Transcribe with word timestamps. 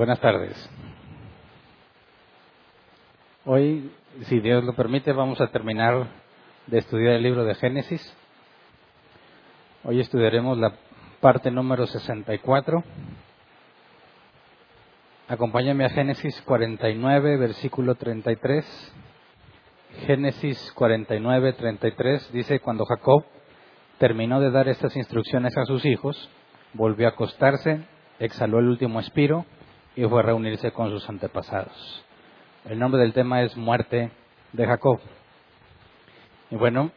Buenas 0.00 0.20
tardes. 0.20 0.56
Hoy, 3.44 3.92
si 4.22 4.40
Dios 4.40 4.64
lo 4.64 4.74
permite, 4.74 5.12
vamos 5.12 5.38
a 5.42 5.48
terminar 5.48 6.06
de 6.68 6.78
estudiar 6.78 7.16
el 7.16 7.22
libro 7.22 7.44
de 7.44 7.54
Génesis. 7.54 8.16
Hoy 9.84 10.00
estudiaremos 10.00 10.56
la 10.56 10.72
parte 11.20 11.50
número 11.50 11.86
64. 11.86 12.82
Acompáñame 15.28 15.84
a 15.84 15.90
Génesis 15.90 16.40
49, 16.46 17.36
versículo 17.36 17.94
33. 17.94 18.94
Génesis 20.06 20.72
49, 20.76 21.52
33 21.52 22.32
dice, 22.32 22.60
cuando 22.60 22.86
Jacob 22.86 23.26
terminó 23.98 24.40
de 24.40 24.50
dar 24.50 24.66
estas 24.66 24.96
instrucciones 24.96 25.54
a 25.58 25.66
sus 25.66 25.84
hijos, 25.84 26.30
volvió 26.72 27.06
a 27.06 27.10
acostarse, 27.10 27.82
exhaló 28.18 28.60
el 28.60 28.68
último 28.68 28.98
espiro 29.00 29.44
y 29.96 30.04
fue 30.04 30.20
a 30.20 30.22
reunirse 30.22 30.72
con 30.72 30.90
sus 30.90 31.08
antepasados. 31.08 32.04
El 32.64 32.78
nombre 32.78 33.00
del 33.00 33.12
tema 33.12 33.42
es 33.42 33.56
Muerte 33.56 34.10
de 34.52 34.66
Jacob. 34.66 35.00
Y 36.50 36.56
bueno, 36.56 36.90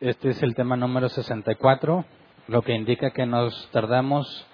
este 0.00 0.30
es 0.30 0.42
el 0.42 0.54
tema 0.54 0.76
número 0.76 1.08
64, 1.08 2.04
lo 2.46 2.62
que 2.62 2.74
indica 2.74 3.10
que 3.10 3.26
nos 3.26 3.68
tardamos 3.72 4.46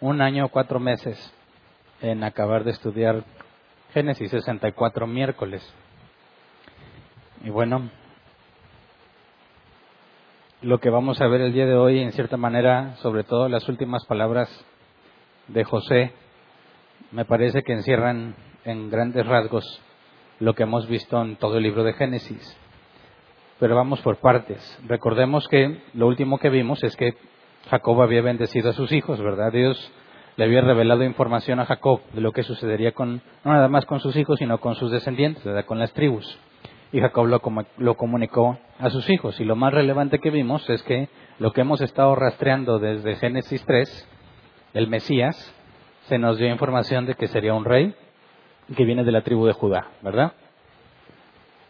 un 0.00 0.20
año 0.20 0.46
o 0.46 0.48
cuatro 0.48 0.80
meses 0.80 1.34
en 2.00 2.24
acabar 2.24 2.64
de 2.64 2.70
estudiar 2.70 3.24
Génesis 3.92 4.30
64 4.30 5.06
miércoles. 5.06 5.62
Y 7.44 7.50
bueno, 7.50 7.90
lo 10.62 10.78
que 10.78 10.90
vamos 10.90 11.20
a 11.20 11.28
ver 11.28 11.40
el 11.40 11.52
día 11.52 11.66
de 11.66 11.74
hoy, 11.74 12.00
en 12.00 12.12
cierta 12.12 12.36
manera, 12.36 12.96
sobre 12.96 13.24
todo 13.24 13.48
las 13.48 13.68
últimas 13.68 14.04
palabras 14.06 14.48
de 15.46 15.64
José, 15.64 16.12
me 17.10 17.24
parece 17.24 17.62
que 17.62 17.72
encierran 17.72 18.34
en 18.64 18.90
grandes 18.90 19.26
rasgos 19.26 19.64
lo 20.40 20.54
que 20.54 20.64
hemos 20.64 20.86
visto 20.88 21.20
en 21.20 21.36
todo 21.36 21.56
el 21.56 21.62
libro 21.62 21.84
de 21.84 21.94
Génesis. 21.94 22.56
Pero 23.58 23.74
vamos 23.74 24.00
por 24.02 24.18
partes. 24.18 24.78
Recordemos 24.86 25.48
que 25.48 25.80
lo 25.94 26.06
último 26.06 26.38
que 26.38 26.50
vimos 26.50 26.82
es 26.84 26.94
que 26.96 27.14
Jacob 27.70 28.00
había 28.02 28.22
bendecido 28.22 28.70
a 28.70 28.74
sus 28.74 28.92
hijos, 28.92 29.20
¿verdad? 29.20 29.52
Dios 29.52 29.92
le 30.36 30.44
había 30.44 30.60
revelado 30.60 31.02
información 31.02 31.58
a 31.58 31.66
Jacob 31.66 32.00
de 32.12 32.20
lo 32.20 32.32
que 32.32 32.44
sucedería 32.44 32.92
con, 32.92 33.20
no 33.44 33.52
nada 33.52 33.68
más 33.68 33.84
con 33.86 33.98
sus 33.98 34.14
hijos, 34.16 34.38
sino 34.38 34.58
con 34.58 34.76
sus 34.76 34.92
descendientes, 34.92 35.42
¿verdad? 35.42 35.64
Con 35.64 35.80
las 35.80 35.92
tribus. 35.92 36.38
Y 36.92 37.00
Jacob 37.00 37.26
lo, 37.26 37.42
lo 37.78 37.94
comunicó 37.96 38.58
a 38.78 38.90
sus 38.90 39.10
hijos. 39.10 39.40
Y 39.40 39.44
lo 39.44 39.56
más 39.56 39.74
relevante 39.74 40.20
que 40.20 40.30
vimos 40.30 40.68
es 40.70 40.82
que 40.84 41.08
lo 41.38 41.52
que 41.52 41.62
hemos 41.62 41.80
estado 41.80 42.14
rastreando 42.14 42.78
desde 42.78 43.16
Génesis 43.16 43.64
3, 43.66 44.08
el 44.74 44.86
Mesías, 44.86 45.54
se 46.08 46.18
nos 46.18 46.38
dio 46.38 46.48
información 46.48 47.06
de 47.06 47.14
que 47.14 47.28
sería 47.28 47.54
un 47.54 47.64
rey 47.64 47.94
que 48.74 48.84
viene 48.84 49.04
de 49.04 49.12
la 49.12 49.22
tribu 49.22 49.46
de 49.46 49.52
Judá, 49.52 49.88
¿verdad? 50.02 50.32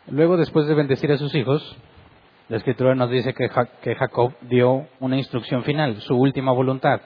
Luego, 0.08 0.36
después 0.36 0.66
de 0.66 0.74
bendecir 0.74 1.12
a 1.12 1.18
sus 1.18 1.34
hijos, 1.34 1.76
la 2.48 2.56
escritura 2.56 2.94
nos 2.94 3.10
dice 3.10 3.34
que, 3.34 3.48
Jacob 3.48 4.32
dio 4.42 4.86
una 5.00 5.16
instrucción 5.16 5.64
final, 5.64 6.00
su 6.00 6.16
última 6.16 6.52
voluntad. 6.52 7.00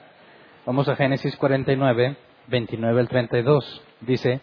Vamos 0.65 0.87
a 0.87 0.95
Génesis 0.95 1.35
49, 1.35 2.15
29 2.47 2.99
al 3.01 3.09
32. 3.09 3.83
Dice, 4.01 4.39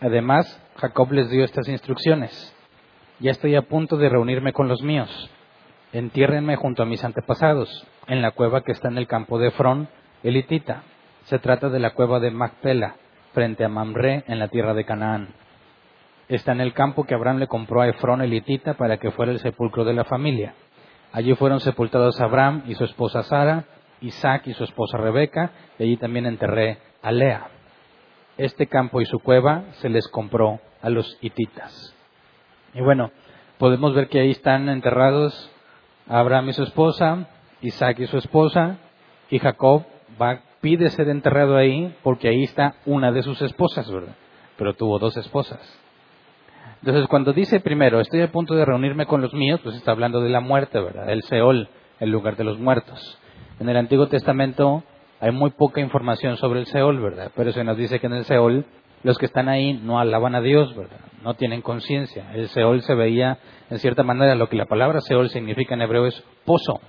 además, 0.00 0.60
Jacob 0.76 1.12
les 1.12 1.30
dio 1.30 1.44
estas 1.44 1.68
instrucciones. 1.68 2.54
Ya 3.20 3.30
estoy 3.30 3.54
a 3.54 3.62
punto 3.62 3.96
de 3.96 4.08
reunirme 4.08 4.52
con 4.52 4.66
los 4.66 4.82
míos. 4.82 5.30
Entiérrenme 5.92 6.56
junto 6.56 6.82
a 6.82 6.86
mis 6.86 7.04
antepasados, 7.04 7.86
en 8.06 8.22
la 8.22 8.32
cueva 8.32 8.62
que 8.62 8.72
está 8.72 8.88
en 8.88 8.98
el 8.98 9.06
campo 9.06 9.38
de 9.38 9.48
Efrón, 9.48 9.88
elitita 10.22 10.82
se 11.28 11.38
trata 11.38 11.68
de 11.68 11.78
la 11.78 11.90
cueva 11.90 12.20
de 12.20 12.30
Macpela, 12.30 12.96
frente 13.34 13.62
a 13.62 13.68
Mamre, 13.68 14.24
en 14.28 14.38
la 14.38 14.48
tierra 14.48 14.72
de 14.72 14.86
Canaán. 14.86 15.28
Está 16.26 16.52
en 16.52 16.62
el 16.62 16.72
campo 16.72 17.04
que 17.04 17.14
Abraham 17.14 17.36
le 17.36 17.46
compró 17.46 17.82
a 17.82 17.88
Efrón 17.88 18.22
elitita 18.22 18.74
para 18.74 18.96
que 18.96 19.10
fuera 19.10 19.30
el 19.32 19.38
sepulcro 19.38 19.84
de 19.84 19.92
la 19.92 20.04
familia. 20.04 20.54
Allí 21.12 21.34
fueron 21.34 21.60
sepultados 21.60 22.18
Abraham 22.22 22.62
y 22.66 22.74
su 22.76 22.84
esposa 22.84 23.22
Sara, 23.24 23.64
Isaac 24.00 24.46
y 24.46 24.54
su 24.54 24.64
esposa 24.64 24.96
Rebeca, 24.96 25.50
y 25.78 25.82
allí 25.82 25.96
también 25.98 26.24
enterré 26.24 26.78
a 27.02 27.12
Lea. 27.12 27.48
Este 28.38 28.66
campo 28.66 29.02
y 29.02 29.04
su 29.04 29.18
cueva 29.18 29.64
se 29.82 29.90
les 29.90 30.08
compró 30.08 30.60
a 30.80 30.88
los 30.88 31.18
hititas. 31.20 31.94
Y 32.72 32.80
bueno, 32.80 33.10
podemos 33.58 33.94
ver 33.94 34.08
que 34.08 34.20
ahí 34.20 34.30
están 34.30 34.70
enterrados 34.70 35.52
Abraham 36.08 36.48
y 36.48 36.52
su 36.54 36.62
esposa, 36.62 37.28
Isaac 37.60 37.98
y 37.98 38.06
su 38.06 38.16
esposa, 38.16 38.78
y 39.28 39.38
Jacob 39.40 39.84
va 40.20 40.47
pide 40.60 40.90
ser 40.90 41.08
enterrado 41.08 41.56
ahí 41.56 41.94
porque 42.02 42.28
ahí 42.28 42.44
está 42.44 42.74
una 42.86 43.12
de 43.12 43.22
sus 43.22 43.40
esposas, 43.42 43.90
¿verdad? 43.90 44.14
Pero 44.56 44.74
tuvo 44.74 44.98
dos 44.98 45.16
esposas. 45.16 45.60
Entonces, 46.80 47.06
cuando 47.08 47.32
dice 47.32 47.60
primero, 47.60 48.00
estoy 48.00 48.22
a 48.22 48.30
punto 48.30 48.54
de 48.54 48.64
reunirme 48.64 49.06
con 49.06 49.20
los 49.20 49.34
míos, 49.34 49.60
pues 49.62 49.76
está 49.76 49.90
hablando 49.90 50.20
de 50.20 50.30
la 50.30 50.40
muerte, 50.40 50.80
¿verdad? 50.80 51.10
El 51.10 51.22
Seol, 51.22 51.68
el 51.98 52.10
lugar 52.10 52.36
de 52.36 52.44
los 52.44 52.58
muertos. 52.58 53.18
En 53.58 53.68
el 53.68 53.76
Antiguo 53.76 54.06
Testamento 54.06 54.84
hay 55.20 55.32
muy 55.32 55.50
poca 55.50 55.80
información 55.80 56.36
sobre 56.36 56.60
el 56.60 56.66
Seol, 56.66 57.00
¿verdad? 57.00 57.32
Pero 57.34 57.52
se 57.52 57.64
nos 57.64 57.76
dice 57.76 57.98
que 57.98 58.06
en 58.06 58.14
el 58.14 58.24
Seol 58.24 58.64
los 59.02 59.18
que 59.18 59.26
están 59.26 59.48
ahí 59.48 59.74
no 59.74 59.98
alaban 59.98 60.34
a 60.34 60.40
Dios, 60.40 60.74
¿verdad? 60.76 61.00
No 61.22 61.34
tienen 61.34 61.62
conciencia. 61.62 62.32
El 62.32 62.48
Seol 62.48 62.82
se 62.82 62.94
veía, 62.94 63.38
en 63.70 63.78
cierta 63.78 64.02
manera, 64.02 64.34
lo 64.34 64.48
que 64.48 64.56
la 64.56 64.66
palabra 64.66 65.00
Seol 65.00 65.30
significa 65.30 65.74
en 65.74 65.82
hebreo 65.82 66.06
es 66.06 66.24
pozo. 66.44 66.80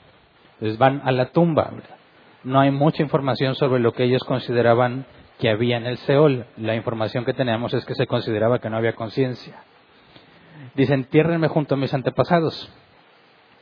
Entonces 0.53 0.77
van 0.77 1.01
a 1.03 1.11
la 1.11 1.31
tumba, 1.31 1.69
¿verdad? 1.71 1.98
No 2.43 2.59
hay 2.59 2.71
mucha 2.71 3.03
información 3.03 3.55
sobre 3.55 3.81
lo 3.81 3.93
que 3.93 4.03
ellos 4.03 4.23
consideraban 4.23 5.05
que 5.39 5.49
había 5.49 5.77
en 5.77 5.85
el 5.85 5.97
Seol. 5.97 6.45
La 6.57 6.75
información 6.75 7.25
que 7.25 7.33
tenemos 7.33 7.73
es 7.73 7.85
que 7.85 7.95
se 7.95 8.07
consideraba 8.07 8.59
que 8.59 8.69
no 8.69 8.77
había 8.77 8.93
conciencia. 8.93 9.63
Dicen, 10.75 11.01
entiérrenme 11.01 11.47
junto 11.47 11.75
a 11.75 11.77
mis 11.77 11.93
antepasados, 11.93 12.71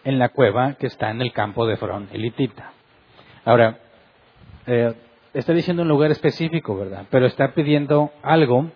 en 0.04 0.20
la 0.20 0.30
cueva 0.30 0.76
que 0.76 0.88
está 0.88 1.12
en 1.12 1.22
el 1.22 1.34
campo 1.34 1.66
de 1.68 1.78
Frón, 1.78 2.08
elitita. 2.12 2.72
Ahora, 3.46 3.80
eh, 4.66 4.94
está 5.34 5.54
diciendo 5.54 5.84
un 5.84 5.90
lugar 5.90 6.12
específico, 6.12 6.78
¿verdad? 6.78 7.06
Pero 7.10 7.26
está 7.26 7.54
pidiendo 7.54 8.12
algo 8.24 8.72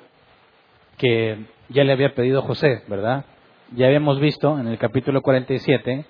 que 0.97 1.45
ya 1.69 1.83
le 1.83 1.93
había 1.93 2.13
pedido 2.13 2.41
José, 2.41 2.83
¿verdad? 2.87 3.25
Ya 3.73 3.87
habíamos 3.87 4.19
visto 4.19 4.59
en 4.59 4.67
el 4.67 4.77
capítulo 4.77 5.21
47 5.21 6.05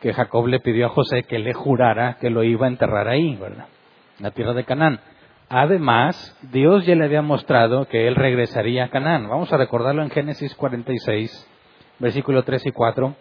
que 0.00 0.12
Jacob 0.12 0.46
le 0.46 0.60
pidió 0.60 0.86
a 0.86 0.90
José 0.90 1.22
que 1.24 1.38
le 1.38 1.54
jurara 1.54 2.16
que 2.20 2.30
lo 2.30 2.44
iba 2.44 2.66
a 2.66 2.70
enterrar 2.70 3.08
ahí, 3.08 3.36
¿verdad? 3.36 3.66
En 4.18 4.24
la 4.24 4.30
tierra 4.30 4.54
de 4.54 4.64
Canaán. 4.64 5.00
Además, 5.48 6.36
Dios 6.50 6.84
ya 6.86 6.96
le 6.96 7.04
había 7.04 7.22
mostrado 7.22 7.86
que 7.86 8.08
él 8.08 8.16
regresaría 8.16 8.84
a 8.84 8.88
Canaán. 8.88 9.28
Vamos 9.28 9.52
a 9.52 9.56
recordarlo 9.56 10.02
en 10.02 10.10
Génesis 10.10 10.54
46, 10.54 11.48
versículo 11.98 12.42
3 12.42 12.66
y 12.66 12.72
4. 12.72 13.14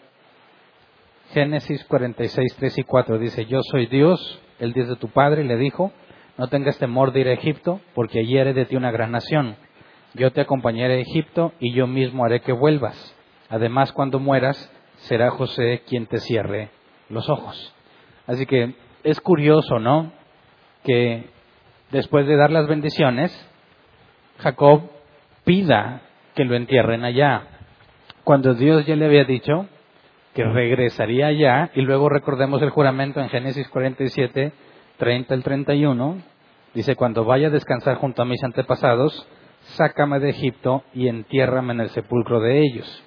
Génesis 1.33 1.83
46, 1.85 2.55
3 2.57 2.77
y 2.79 2.83
4 2.83 3.19
dice, 3.19 3.45
yo 3.45 3.61
soy 3.63 3.87
Dios, 3.87 4.39
el 4.59 4.73
Dios 4.73 4.87
de 4.87 4.95
tu 4.95 5.09
padre, 5.09 5.43
le 5.43 5.57
dijo, 5.57 5.91
no 6.37 6.47
tengas 6.47 6.77
temor 6.77 7.11
de 7.11 7.21
ir 7.21 7.27
a 7.27 7.33
Egipto, 7.33 7.79
porque 7.93 8.19
allí 8.19 8.37
haré 8.37 8.53
de 8.53 8.65
ti 8.65 8.75
una 8.75 8.91
gran 8.91 9.11
nación. 9.11 9.55
Yo 10.13 10.31
te 10.31 10.41
acompañaré 10.41 10.95
a 10.95 11.01
Egipto 11.01 11.53
y 11.59 11.73
yo 11.73 11.87
mismo 11.87 12.25
haré 12.25 12.41
que 12.41 12.53
vuelvas. 12.53 13.15
Además, 13.49 13.91
cuando 13.91 14.19
mueras, 14.19 14.71
será 15.05 15.31
José 15.31 15.83
quien 15.87 16.05
te 16.07 16.19
cierre 16.19 16.69
los 17.09 17.29
ojos. 17.29 17.73
Así 18.27 18.45
que 18.45 18.75
es 19.03 19.19
curioso, 19.21 19.79
¿no? 19.79 20.11
Que 20.83 21.29
después 21.91 22.27
de 22.27 22.35
dar 22.35 22.51
las 22.51 22.67
bendiciones, 22.67 23.31
Jacob 24.39 24.89
pida 25.43 26.01
que 26.33 26.43
lo 26.43 26.55
entierren 26.55 27.03
allá, 27.03 27.47
cuando 28.23 28.55
Dios 28.55 28.85
ya 28.85 28.95
le 28.95 29.05
había 29.05 29.23
dicho 29.23 29.67
que 30.33 30.43
regresaría 30.43 31.27
allá, 31.27 31.71
y 31.75 31.81
luego 31.81 32.09
recordemos 32.09 32.61
el 32.61 32.71
juramento 32.71 33.21
en 33.21 33.29
Génesis 33.29 33.69
47, 33.69 34.51
30 34.97 35.33
al 35.33 35.43
31, 35.43 36.17
dice, 36.73 36.95
cuando 36.97 37.23
vaya 37.23 37.47
a 37.47 37.51
descansar 37.51 37.95
junto 37.95 38.21
a 38.21 38.25
mis 38.25 38.43
antepasados, 38.43 39.25
sácame 39.61 40.19
de 40.19 40.31
Egipto 40.31 40.83
y 40.93 41.07
entiérrame 41.07 41.73
en 41.73 41.81
el 41.81 41.89
sepulcro 41.89 42.41
de 42.41 42.59
ellos. 42.59 43.03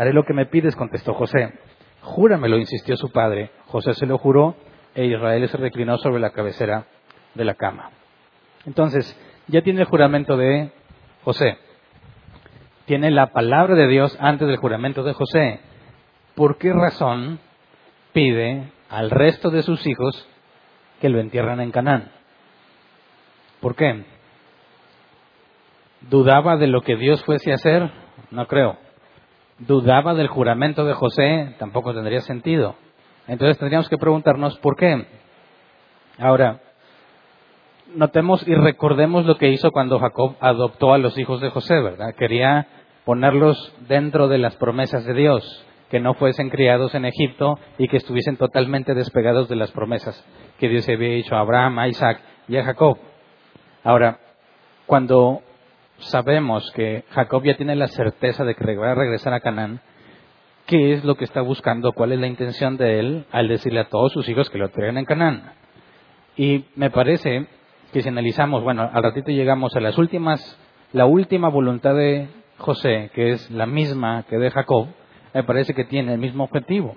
Haré 0.00 0.14
lo 0.14 0.24
que 0.24 0.32
me 0.32 0.46
pides, 0.46 0.76
contestó 0.76 1.12
José. 1.12 1.52
Júramelo, 2.00 2.56
insistió 2.56 2.96
su 2.96 3.12
padre. 3.12 3.50
José 3.66 3.92
se 3.92 4.06
lo 4.06 4.16
juró 4.16 4.56
e 4.94 5.04
Israel 5.04 5.46
se 5.46 5.58
reclinó 5.58 5.98
sobre 5.98 6.20
la 6.20 6.30
cabecera 6.30 6.86
de 7.34 7.44
la 7.44 7.54
cama. 7.54 7.90
Entonces, 8.64 9.14
ya 9.46 9.60
tiene 9.60 9.82
el 9.82 9.86
juramento 9.86 10.38
de 10.38 10.72
José. 11.22 11.58
Tiene 12.86 13.10
la 13.10 13.26
palabra 13.26 13.74
de 13.74 13.88
Dios 13.88 14.16
antes 14.20 14.48
del 14.48 14.56
juramento 14.56 15.02
de 15.02 15.12
José. 15.12 15.60
¿Por 16.34 16.56
qué 16.56 16.72
razón 16.72 17.38
pide 18.14 18.72
al 18.88 19.10
resto 19.10 19.50
de 19.50 19.60
sus 19.60 19.86
hijos 19.86 20.26
que 21.02 21.10
lo 21.10 21.20
entierran 21.20 21.60
en 21.60 21.72
Canaán? 21.72 22.10
¿Por 23.60 23.76
qué? 23.76 24.02
¿Dudaba 26.08 26.56
de 26.56 26.68
lo 26.68 26.80
que 26.80 26.96
Dios 26.96 27.22
fuese 27.22 27.52
a 27.52 27.56
hacer? 27.56 27.90
No 28.30 28.46
creo 28.46 28.78
dudaba 29.60 30.14
del 30.14 30.28
juramento 30.28 30.84
de 30.84 30.94
José, 30.94 31.54
tampoco 31.58 31.94
tendría 31.94 32.20
sentido. 32.20 32.76
Entonces 33.26 33.58
tendríamos 33.58 33.88
que 33.88 33.98
preguntarnos 33.98 34.58
por 34.58 34.76
qué. 34.76 35.06
Ahora, 36.18 36.60
notemos 37.94 38.46
y 38.46 38.54
recordemos 38.54 39.26
lo 39.26 39.36
que 39.36 39.50
hizo 39.50 39.70
cuando 39.70 39.98
Jacob 39.98 40.36
adoptó 40.40 40.92
a 40.92 40.98
los 40.98 41.16
hijos 41.18 41.40
de 41.40 41.50
José, 41.50 41.80
¿verdad? 41.80 42.14
Quería 42.16 42.66
ponerlos 43.04 43.74
dentro 43.88 44.28
de 44.28 44.38
las 44.38 44.56
promesas 44.56 45.04
de 45.04 45.14
Dios, 45.14 45.66
que 45.90 46.00
no 46.00 46.14
fuesen 46.14 46.50
criados 46.50 46.94
en 46.94 47.04
Egipto 47.04 47.58
y 47.78 47.88
que 47.88 47.96
estuviesen 47.96 48.36
totalmente 48.36 48.94
despegados 48.94 49.48
de 49.48 49.56
las 49.56 49.72
promesas 49.72 50.24
que 50.58 50.68
Dios 50.68 50.88
había 50.88 51.14
dicho 51.14 51.34
a 51.34 51.40
Abraham, 51.40 51.78
a 51.78 51.88
Isaac 51.88 52.20
y 52.48 52.56
a 52.56 52.64
Jacob. 52.64 52.98
Ahora, 53.82 54.18
cuando 54.86 55.42
sabemos 56.00 56.70
que 56.72 57.04
Jacob 57.10 57.42
ya 57.44 57.56
tiene 57.56 57.76
la 57.76 57.88
certeza 57.88 58.44
de 58.44 58.54
que 58.54 58.76
va 58.76 58.92
a 58.92 58.94
regresar 58.94 59.32
a 59.32 59.40
Canaán, 59.40 59.80
¿qué 60.66 60.92
es 60.92 61.04
lo 61.04 61.16
que 61.16 61.24
está 61.24 61.40
buscando? 61.40 61.92
¿Cuál 61.92 62.12
es 62.12 62.20
la 62.20 62.26
intención 62.26 62.76
de 62.76 62.98
él 62.98 63.26
al 63.32 63.48
decirle 63.48 63.80
a 63.80 63.88
todos 63.88 64.12
sus 64.12 64.28
hijos 64.28 64.50
que 64.50 64.58
lo 64.58 64.70
traigan 64.70 64.98
en 64.98 65.04
Canaán? 65.04 65.52
Y 66.36 66.64
me 66.76 66.90
parece 66.90 67.46
que 67.92 68.02
si 68.02 68.08
analizamos, 68.08 68.62
bueno, 68.62 68.88
al 68.92 69.02
ratito 69.02 69.30
llegamos 69.30 69.74
a 69.76 69.80
las 69.80 69.98
últimas, 69.98 70.58
la 70.92 71.06
última 71.06 71.48
voluntad 71.48 71.94
de 71.94 72.28
José, 72.58 73.10
que 73.14 73.32
es 73.32 73.50
la 73.50 73.66
misma 73.66 74.24
que 74.28 74.36
de 74.36 74.50
Jacob, 74.50 74.88
me 75.34 75.44
parece 75.44 75.74
que 75.74 75.84
tiene 75.84 76.14
el 76.14 76.18
mismo 76.18 76.44
objetivo. 76.44 76.96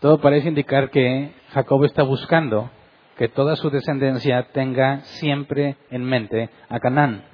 Todo 0.00 0.20
parece 0.20 0.48
indicar 0.48 0.90
que 0.90 1.32
Jacob 1.52 1.84
está 1.84 2.02
buscando 2.02 2.70
que 3.16 3.28
toda 3.28 3.56
su 3.56 3.70
descendencia 3.70 4.48
tenga 4.52 5.00
siempre 5.00 5.76
en 5.90 6.04
mente 6.04 6.50
a 6.68 6.80
Canaán, 6.80 7.24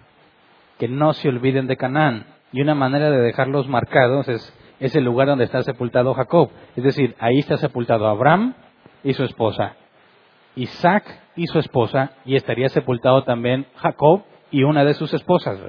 que 0.81 0.89
no 0.89 1.13
se 1.13 1.29
olviden 1.29 1.67
de 1.67 1.77
Canaán. 1.77 2.25
Y 2.53 2.63
una 2.63 2.75
manera 2.75 3.11
de 3.11 3.21
dejarlos 3.21 3.69
marcados 3.69 4.27
es, 4.29 4.59
es 4.81 4.97
el 4.97 5.05
lugar 5.05 5.29
donde 5.29 5.45
está 5.45 5.63
sepultado 5.63 6.15
Jacob. 6.15 6.51
Es 6.75 6.83
decir, 6.83 7.15
ahí 7.21 7.39
está 7.39 7.59
sepultado 7.59 8.09
Abraham 8.09 8.55
y 9.05 9.13
su 9.13 9.23
esposa, 9.23 9.77
Isaac 10.57 11.05
y 11.37 11.47
su 11.49 11.59
esposa, 11.59 12.13
y 12.25 12.35
estaría 12.35 12.71
sepultado 12.71 13.25
también 13.25 13.67
Jacob 13.77 14.23
y 14.51 14.63
una 14.63 14.83
de 14.85 14.95
sus 14.95 15.13
esposas. 15.13 15.61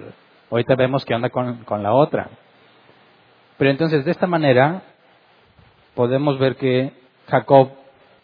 Ahorita 0.50 0.76
vemos 0.76 1.04
que 1.04 1.14
anda 1.14 1.30
con, 1.30 1.66
con 1.66 1.84
la 1.84 1.94
otra. 1.94 2.30
Pero 3.58 3.70
entonces, 3.70 4.06
de 4.06 4.12
esta 4.12 4.28
manera, 4.28 4.82
podemos 5.94 6.40
ver 6.40 6.56
que 6.56 6.94
Jacob, 7.28 7.72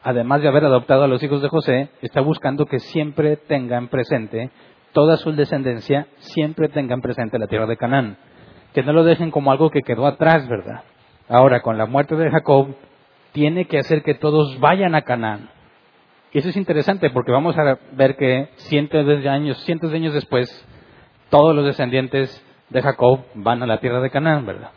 además 0.03 0.41
de 0.41 0.47
haber 0.47 0.63
adoptado 0.63 1.03
a 1.03 1.07
los 1.07 1.21
hijos 1.21 1.41
de 1.41 1.49
José, 1.49 1.89
está 2.01 2.21
buscando 2.21 2.65
que 2.65 2.79
siempre 2.79 3.35
tengan 3.35 3.89
presente, 3.89 4.51
toda 4.97 5.17
su 5.17 5.31
descendencia, 5.31 6.07
siempre 6.17 6.69
tengan 6.69 7.01
presente 7.01 7.37
la 7.37 7.45
tierra 7.45 7.67
de 7.67 7.77
Canaán. 7.77 8.17
Que 8.73 8.81
no 8.81 8.93
lo 8.93 9.03
dejen 9.03 9.29
como 9.29 9.51
algo 9.51 9.69
que 9.69 9.83
quedó 9.83 10.07
atrás, 10.07 10.49
¿verdad? 10.49 10.81
Ahora, 11.29 11.61
con 11.61 11.77
la 11.77 11.85
muerte 11.85 12.15
de 12.15 12.31
Jacob, 12.31 12.69
tiene 13.31 13.65
que 13.65 13.77
hacer 13.77 14.01
que 14.01 14.15
todos 14.15 14.59
vayan 14.59 14.95
a 14.95 15.03
Canaán. 15.03 15.51
Y 16.33 16.39
eso 16.39 16.49
es 16.49 16.57
interesante 16.57 17.11
porque 17.11 17.31
vamos 17.31 17.55
a 17.59 17.77
ver 17.91 18.15
que 18.15 18.49
cientos 18.55 19.05
de 19.05 19.29
años, 19.29 19.63
cientos 19.65 19.91
de 19.91 19.97
años 19.97 20.15
después, 20.15 20.49
todos 21.29 21.55
los 21.55 21.63
descendientes 21.63 22.43
de 22.71 22.81
Jacob 22.81 23.19
van 23.35 23.61
a 23.61 23.67
la 23.67 23.77
tierra 23.77 24.01
de 24.01 24.09
Canaán, 24.09 24.47
¿verdad? 24.47 24.71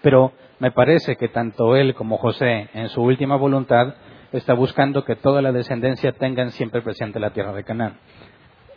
Pero 0.00 0.32
me 0.58 0.70
parece 0.70 1.16
que 1.16 1.28
tanto 1.28 1.76
él 1.76 1.94
como 1.94 2.16
José, 2.16 2.70
en 2.72 2.88
su 2.88 3.02
última 3.02 3.36
voluntad, 3.36 3.92
está 4.32 4.54
buscando 4.54 5.04
que 5.04 5.16
toda 5.16 5.42
la 5.42 5.52
descendencia 5.52 6.12
tengan 6.12 6.50
siempre 6.50 6.80
presente 6.80 7.20
la 7.20 7.34
tierra 7.34 7.52
de 7.52 7.62
Canaán. 7.62 7.98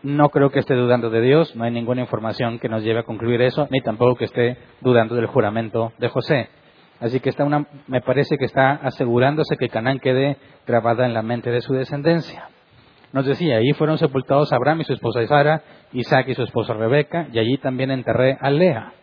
No 0.04 0.30
creo 0.30 0.52
que 0.52 0.60
esté 0.60 0.76
dudando 0.76 1.10
de 1.10 1.22
Dios, 1.22 1.56
no 1.56 1.64
hay 1.64 1.72
ninguna 1.72 2.02
información 2.02 2.60
que 2.60 2.70
nos 2.70 2.84
lleve 2.84 3.00
a 3.00 3.04
concluir 3.04 3.42
eso, 3.42 3.68
ni 3.72 3.82
tampoco 3.82 4.16
que 4.16 4.26
esté 4.26 4.58
dudando 4.82 5.16
del 5.16 5.26
juramento 5.26 5.92
de 5.98 6.08
José. 6.10 6.50
Así 7.00 7.20
que 7.20 7.30
está 7.30 7.44
una, 7.44 7.68
me 7.88 8.02
parece 8.02 8.38
que 8.38 8.46
está 8.46 8.74
asegurándose 8.74 9.58
que 9.58 9.70
Canaán 9.70 10.00
quede 10.00 10.38
grabada 10.66 11.06
en 11.06 11.14
la 11.14 11.22
mente 11.22 11.52
de 11.52 11.62
su 11.62 11.74
descendencia. 11.74 12.50
Nos 13.14 13.26
decía, 13.26 13.58
allí 13.58 13.74
fueron 13.74 13.98
sepultados 13.98 14.52
Abraham 14.52 14.82
y 14.82 14.84
su 14.84 14.94
esposa 14.94 15.26
Sara, 15.28 15.62
Isaac 15.94 16.28
y 16.28 16.36
su 16.36 16.44
esposa 16.44 16.74
Rebeca, 16.74 17.28
y 17.32 17.40
allí 17.40 17.58
también 17.58 17.92
enterré 17.92 18.38
a 18.40 18.50
Lea. 18.50 18.94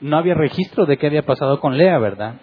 No 0.00 0.16
había 0.16 0.34
registro 0.34 0.86
de 0.86 0.96
qué 0.98 1.06
había 1.06 1.24
pasado 1.24 1.60
con 1.60 1.76
Lea, 1.76 1.98
¿verdad? 1.98 2.34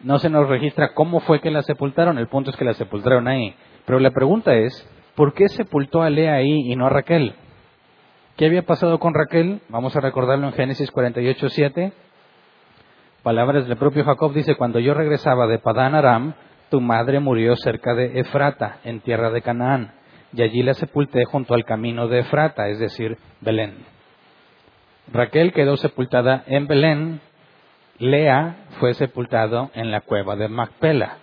No 0.00 0.18
se 0.18 0.30
nos 0.30 0.48
registra 0.48 0.94
cómo 0.94 1.20
fue 1.20 1.40
que 1.40 1.50
la 1.50 1.62
sepultaron, 1.62 2.18
el 2.18 2.28
punto 2.28 2.50
es 2.50 2.56
que 2.56 2.64
la 2.64 2.74
sepultaron 2.74 3.26
ahí. 3.28 3.54
Pero 3.84 3.98
la 3.98 4.10
pregunta 4.10 4.54
es, 4.54 4.88
¿por 5.18 5.34
qué 5.34 5.48
sepultó 5.48 6.02
a 6.02 6.10
Lea 6.10 6.34
ahí 6.34 6.70
y 6.70 6.76
no 6.76 6.86
a 6.86 6.90
Raquel? 6.90 7.34
¿Qué 8.36 8.46
había 8.46 8.62
pasado 8.62 9.00
con 9.00 9.14
Raquel? 9.14 9.62
Vamos 9.68 9.96
a 9.96 10.00
recordarlo 10.00 10.46
en 10.46 10.52
Génesis 10.52 10.92
48, 10.92 11.48
7. 11.48 11.92
Palabras 13.24 13.66
del 13.66 13.76
propio 13.78 14.04
Jacob 14.04 14.32
dice, 14.32 14.54
cuando 14.54 14.78
yo 14.78 14.94
regresaba 14.94 15.48
de 15.48 15.58
Padán 15.58 15.96
Aram, 15.96 16.34
tu 16.70 16.80
madre 16.80 17.18
murió 17.18 17.56
cerca 17.56 17.96
de 17.96 18.20
Efrata, 18.20 18.78
en 18.84 19.00
tierra 19.00 19.30
de 19.30 19.42
Canaán, 19.42 19.90
y 20.32 20.42
allí 20.42 20.62
la 20.62 20.74
sepulté 20.74 21.24
junto 21.24 21.54
al 21.54 21.64
camino 21.64 22.06
de 22.06 22.20
Efrata, 22.20 22.68
es 22.68 22.78
decir, 22.78 23.18
Belén. 23.40 23.74
Raquel 25.12 25.52
quedó 25.52 25.76
sepultada 25.78 26.44
en 26.46 26.68
Belén, 26.68 27.20
Lea 27.98 28.66
fue 28.78 28.94
sepultado 28.94 29.72
en 29.74 29.90
la 29.90 30.00
cueva 30.00 30.36
de 30.36 30.46
Macpela. 30.46 31.16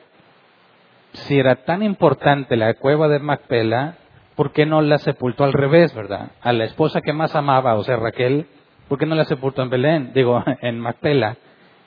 Si 1.16 1.40
era 1.40 1.56
tan 1.56 1.82
importante 1.82 2.56
la 2.56 2.74
cueva 2.76 3.08
de 3.08 3.20
Macpela, 3.20 3.96
¿por 4.36 4.52
qué 4.52 4.66
no 4.66 4.82
la 4.82 4.98
sepultó 4.98 5.44
al 5.44 5.54
revés, 5.54 5.94
verdad? 5.94 6.32
A 6.42 6.52
la 6.54 6.66
esposa 6.66 7.02
que 7.02 7.14
más 7.14 7.36
amaba, 7.36 7.76
o 7.76 7.84
sea, 7.84 7.96
Raquel, 7.96 8.48
¿por 8.88 9.00
qué 9.00 9.06
no 9.06 9.16
la 9.16 9.26
sepultó 9.26 9.62
en 9.62 9.70
Belén? 9.70 10.12
Digo, 10.16 10.44
en 10.62 10.80
Macpela 10.80 11.38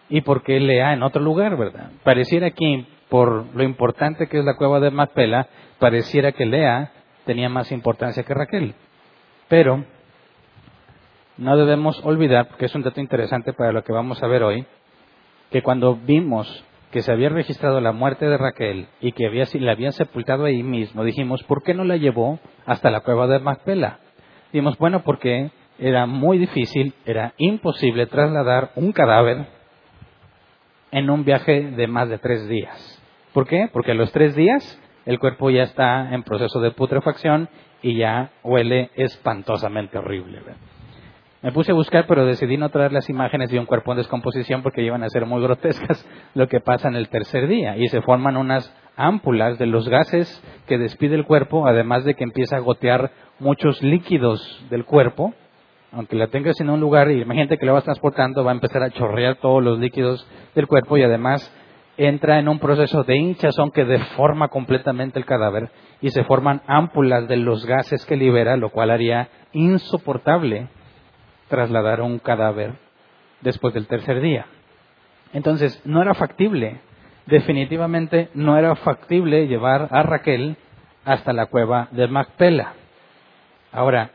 y 0.08 0.22
por 0.22 0.42
qué 0.42 0.58
Lea 0.58 0.94
en 0.94 1.02
otro 1.02 1.22
lugar, 1.22 1.56
¿verdad? 1.56 1.90
Pareciera 2.02 2.46
aquí, 2.46 2.86
por 3.08 3.54
lo 3.54 3.62
importante 3.62 4.26
que 4.26 4.38
es 4.38 4.44
la 4.44 4.56
cueva 4.56 4.80
de 4.80 4.90
Macpela, 4.90 5.48
pareciera 5.78 6.32
que 6.32 6.46
Lea 6.46 6.92
tenía 7.24 7.48
más 7.48 7.70
importancia 7.72 8.22
que 8.22 8.34
Raquel. 8.34 8.74
Pero 9.48 9.84
no 11.36 11.56
debemos 11.56 12.00
olvidar, 12.04 12.48
porque 12.48 12.66
es 12.66 12.74
un 12.74 12.82
dato 12.82 13.00
interesante 13.00 13.52
para 13.52 13.72
lo 13.72 13.84
que 13.84 13.92
vamos 13.92 14.22
a 14.22 14.26
ver 14.26 14.42
hoy, 14.42 14.66
que 15.50 15.62
cuando 15.62 15.96
vimos 15.96 16.64
que 16.90 17.02
se 17.02 17.12
había 17.12 17.28
registrado 17.28 17.80
la 17.80 17.92
muerte 17.92 18.26
de 18.26 18.38
Raquel 18.38 18.88
y 19.00 19.12
que 19.12 19.26
había, 19.26 19.44
la 19.54 19.72
habían 19.72 19.92
sepultado 19.92 20.44
ahí 20.44 20.62
mismo, 20.62 21.04
dijimos, 21.04 21.42
¿por 21.44 21.62
qué 21.62 21.74
no 21.74 21.84
la 21.84 21.96
llevó 21.96 22.38
hasta 22.66 22.90
la 22.90 23.00
cueva 23.00 23.26
de 23.26 23.38
Macpela? 23.38 23.98
Dijimos, 24.52 24.78
bueno, 24.78 25.02
porque 25.04 25.50
era 25.78 26.06
muy 26.06 26.38
difícil, 26.38 26.94
era 27.04 27.34
imposible 27.36 28.06
trasladar 28.06 28.72
un 28.74 28.92
cadáver 28.92 29.46
en 30.90 31.10
un 31.10 31.24
viaje 31.24 31.70
de 31.70 31.86
más 31.86 32.08
de 32.08 32.18
tres 32.18 32.48
días. 32.48 33.02
¿Por 33.32 33.46
qué? 33.46 33.68
Porque 33.72 33.92
a 33.92 33.94
los 33.94 34.10
tres 34.10 34.34
días 34.34 34.80
el 35.04 35.18
cuerpo 35.18 35.50
ya 35.50 35.62
está 35.62 36.14
en 36.14 36.22
proceso 36.22 36.60
de 36.60 36.70
putrefacción 36.70 37.48
y 37.82 37.96
ya 37.96 38.30
huele 38.42 38.90
espantosamente 38.96 39.98
horrible. 39.98 40.40
Me 41.42 41.52
puse 41.52 41.70
a 41.70 41.74
buscar, 41.74 42.06
pero 42.08 42.26
decidí 42.26 42.56
no 42.56 42.68
traer 42.70 42.92
las 42.92 43.08
imágenes 43.08 43.50
de 43.50 43.58
un 43.58 43.66
cuerpo 43.66 43.92
en 43.92 43.98
descomposición 43.98 44.62
porque 44.62 44.82
iban 44.82 45.04
a 45.04 45.08
ser 45.08 45.24
muy 45.24 45.40
grotescas 45.44 46.06
lo 46.34 46.48
que 46.48 46.60
pasa 46.60 46.88
en 46.88 46.96
el 46.96 47.08
tercer 47.08 47.46
día. 47.46 47.76
Y 47.76 47.88
se 47.88 48.02
forman 48.02 48.36
unas 48.36 48.74
ámpulas 48.96 49.58
de 49.58 49.66
los 49.66 49.88
gases 49.88 50.42
que 50.66 50.78
despide 50.78 51.14
el 51.14 51.24
cuerpo, 51.24 51.66
además 51.66 52.04
de 52.04 52.14
que 52.14 52.24
empieza 52.24 52.56
a 52.56 52.60
gotear 52.60 53.12
muchos 53.38 53.82
líquidos 53.82 54.66
del 54.70 54.84
cuerpo 54.84 55.32
aunque 55.92 56.16
la 56.16 56.26
tengas 56.28 56.60
en 56.60 56.70
un 56.70 56.80
lugar 56.80 57.10
y 57.10 57.22
imagínate 57.22 57.56
que 57.56 57.66
la 57.66 57.72
vas 57.72 57.84
transportando, 57.84 58.44
va 58.44 58.50
a 58.50 58.54
empezar 58.54 58.82
a 58.82 58.90
chorrear 58.90 59.36
todos 59.36 59.62
los 59.62 59.78
líquidos 59.78 60.26
del 60.54 60.66
cuerpo 60.66 60.98
y 60.98 61.02
además 61.02 61.50
entra 61.96 62.38
en 62.38 62.48
un 62.48 62.58
proceso 62.58 63.02
de 63.04 63.16
hinchazón 63.16 63.70
que 63.70 63.84
deforma 63.84 64.48
completamente 64.48 65.18
el 65.18 65.24
cadáver 65.24 65.70
y 66.00 66.10
se 66.10 66.24
forman 66.24 66.62
ámpulas 66.66 67.26
de 67.26 67.38
los 67.38 67.64
gases 67.66 68.04
que 68.04 68.16
libera, 68.16 68.56
lo 68.56 68.70
cual 68.70 68.90
haría 68.90 69.28
insoportable 69.52 70.68
trasladar 71.48 72.00
un 72.00 72.18
cadáver 72.18 72.74
después 73.40 73.74
del 73.74 73.86
tercer 73.86 74.20
día. 74.20 74.46
Entonces, 75.32 75.80
no 75.84 76.00
era 76.00 76.14
factible, 76.14 76.80
definitivamente 77.26 78.30
no 78.34 78.56
era 78.56 78.74
factible 78.76 79.46
llevar 79.46 79.88
a 79.90 80.02
Raquel 80.02 80.56
hasta 81.04 81.32
la 81.32 81.46
cueva 81.46 81.88
de 81.90 82.08
Macpela. 82.08 82.74
Ahora, 83.72 84.10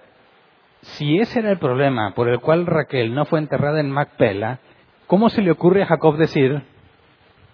si 0.82 1.18
ese 1.20 1.40
era 1.40 1.52
el 1.52 1.60
problema 1.60 2.14
por 2.16 2.30
el 2.30 2.40
cual 2.40 2.66
Raquel 2.66 3.14
no 3.14 3.26
fue 3.26 3.40
enterrada 3.40 3.80
en 3.80 3.92
Macpela, 3.92 4.60
¿cómo 5.08 5.30
se 5.30 5.42
le 5.42 5.52
ocurre 5.52 5.84
a 5.84 5.88
Jacob 5.88 6.18
decir, 6.18 6.64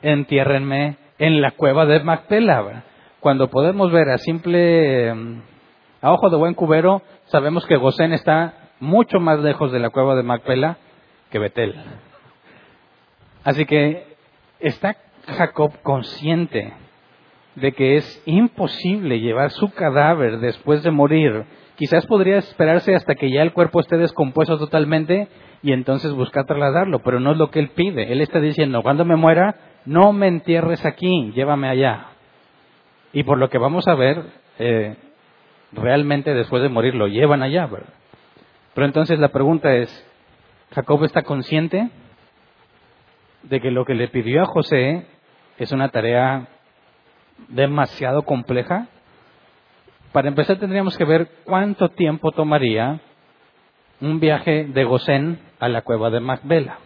entiérrenme 0.01 0.97
en 1.19 1.41
la 1.41 1.51
cueva 1.51 1.85
de 1.85 2.01
Macpela? 2.03 2.83
Cuando 3.19 3.49
podemos 3.49 3.91
ver 3.91 4.09
a 4.09 4.17
simple, 4.17 5.13
mm, 5.13 5.41
a 6.01 6.13
ojo 6.13 6.29
de 6.29 6.37
buen 6.37 6.53
cubero, 6.53 7.01
sabemos 7.25 7.65
que 7.65 7.75
Gosén 7.75 8.13
está 8.13 8.53
mucho 8.79 9.19
más 9.19 9.39
lejos 9.39 9.71
de 9.71 9.79
la 9.79 9.89
cueva 9.89 10.15
de 10.15 10.23
Macpela 10.23 10.77
que 11.29 11.39
Betel. 11.39 11.75
Así 13.43 13.65
que 13.65 14.05
está 14.59 14.95
Jacob 15.27 15.73
consciente 15.83 16.73
de 17.55 17.71
que 17.73 17.97
es 17.97 18.23
imposible 18.25 19.19
llevar 19.19 19.51
su 19.51 19.71
cadáver 19.71 20.39
después 20.39 20.83
de 20.83 20.91
morir 20.91 21.45
Quizás 21.79 22.05
podría 22.07 22.39
esperarse 22.39 22.93
hasta 22.93 23.15
que 23.15 23.31
ya 23.31 23.41
el 23.41 23.53
cuerpo 23.53 23.79
esté 23.79 23.95
descompuesto 23.95 24.57
totalmente 24.57 25.29
y 25.63 25.71
entonces 25.71 26.11
buscar 26.11 26.45
trasladarlo, 26.45 26.99
pero 26.99 27.21
no 27.21 27.31
es 27.31 27.37
lo 27.37 27.51
que 27.51 27.59
él 27.59 27.69
pide. 27.69 28.11
Él 28.11 28.19
está 28.19 28.41
diciendo, 28.41 28.83
cuando 28.83 29.05
me 29.05 29.15
muera, 29.15 29.55
no 29.85 30.11
me 30.11 30.27
entierres 30.27 30.85
aquí, 30.85 31.31
llévame 31.33 31.69
allá. 31.69 32.07
Y 33.13 33.23
por 33.23 33.37
lo 33.37 33.49
que 33.49 33.59
vamos 33.59 33.87
a 33.87 33.95
ver, 33.95 34.25
eh, 34.59 34.97
realmente 35.71 36.33
después 36.33 36.61
de 36.61 36.67
morir 36.67 36.95
lo 36.95 37.07
llevan 37.07 37.43
allá, 37.43 37.65
¿verdad? 37.67 37.93
Pero 38.73 38.85
entonces 38.85 39.19
la 39.19 39.29
pregunta 39.29 39.73
es, 39.73 40.05
¿Jacob 40.71 41.03
está 41.03 41.23
consciente 41.23 41.89
de 43.43 43.61
que 43.61 43.71
lo 43.71 43.85
que 43.85 43.95
le 43.95 44.07
pidió 44.07 44.43
a 44.43 44.45
José 44.45 45.05
es 45.57 45.71
una 45.71 45.89
tarea 45.89 46.47
demasiado 47.47 48.23
compleja? 48.23 48.87
Para 50.11 50.27
empezar 50.27 50.57
tendríamos 50.57 50.97
que 50.97 51.05
ver 51.05 51.29
cuánto 51.45 51.89
tiempo 51.89 52.31
tomaría 52.31 52.99
un 54.01 54.19
viaje 54.19 54.65
de 54.65 54.83
Gosén 54.83 55.39
a 55.59 55.67
la 55.67 55.81
cueva 55.81 56.09
de 56.09 56.19
Macbela. 56.19 56.77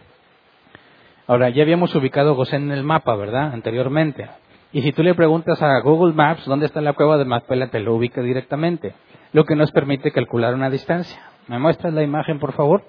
Ahora, 1.26 1.48
ya 1.48 1.62
habíamos 1.62 1.94
ubicado 1.94 2.34
Gosén 2.34 2.64
en 2.64 2.72
el 2.72 2.84
mapa, 2.84 3.14
¿verdad? 3.16 3.52
Anteriormente. 3.54 4.28
Y 4.72 4.82
si 4.82 4.92
tú 4.92 5.02
le 5.02 5.14
preguntas 5.14 5.62
a 5.62 5.80
Google 5.80 6.12
Maps 6.12 6.44
dónde 6.44 6.66
está 6.66 6.80
la 6.80 6.92
cueva 6.92 7.16
de 7.16 7.24
Macbela, 7.24 7.68
te 7.68 7.80
lo 7.80 7.94
ubica 7.94 8.20
directamente, 8.20 8.94
lo 9.32 9.44
que 9.44 9.54
nos 9.54 9.70
permite 9.70 10.10
calcular 10.10 10.54
una 10.54 10.68
distancia. 10.68 11.33
¿Me 11.46 11.58
muestras 11.58 11.92
la 11.92 12.02
imagen, 12.02 12.38
por 12.38 12.52
favor? 12.54 12.84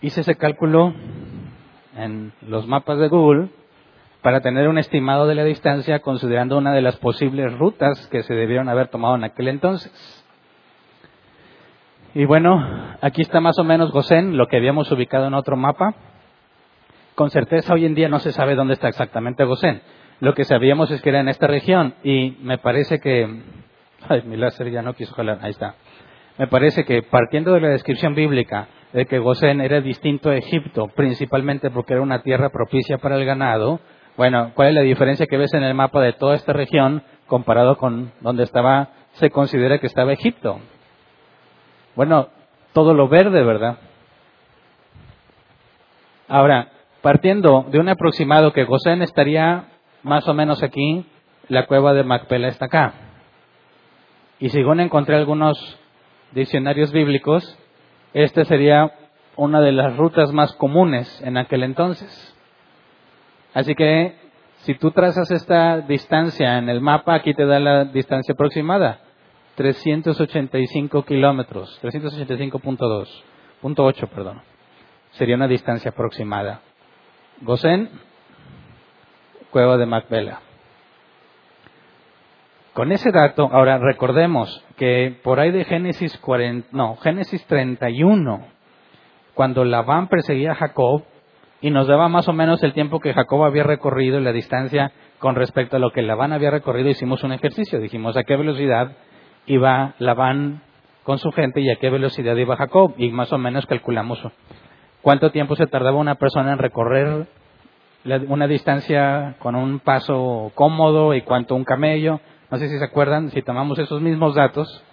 Hice 0.00 0.20
ese 0.20 0.36
cálculo 0.36 0.94
en 1.96 2.32
los 2.42 2.68
mapas 2.68 2.98
de 2.98 3.08
Google 3.08 3.48
para 4.22 4.40
tener 4.40 4.68
un 4.68 4.78
estimado 4.78 5.26
de 5.26 5.34
la 5.34 5.42
distancia 5.42 5.98
considerando 5.98 6.56
una 6.56 6.72
de 6.72 6.80
las 6.80 6.96
posibles 6.98 7.58
rutas 7.58 8.06
que 8.06 8.22
se 8.22 8.34
debieron 8.34 8.68
haber 8.68 8.86
tomado 8.86 9.16
en 9.16 9.24
aquel 9.24 9.48
entonces. 9.48 10.24
Y 12.14 12.24
bueno, 12.24 12.64
aquí 13.00 13.22
está 13.22 13.40
más 13.40 13.58
o 13.58 13.64
menos 13.64 13.90
Gosén, 13.90 14.36
lo 14.36 14.46
que 14.46 14.58
habíamos 14.58 14.90
ubicado 14.92 15.26
en 15.26 15.34
otro 15.34 15.56
mapa. 15.56 15.96
Con 17.16 17.30
certeza 17.30 17.74
hoy 17.74 17.84
en 17.84 17.96
día 17.96 18.08
no 18.08 18.20
se 18.20 18.30
sabe 18.30 18.54
dónde 18.54 18.74
está 18.74 18.86
exactamente 18.86 19.42
Gosén. 19.44 19.82
Lo 20.20 20.34
que 20.34 20.44
sabíamos 20.44 20.88
es 20.92 21.02
que 21.02 21.08
era 21.08 21.18
en 21.18 21.28
esta 21.28 21.48
región 21.48 21.94
y 22.04 22.36
me 22.42 22.58
parece 22.58 23.00
que... 23.00 23.42
Ay, 24.08 24.22
mi 24.22 24.36
láser 24.36 24.70
ya 24.70 24.82
no 24.82 24.94
quiso 24.94 25.14
jalar, 25.14 25.40
ahí 25.42 25.50
está. 25.50 25.74
Me 26.42 26.48
parece 26.48 26.84
que 26.84 27.04
partiendo 27.04 27.52
de 27.52 27.60
la 27.60 27.68
descripción 27.68 28.16
bíblica 28.16 28.66
de 28.92 29.06
que 29.06 29.20
Gosén 29.20 29.60
era 29.60 29.80
distinto 29.80 30.28
a 30.28 30.34
Egipto, 30.34 30.88
principalmente 30.88 31.70
porque 31.70 31.92
era 31.92 32.02
una 32.02 32.22
tierra 32.22 32.50
propicia 32.50 32.98
para 32.98 33.14
el 33.14 33.24
ganado, 33.24 33.78
bueno, 34.16 34.50
¿cuál 34.56 34.70
es 34.70 34.74
la 34.74 34.80
diferencia 34.80 35.28
que 35.28 35.36
ves 35.36 35.54
en 35.54 35.62
el 35.62 35.74
mapa 35.74 36.00
de 36.00 36.14
toda 36.14 36.34
esta 36.34 36.52
región 36.52 37.04
comparado 37.28 37.76
con 37.76 38.10
donde 38.22 38.42
estaba, 38.42 38.88
se 39.12 39.30
considera 39.30 39.78
que 39.78 39.86
estaba 39.86 40.12
Egipto? 40.12 40.58
Bueno, 41.94 42.26
todo 42.72 42.92
lo 42.92 43.06
verde, 43.06 43.44
¿verdad? 43.44 43.78
Ahora, 46.26 46.72
partiendo 47.02 47.66
de 47.70 47.78
un 47.78 47.88
aproximado 47.88 48.52
que 48.52 48.64
Gosén 48.64 49.02
estaría 49.02 49.66
más 50.02 50.26
o 50.26 50.34
menos 50.34 50.60
aquí, 50.64 51.06
la 51.46 51.66
cueva 51.66 51.94
de 51.94 52.02
Macpela 52.02 52.48
está 52.48 52.64
acá. 52.64 52.94
Y 54.40 54.48
según 54.48 54.80
encontré 54.80 55.14
algunos 55.14 55.78
diccionarios 56.32 56.92
bíblicos, 56.92 57.58
esta 58.12 58.44
sería 58.44 58.92
una 59.36 59.60
de 59.60 59.72
las 59.72 59.96
rutas 59.96 60.32
más 60.32 60.52
comunes 60.54 61.22
en 61.22 61.36
aquel 61.36 61.62
entonces. 61.62 62.34
Así 63.54 63.74
que 63.74 64.16
si 64.58 64.74
tú 64.74 64.90
trazas 64.90 65.30
esta 65.30 65.80
distancia 65.80 66.58
en 66.58 66.68
el 66.68 66.80
mapa, 66.80 67.14
aquí 67.14 67.34
te 67.34 67.46
da 67.46 67.58
la 67.58 67.84
distancia 67.84 68.34
aproximada. 68.34 69.00
385 69.56 71.04
kilómetros, 71.04 71.78
385.2, 71.82 73.08
punto 73.60 73.84
8, 73.84 74.06
perdón. 74.06 74.40
Sería 75.12 75.36
una 75.36 75.48
distancia 75.48 75.90
aproximada. 75.90 76.60
Gosén, 77.42 77.90
Cueva 79.50 79.76
de 79.76 79.84
Macbela. 79.84 80.40
Con 82.72 82.90
ese 82.90 83.10
dato, 83.12 83.48
ahora 83.52 83.78
recordemos 83.78 84.64
que 84.76 85.18
por 85.22 85.40
ahí 85.40 85.50
de 85.50 85.64
Génesis 85.64 86.16
40, 86.18 86.68
no, 86.72 86.96
Génesis 86.96 87.44
31, 87.46 88.46
cuando 89.34 89.64
Labán 89.64 90.08
perseguía 90.08 90.52
a 90.52 90.56
Jacob, 90.56 91.04
y 91.62 91.70
nos 91.70 91.86
daba 91.86 92.08
más 92.08 92.28
o 92.28 92.32
menos 92.32 92.62
el 92.62 92.72
tiempo 92.72 92.98
que 92.98 93.14
Jacob 93.14 93.44
había 93.44 93.62
recorrido 93.62 94.18
y 94.18 94.24
la 94.24 94.32
distancia 94.32 94.90
con 95.20 95.36
respecto 95.36 95.76
a 95.76 95.78
lo 95.78 95.92
que 95.92 96.02
Labán 96.02 96.32
había 96.32 96.50
recorrido. 96.50 96.88
Hicimos 96.88 97.22
un 97.22 97.32
ejercicio, 97.32 97.78
dijimos 97.78 98.16
a 98.16 98.24
qué 98.24 98.36
velocidad 98.36 98.96
iba 99.46 99.94
Labán 99.98 100.62
con 101.04 101.18
su 101.18 101.30
gente 101.30 101.60
y 101.60 101.70
a 101.70 101.76
qué 101.76 101.88
velocidad 101.88 102.36
iba 102.36 102.56
Jacob 102.56 102.94
y 102.96 103.10
más 103.10 103.32
o 103.32 103.38
menos 103.38 103.66
calculamos 103.66 104.20
cuánto 105.02 105.30
tiempo 105.30 105.54
se 105.56 105.66
tardaba 105.66 105.98
una 105.98 106.16
persona 106.16 106.52
en 106.52 106.58
recorrer 106.58 107.26
una 108.04 108.48
distancia 108.48 109.36
con 109.38 109.54
un 109.54 109.78
paso 109.78 110.50
cómodo 110.56 111.14
y 111.14 111.22
cuánto 111.22 111.54
un 111.54 111.64
camello. 111.64 112.20
No 112.52 112.58
sé 112.58 112.68
si 112.68 112.78
se 112.78 112.84
acuerdan, 112.84 113.30
si 113.30 113.40
tomamos 113.40 113.78
esos 113.78 114.02
mismos 114.02 114.34
datos, 114.34 114.84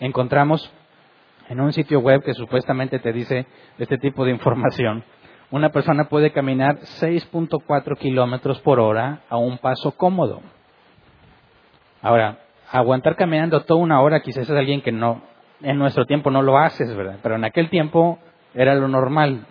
encontramos 0.00 0.68
en 1.48 1.60
un 1.60 1.72
sitio 1.72 2.00
web 2.00 2.20
que 2.24 2.34
supuestamente 2.34 2.98
te 2.98 3.12
dice 3.12 3.46
este 3.78 3.96
tipo 3.96 4.24
de 4.24 4.32
información, 4.32 5.04
una 5.52 5.70
persona 5.70 6.08
puede 6.08 6.32
caminar 6.32 6.80
6.4 6.80 7.96
kilómetros 7.96 8.60
por 8.60 8.80
hora 8.80 9.20
a 9.28 9.36
un 9.36 9.58
paso 9.58 9.92
cómodo. 9.92 10.40
Ahora, 12.02 12.40
aguantar 12.72 13.14
caminando 13.14 13.62
toda 13.62 13.78
una 13.78 14.00
hora 14.00 14.18
quizás 14.18 14.50
es 14.50 14.56
alguien 14.56 14.82
que 14.82 14.90
no, 14.90 15.22
en 15.62 15.78
nuestro 15.78 16.06
tiempo 16.06 16.32
no 16.32 16.42
lo 16.42 16.58
haces, 16.58 16.92
¿verdad? 16.96 17.20
Pero 17.22 17.36
en 17.36 17.44
aquel 17.44 17.70
tiempo 17.70 18.18
era 18.52 18.74
lo 18.74 18.88
normal. 18.88 19.46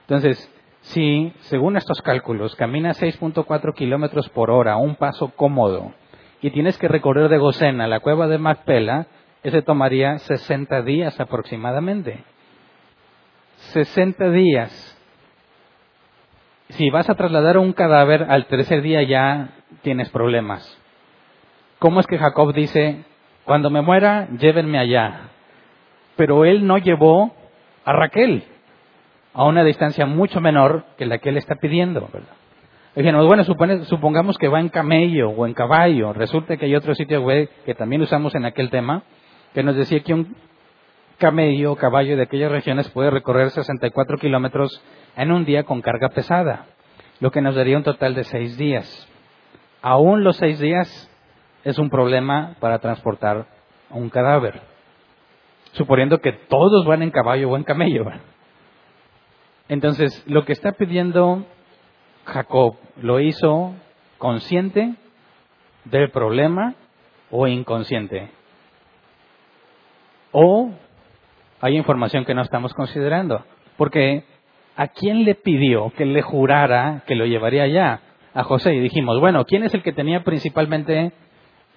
Entonces, 0.00 0.50
si 0.80 1.30
según 1.40 1.76
estos 1.76 2.00
cálculos 2.00 2.56
caminas 2.56 3.02
6.4 3.02 3.74
kilómetros 3.74 4.30
por 4.30 4.50
hora 4.50 4.72
a 4.72 4.78
un 4.78 4.96
paso 4.96 5.30
cómodo 5.36 5.92
y 6.40 6.50
tienes 6.50 6.78
que 6.78 6.88
recorrer 6.88 7.28
de 7.28 7.38
Gosén 7.38 7.80
a 7.80 7.88
la 7.88 8.00
cueva 8.00 8.26
de 8.26 8.38
Macpela, 8.38 9.06
ese 9.42 9.62
tomaría 9.62 10.18
60 10.18 10.82
días 10.82 11.18
aproximadamente. 11.20 12.24
60 13.72 14.30
días 14.30 14.90
si 16.70 16.90
vas 16.90 17.08
a 17.10 17.14
trasladar 17.14 17.58
un 17.58 17.72
cadáver 17.72 18.26
al 18.28 18.46
tercer 18.46 18.82
día 18.82 19.02
ya 19.02 19.50
tienes 19.82 20.08
problemas. 20.10 20.78
¿Cómo 21.78 22.00
es 22.00 22.06
que 22.06 22.18
Jacob 22.18 22.52
dice, 22.52 23.04
cuando 23.44 23.70
me 23.70 23.80
muera, 23.80 24.28
llévenme 24.38 24.78
allá? 24.78 25.30
Pero 26.16 26.44
él 26.44 26.66
no 26.66 26.78
llevó 26.78 27.34
a 27.84 27.92
Raquel 27.92 28.44
a 29.32 29.44
una 29.44 29.64
distancia 29.64 30.06
mucho 30.06 30.40
menor 30.40 30.84
que 30.98 31.06
la 31.06 31.18
que 31.18 31.30
él 31.30 31.38
está 31.38 31.56
pidiendo. 31.56 32.08
Dijimos, 32.94 33.26
bueno, 33.26 33.44
supongamos 33.84 34.36
que 34.36 34.48
va 34.48 34.58
en 34.58 34.68
camello 34.68 35.30
o 35.30 35.46
en 35.46 35.54
caballo. 35.54 36.12
Resulta 36.12 36.56
que 36.56 36.66
hay 36.66 36.74
otro 36.74 36.94
sitio 36.94 37.22
web 37.22 37.48
que 37.64 37.74
también 37.74 38.02
usamos 38.02 38.34
en 38.34 38.44
aquel 38.44 38.68
tema, 38.68 39.04
que 39.54 39.62
nos 39.62 39.76
decía 39.76 40.00
que 40.00 40.12
un 40.12 40.34
camello 41.18 41.72
o 41.72 41.76
caballo 41.76 42.16
de 42.16 42.24
aquellas 42.24 42.50
regiones 42.50 42.88
puede 42.90 43.10
recorrer 43.10 43.50
64 43.50 44.18
kilómetros 44.18 44.82
en 45.16 45.30
un 45.30 45.44
día 45.44 45.62
con 45.62 45.82
carga 45.82 46.08
pesada, 46.08 46.66
lo 47.20 47.30
que 47.30 47.40
nos 47.40 47.54
daría 47.54 47.76
un 47.76 47.84
total 47.84 48.14
de 48.14 48.24
seis 48.24 48.56
días. 48.56 49.06
Aún 49.82 50.24
los 50.24 50.36
seis 50.36 50.58
días 50.58 51.08
es 51.62 51.78
un 51.78 51.90
problema 51.90 52.56
para 52.58 52.80
transportar 52.80 53.46
un 53.90 54.08
cadáver, 54.08 54.62
suponiendo 55.72 56.18
que 56.18 56.32
todos 56.32 56.84
van 56.86 57.02
en 57.02 57.10
caballo 57.10 57.50
o 57.50 57.56
en 57.56 57.64
camello. 57.64 58.04
Entonces, 59.68 60.24
lo 60.26 60.44
que 60.44 60.54
está 60.54 60.72
pidiendo 60.72 61.44
Jacob, 62.24 62.76
¿lo 63.00 63.20
hizo 63.20 63.74
consciente 64.18 64.94
del 65.84 66.10
problema 66.10 66.74
o 67.30 67.46
inconsciente? 67.46 68.30
O 70.32 70.70
hay 71.60 71.76
información 71.76 72.24
que 72.24 72.34
no 72.34 72.42
estamos 72.42 72.74
considerando. 72.74 73.44
Porque 73.76 74.24
¿a 74.76 74.88
quién 74.88 75.24
le 75.24 75.34
pidió 75.34 75.90
que 75.96 76.04
le 76.04 76.22
jurara 76.22 77.02
que 77.06 77.14
lo 77.14 77.26
llevaría 77.26 77.64
allá? 77.64 78.00
A 78.32 78.44
José. 78.44 78.74
Y 78.74 78.80
dijimos, 78.80 79.18
bueno, 79.18 79.44
¿quién 79.44 79.64
es 79.64 79.74
el 79.74 79.82
que 79.82 79.92
tenía 79.92 80.22
principalmente, 80.22 81.12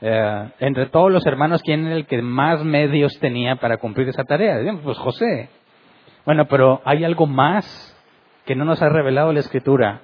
eh, 0.02 0.50
entre 0.60 0.86
todos 0.88 1.12
los 1.12 1.26
hermanos, 1.26 1.64
quién 1.64 1.88
era 1.88 1.96
el 1.96 2.06
que 2.06 2.22
más 2.22 2.64
medios 2.64 3.18
tenía 3.20 3.56
para 3.56 3.78
cumplir 3.78 4.08
esa 4.10 4.24
tarea? 4.24 4.60
Dijimos, 4.60 4.82
pues 4.84 4.98
José. 4.98 5.50
Bueno, 6.26 6.46
pero 6.48 6.82
hay 6.86 7.04
algo 7.04 7.26
más 7.26 7.90
que 8.46 8.56
no 8.56 8.66
nos 8.66 8.82
ha 8.82 8.90
revelado 8.90 9.34
la 9.34 9.40
escritura, 9.40 10.02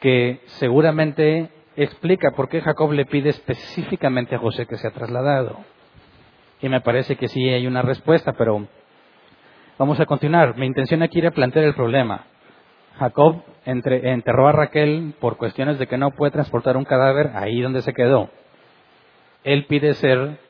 que 0.00 0.40
seguramente 0.46 1.50
explica 1.76 2.32
por 2.32 2.48
qué 2.48 2.60
Jacob 2.60 2.92
le 2.92 3.06
pide 3.06 3.30
específicamente 3.30 4.34
a 4.34 4.38
José 4.38 4.66
que 4.66 4.76
sea 4.76 4.90
trasladado. 4.90 5.58
Y 6.60 6.68
me 6.68 6.80
parece 6.80 7.16
que 7.16 7.28
sí 7.28 7.48
hay 7.48 7.66
una 7.66 7.82
respuesta, 7.82 8.32
pero 8.32 8.66
Vamos 9.78 10.00
a 10.00 10.06
continuar. 10.06 10.56
Mi 10.56 10.66
intención 10.66 11.04
aquí 11.04 11.20
era 11.20 11.30
plantear 11.30 11.64
el 11.64 11.74
problema. 11.74 12.24
Jacob 12.98 13.44
enterró 13.64 14.48
a 14.48 14.52
Raquel 14.52 15.14
por 15.20 15.36
cuestiones 15.36 15.78
de 15.78 15.86
que 15.86 15.96
no 15.96 16.10
puede 16.10 16.32
transportar 16.32 16.76
un 16.76 16.84
cadáver 16.84 17.30
ahí 17.36 17.60
donde 17.60 17.82
se 17.82 17.92
quedó. 17.92 18.28
Él 19.44 19.66
pide 19.66 19.94
ser 19.94 20.40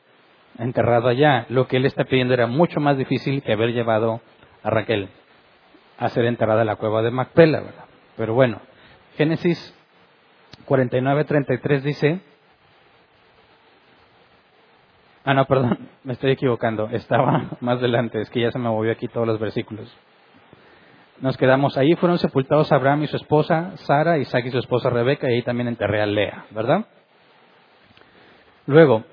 enterrado 0.57 1.09
allá. 1.09 1.45
Lo 1.49 1.67
que 1.67 1.77
él 1.77 1.85
está 1.85 2.05
pidiendo 2.05 2.33
era 2.33 2.47
mucho 2.47 2.79
más 2.79 2.97
difícil 2.97 3.43
que 3.43 3.53
haber 3.53 3.71
llevado 3.71 4.19
a 4.63 4.71
Raquel 4.71 5.09
a 5.99 6.09
ser 6.09 6.25
enterrada 6.25 6.61
en 6.61 6.67
la 6.67 6.77
cueva 6.77 7.03
de 7.03 7.11
Macpela, 7.11 7.59
¿verdad? 7.59 7.85
Pero 8.17 8.33
bueno, 8.33 8.59
Génesis 9.19 9.75
49, 10.63 11.25
33 11.25 11.83
dice, 11.83 12.21
Ah, 15.25 15.33
no, 15.33 15.43
perdón, 15.43 15.89
me 16.05 16.13
estoy 16.13 16.31
equivocando. 16.31 16.87
Estaba 16.89 17.49
más 17.59 17.79
adelante, 17.79 18.21
es 18.21 18.29
que 18.29 18.39
ya 18.39 18.51
se 18.51 18.59
me 18.59 18.69
movió 18.69 18.93
aquí 18.93 19.09
todos 19.09 19.27
los 19.27 19.37
versículos. 19.37 19.93
Nos 21.19 21.35
quedamos 21.35 21.77
ahí, 21.77 21.95
fueron 21.95 22.17
sepultados 22.17 22.71
Abraham 22.71 23.03
y 23.03 23.07
su 23.07 23.17
esposa 23.17 23.75
Sara, 23.79 24.17
Isaac 24.19 24.45
y 24.45 24.51
su 24.51 24.59
esposa 24.59 24.89
Rebeca, 24.89 25.29
y 25.29 25.33
ahí 25.33 25.41
también 25.41 25.67
enterré 25.67 26.01
a 26.01 26.05
Lea, 26.05 26.45
¿verdad? 26.51 26.85
Luego, 28.67 29.03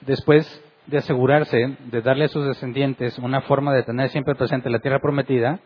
después 0.00 0.44
de 0.88 0.98
asegurarse 0.98 1.76
de 1.84 2.02
darle 2.02 2.24
a 2.24 2.28
sus 2.28 2.44
descendientes 2.44 3.16
una 3.20 3.42
forma 3.42 3.72
de 3.72 3.84
tener 3.84 4.08
siempre 4.08 4.34
presente 4.34 4.70
la 4.70 4.80
tierra 4.80 4.98
prometida, 4.98 5.60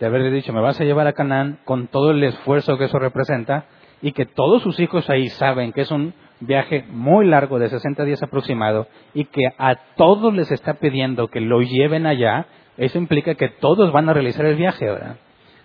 de 0.00 0.06
haberle 0.06 0.30
dicho, 0.30 0.52
me 0.52 0.60
vas 0.60 0.80
a 0.80 0.84
llevar 0.84 1.06
a 1.06 1.12
Canaán 1.12 1.58
con 1.64 1.86
todo 1.88 2.10
el 2.10 2.22
esfuerzo 2.22 2.76
que 2.78 2.84
eso 2.84 2.98
representa, 2.98 3.66
y 4.04 4.12
que 4.12 4.26
todos 4.26 4.62
sus 4.62 4.78
hijos 4.80 5.08
ahí 5.08 5.28
saben 5.28 5.72
que 5.72 5.80
es 5.80 5.90
un 5.90 6.12
viaje 6.40 6.84
muy 6.90 7.26
largo 7.26 7.58
de 7.58 7.70
60 7.70 8.04
días 8.04 8.22
aproximado 8.22 8.86
y 9.14 9.24
que 9.24 9.44
a 9.56 9.76
todos 9.96 10.34
les 10.34 10.52
está 10.52 10.74
pidiendo 10.74 11.28
que 11.28 11.40
lo 11.40 11.62
lleven 11.62 12.06
allá, 12.06 12.44
eso 12.76 12.98
implica 12.98 13.34
que 13.34 13.48
todos 13.48 13.92
van 13.92 14.10
a 14.10 14.12
realizar 14.12 14.44
el 14.44 14.56
viaje, 14.56 14.84
¿verdad? 14.84 15.16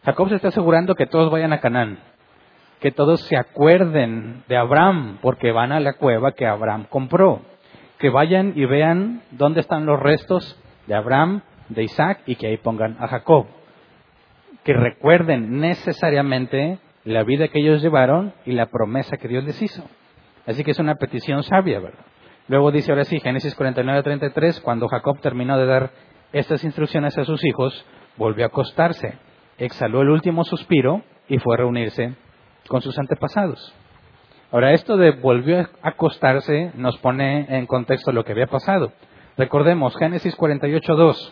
Jacob 0.05 0.29
se 0.29 0.35
está 0.35 0.47
asegurando 0.47 0.95
que 0.95 1.05
todos 1.05 1.29
vayan 1.29 1.51
a 1.51 1.59
Canaán, 1.59 1.99
que 2.79 2.91
todos 2.91 3.19
se 3.23 3.35
acuerden 3.35 4.43
de 4.47 4.55
Abraham, 4.55 5.17
porque 5.21 5.51
van 5.51 5.73
a 5.73 5.81
la 5.81 5.93
cueva 5.93 6.31
que 6.31 6.45
Abraham 6.45 6.85
compró, 6.89 7.41
que 7.97 8.09
vayan 8.09 8.53
y 8.55 8.63
vean 8.63 9.21
dónde 9.31 9.59
están 9.59 9.85
los 9.85 9.99
restos 9.99 10.57
de 10.87 10.95
Abraham, 10.95 11.41
de 11.67 11.83
Isaac, 11.83 12.21
y 12.25 12.35
que 12.35 12.47
ahí 12.47 12.57
pongan 12.57 12.95
a 13.01 13.07
Jacob. 13.07 13.47
Que 14.63 14.73
recuerden 14.73 15.59
necesariamente 15.59 16.79
la 17.05 17.23
vida 17.23 17.47
que 17.47 17.59
ellos 17.59 17.81
llevaron 17.81 18.33
y 18.45 18.51
la 18.51 18.67
promesa 18.67 19.17
que 19.17 19.27
Dios 19.27 19.43
les 19.43 19.61
hizo. 19.61 19.83
Así 20.45 20.63
que 20.63 20.71
es 20.71 20.79
una 20.79 20.95
petición 20.95 21.43
sabia, 21.43 21.79
¿verdad? 21.79 22.05
Luego 22.47 22.71
dice 22.71 22.91
ahora 22.91 23.05
sí, 23.05 23.19
Génesis 23.19 23.55
49-33, 23.57 24.61
cuando 24.61 24.87
Jacob 24.87 25.19
terminó 25.21 25.57
de 25.57 25.65
dar 25.65 25.91
estas 26.33 26.63
instrucciones 26.63 27.17
a 27.17 27.23
sus 27.23 27.43
hijos, 27.45 27.85
volvió 28.17 28.45
a 28.45 28.47
acostarse, 28.47 29.17
exhaló 29.57 30.01
el 30.01 30.09
último 30.09 30.43
suspiro 30.43 31.03
y 31.27 31.37
fue 31.37 31.55
a 31.55 31.57
reunirse 31.59 32.15
con 32.67 32.81
sus 32.81 32.97
antepasados. 32.97 33.73
Ahora, 34.51 34.73
esto 34.73 34.97
de 34.97 35.11
volvió 35.11 35.59
a 35.59 35.69
acostarse 35.83 36.71
nos 36.75 36.97
pone 36.97 37.45
en 37.55 37.67
contexto 37.67 38.11
lo 38.11 38.25
que 38.25 38.31
había 38.31 38.47
pasado. 38.47 38.91
Recordemos, 39.37 39.95
Génesis 39.97 40.35
48.2 40.35 41.31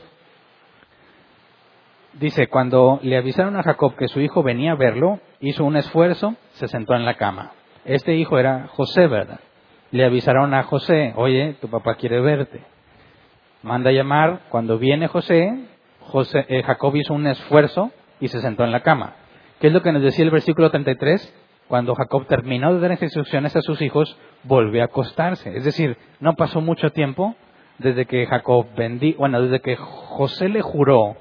dice, 2.20 2.48
cuando 2.48 3.00
le 3.02 3.18
avisaron 3.18 3.56
a 3.56 3.64
Jacob 3.64 3.96
que 3.96 4.08
su 4.08 4.20
hijo 4.22 4.44
venía 4.44 4.72
a 4.72 4.76
verlo, 4.76 5.20
hizo 5.40 5.64
un 5.64 5.78
esfuerzo, 5.78 6.36
se 6.54 6.68
sentó 6.68 6.96
en 6.96 7.06
la 7.06 7.16
cama. 7.16 7.52
Este 7.86 8.16
hijo 8.16 8.38
era 8.38 8.68
José, 8.68 9.08
¿verdad? 9.08 9.40
Le 9.92 10.06
avisaron 10.06 10.54
a 10.54 10.64
José, 10.64 11.14
oye, 11.16 11.56
tu 11.62 11.70
papá 11.70 11.96
quiere 11.96 12.20
verte. 12.20 12.62
Manda 13.64 13.90
a 13.90 13.94
llamar, 13.94 14.42
cuando 14.50 14.78
viene 14.78 15.08
José, 15.08 15.54
José 16.02 16.46
eh, 16.48 16.64
Jacob 16.64 16.96
hizo 16.96 17.14
un 17.14 17.28
esfuerzo 17.28 17.92
y 18.20 18.28
se 18.28 18.42
sentó 18.42 18.64
en 18.64 18.72
la 18.72 18.82
cama. 18.82 19.14
¿Qué 19.60 19.68
es 19.68 19.74
lo 19.74 19.82
que 19.82 19.92
nos 19.92 20.02
decía 20.02 20.26
el 20.26 20.32
versículo 20.32 20.70
33? 20.70 21.34
Cuando 21.68 21.96
Jacob 21.96 22.28
terminó 22.28 22.74
de 22.74 22.80
dar 22.80 22.92
instrucciones 23.02 23.56
a 23.56 23.62
sus 23.62 23.82
hijos, 23.82 24.18
volvió 24.44 24.82
a 24.82 24.86
acostarse. 24.86 25.56
Es 25.58 25.66
decir, 25.66 25.98
no 26.20 26.36
pasó 26.36 26.62
mucho 26.62 26.92
tiempo 26.92 27.36
desde 27.78 28.06
que 28.06 28.26
Jacob 28.26 28.68
vendí, 28.76 29.14
bueno, 29.14 29.42
desde 29.42 29.60
que 29.60 29.76
José 29.76 30.50
le 30.50 30.62
juró 30.62 31.18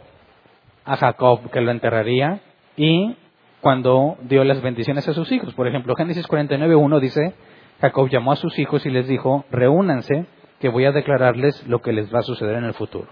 a 0.86 0.96
Jacob 0.96 1.50
que 1.50 1.60
lo 1.60 1.70
enterraría 1.70 2.40
y 2.76 3.16
cuando 3.60 4.16
dio 4.22 4.44
las 4.44 4.62
bendiciones 4.62 5.06
a 5.08 5.12
sus 5.12 5.30
hijos. 5.32 5.52
Por 5.54 5.66
ejemplo, 5.66 5.94
Génesis 5.96 6.26
49.1 6.26 7.00
dice, 7.00 7.34
Jacob 7.80 8.08
llamó 8.08 8.32
a 8.32 8.36
sus 8.36 8.58
hijos 8.58 8.86
y 8.86 8.90
les 8.90 9.08
dijo, 9.08 9.44
reúnanse, 9.50 10.26
que 10.60 10.68
voy 10.68 10.84
a 10.84 10.92
declararles 10.92 11.66
lo 11.66 11.82
que 11.82 11.92
les 11.92 12.12
va 12.14 12.20
a 12.20 12.22
suceder 12.22 12.56
en 12.56 12.64
el 12.64 12.74
futuro. 12.74 13.08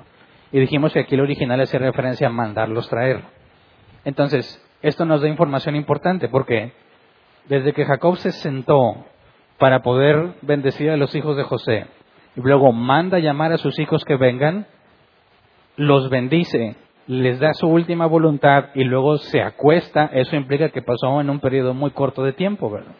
Y 0.53 0.61
dijimos 0.61 0.93
que 0.93 1.01
aquí 1.01 1.17
el 1.17 1.21
original 1.21 1.61
hace 1.61 1.79
referencia 1.79 2.29
a 2.29 2.31
mandarlos 2.31 2.89
traer. 2.89 3.23
Entonces, 4.05 4.63
esto 4.81 5.05
nos 5.05 5.21
da 5.21 5.29
información 5.29 5.75
importante 5.75 6.29
porque 6.29 6.73
desde 7.49 7.73
que 7.73 7.85
Jacob 7.85 8.17
se 8.17 8.33
sentó 8.33 9.05
para 9.59 9.83
poder 9.83 10.35
bendecir 10.43 10.91
a 10.91 10.97
los 10.97 11.15
hijos 11.15 11.37
de 11.37 11.43
José 11.43 11.87
y 12.37 12.41
luego 12.41 12.73
manda 12.73 13.19
llamar 13.19 13.53
a 13.53 13.59
sus 13.59 13.79
hijos 13.79 14.05
que 14.05 14.17
vengan, 14.17 14.67
los 15.77 16.09
bendice 16.11 16.77
les 17.07 17.39
da 17.39 17.53
su 17.55 17.69
última 17.69 18.07
voluntad 18.07 18.67
y 18.75 18.85
luego 18.85 19.19
se 19.19 19.43
acuesta, 19.43 20.11
eso 20.13 20.37
implica 20.37 20.71
que 20.71 20.83
pasó 20.83 21.21
en 21.21 21.31
un 21.31 21.41
periodo 21.41 21.75
muy 21.75 21.91
corto 21.91 22.23
de 22.23 22.33
tiempo, 22.33 22.71
¿verdad? 22.71 22.95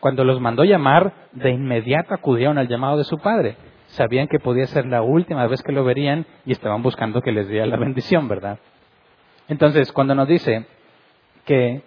Cuando 0.00 0.24
los 0.24 0.40
mandó 0.40 0.64
llamar, 0.64 1.12
de 1.32 1.50
inmediato 1.50 2.14
acudieron 2.14 2.56
al 2.56 2.68
llamado 2.68 2.96
de 2.96 3.04
su 3.04 3.18
padre. 3.18 3.56
Sabían 3.88 4.28
que 4.28 4.38
podía 4.38 4.66
ser 4.66 4.86
la 4.86 5.02
última 5.02 5.46
vez 5.46 5.62
que 5.62 5.72
lo 5.72 5.84
verían 5.84 6.24
y 6.46 6.52
estaban 6.52 6.82
buscando 6.82 7.20
que 7.20 7.32
les 7.32 7.48
diera 7.48 7.66
la 7.66 7.76
bendición, 7.76 8.28
¿verdad? 8.28 8.58
Entonces, 9.48 9.92
cuando 9.92 10.14
nos 10.14 10.28
dice 10.28 10.66
que 11.44 11.82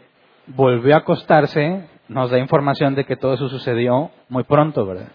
volvió 0.48 0.96
a 0.96 1.00
acostarse, 1.00 1.88
nos 2.08 2.32
da 2.32 2.40
información 2.40 2.96
de 2.96 3.06
que 3.06 3.16
todo 3.16 3.36
eso 3.36 3.50
sucedió 3.50 4.12
muy 4.30 4.44
pronto, 4.44 4.86
¿verdad? 4.86 5.10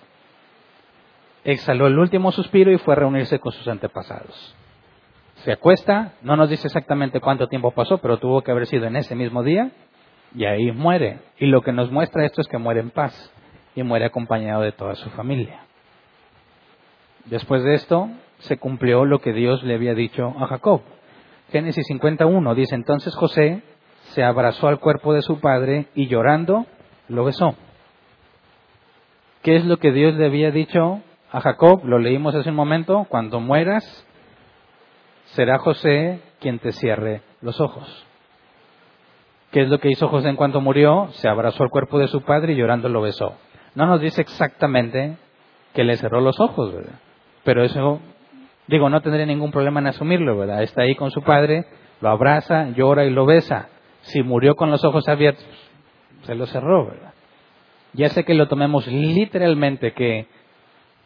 Exhaló 1.44 1.86
el 1.86 1.98
último 1.98 2.32
suspiro 2.32 2.72
y 2.72 2.78
fue 2.78 2.94
a 2.94 2.98
reunirse 2.98 3.38
con 3.38 3.52
sus 3.52 3.68
antepasados 3.68 4.55
se 5.46 5.52
acuesta, 5.52 6.14
no 6.22 6.34
nos 6.34 6.50
dice 6.50 6.66
exactamente 6.66 7.20
cuánto 7.20 7.46
tiempo 7.46 7.70
pasó, 7.70 7.98
pero 7.98 8.18
tuvo 8.18 8.42
que 8.42 8.50
haber 8.50 8.66
sido 8.66 8.86
en 8.86 8.96
ese 8.96 9.14
mismo 9.14 9.44
día, 9.44 9.70
y 10.34 10.44
ahí 10.44 10.72
muere. 10.72 11.20
Y 11.38 11.46
lo 11.46 11.62
que 11.62 11.70
nos 11.70 11.88
muestra 11.92 12.24
esto 12.24 12.40
es 12.40 12.48
que 12.48 12.58
muere 12.58 12.80
en 12.80 12.90
paz 12.90 13.32
y 13.76 13.84
muere 13.84 14.06
acompañado 14.06 14.62
de 14.62 14.72
toda 14.72 14.96
su 14.96 15.08
familia. 15.10 15.60
Después 17.26 17.62
de 17.62 17.74
esto, 17.74 18.08
se 18.38 18.58
cumplió 18.58 19.04
lo 19.04 19.20
que 19.20 19.32
Dios 19.32 19.62
le 19.62 19.74
había 19.74 19.94
dicho 19.94 20.34
a 20.36 20.48
Jacob. 20.48 20.80
Génesis 21.52 21.86
51 21.86 22.54
dice, 22.56 22.74
entonces 22.74 23.14
José 23.14 23.62
se 24.14 24.24
abrazó 24.24 24.66
al 24.66 24.80
cuerpo 24.80 25.14
de 25.14 25.22
su 25.22 25.38
padre 25.38 25.86
y 25.94 26.08
llorando 26.08 26.66
lo 27.06 27.24
besó. 27.24 27.54
¿Qué 29.44 29.54
es 29.54 29.64
lo 29.64 29.76
que 29.76 29.92
Dios 29.92 30.16
le 30.16 30.26
había 30.26 30.50
dicho 30.50 31.02
a 31.30 31.40
Jacob? 31.40 31.84
Lo 31.84 32.00
leímos 32.00 32.34
hace 32.34 32.50
un 32.50 32.56
momento, 32.56 33.06
cuando 33.08 33.38
mueras, 33.38 34.06
será 35.26 35.58
José 35.58 36.20
quien 36.40 36.58
te 36.58 36.72
cierre 36.72 37.22
los 37.40 37.60
ojos. 37.60 38.06
¿Qué 39.50 39.62
es 39.62 39.68
lo 39.68 39.78
que 39.78 39.90
hizo 39.90 40.08
José 40.08 40.28
en 40.28 40.36
cuanto 40.36 40.60
murió? 40.60 41.08
Se 41.12 41.28
abrazó 41.28 41.62
al 41.62 41.70
cuerpo 41.70 41.98
de 41.98 42.08
su 42.08 42.22
padre 42.22 42.52
y 42.52 42.56
llorando 42.56 42.88
lo 42.88 43.00
besó. 43.00 43.34
No 43.74 43.86
nos 43.86 44.00
dice 44.00 44.20
exactamente 44.20 45.16
que 45.72 45.84
le 45.84 45.96
cerró 45.96 46.20
los 46.20 46.40
ojos, 46.40 46.74
¿verdad? 46.74 46.98
Pero 47.44 47.62
eso, 47.62 48.00
digo, 48.66 48.88
no 48.90 49.00
tendría 49.02 49.26
ningún 49.26 49.52
problema 49.52 49.80
en 49.80 49.88
asumirlo, 49.88 50.36
¿verdad? 50.36 50.62
Está 50.62 50.82
ahí 50.82 50.94
con 50.94 51.10
su 51.10 51.22
padre, 51.22 51.66
lo 52.00 52.08
abraza, 52.08 52.70
llora 52.70 53.04
y 53.04 53.10
lo 53.10 53.26
besa. 53.26 53.68
Si 54.02 54.22
murió 54.22 54.56
con 54.56 54.70
los 54.70 54.84
ojos 54.84 55.08
abiertos, 55.08 55.46
se 56.22 56.34
lo 56.34 56.46
cerró, 56.46 56.86
¿verdad? 56.86 57.12
Ya 57.92 58.08
sé 58.10 58.24
que 58.24 58.34
lo 58.34 58.48
tomemos 58.48 58.86
literalmente 58.86 59.92
que 59.92 60.26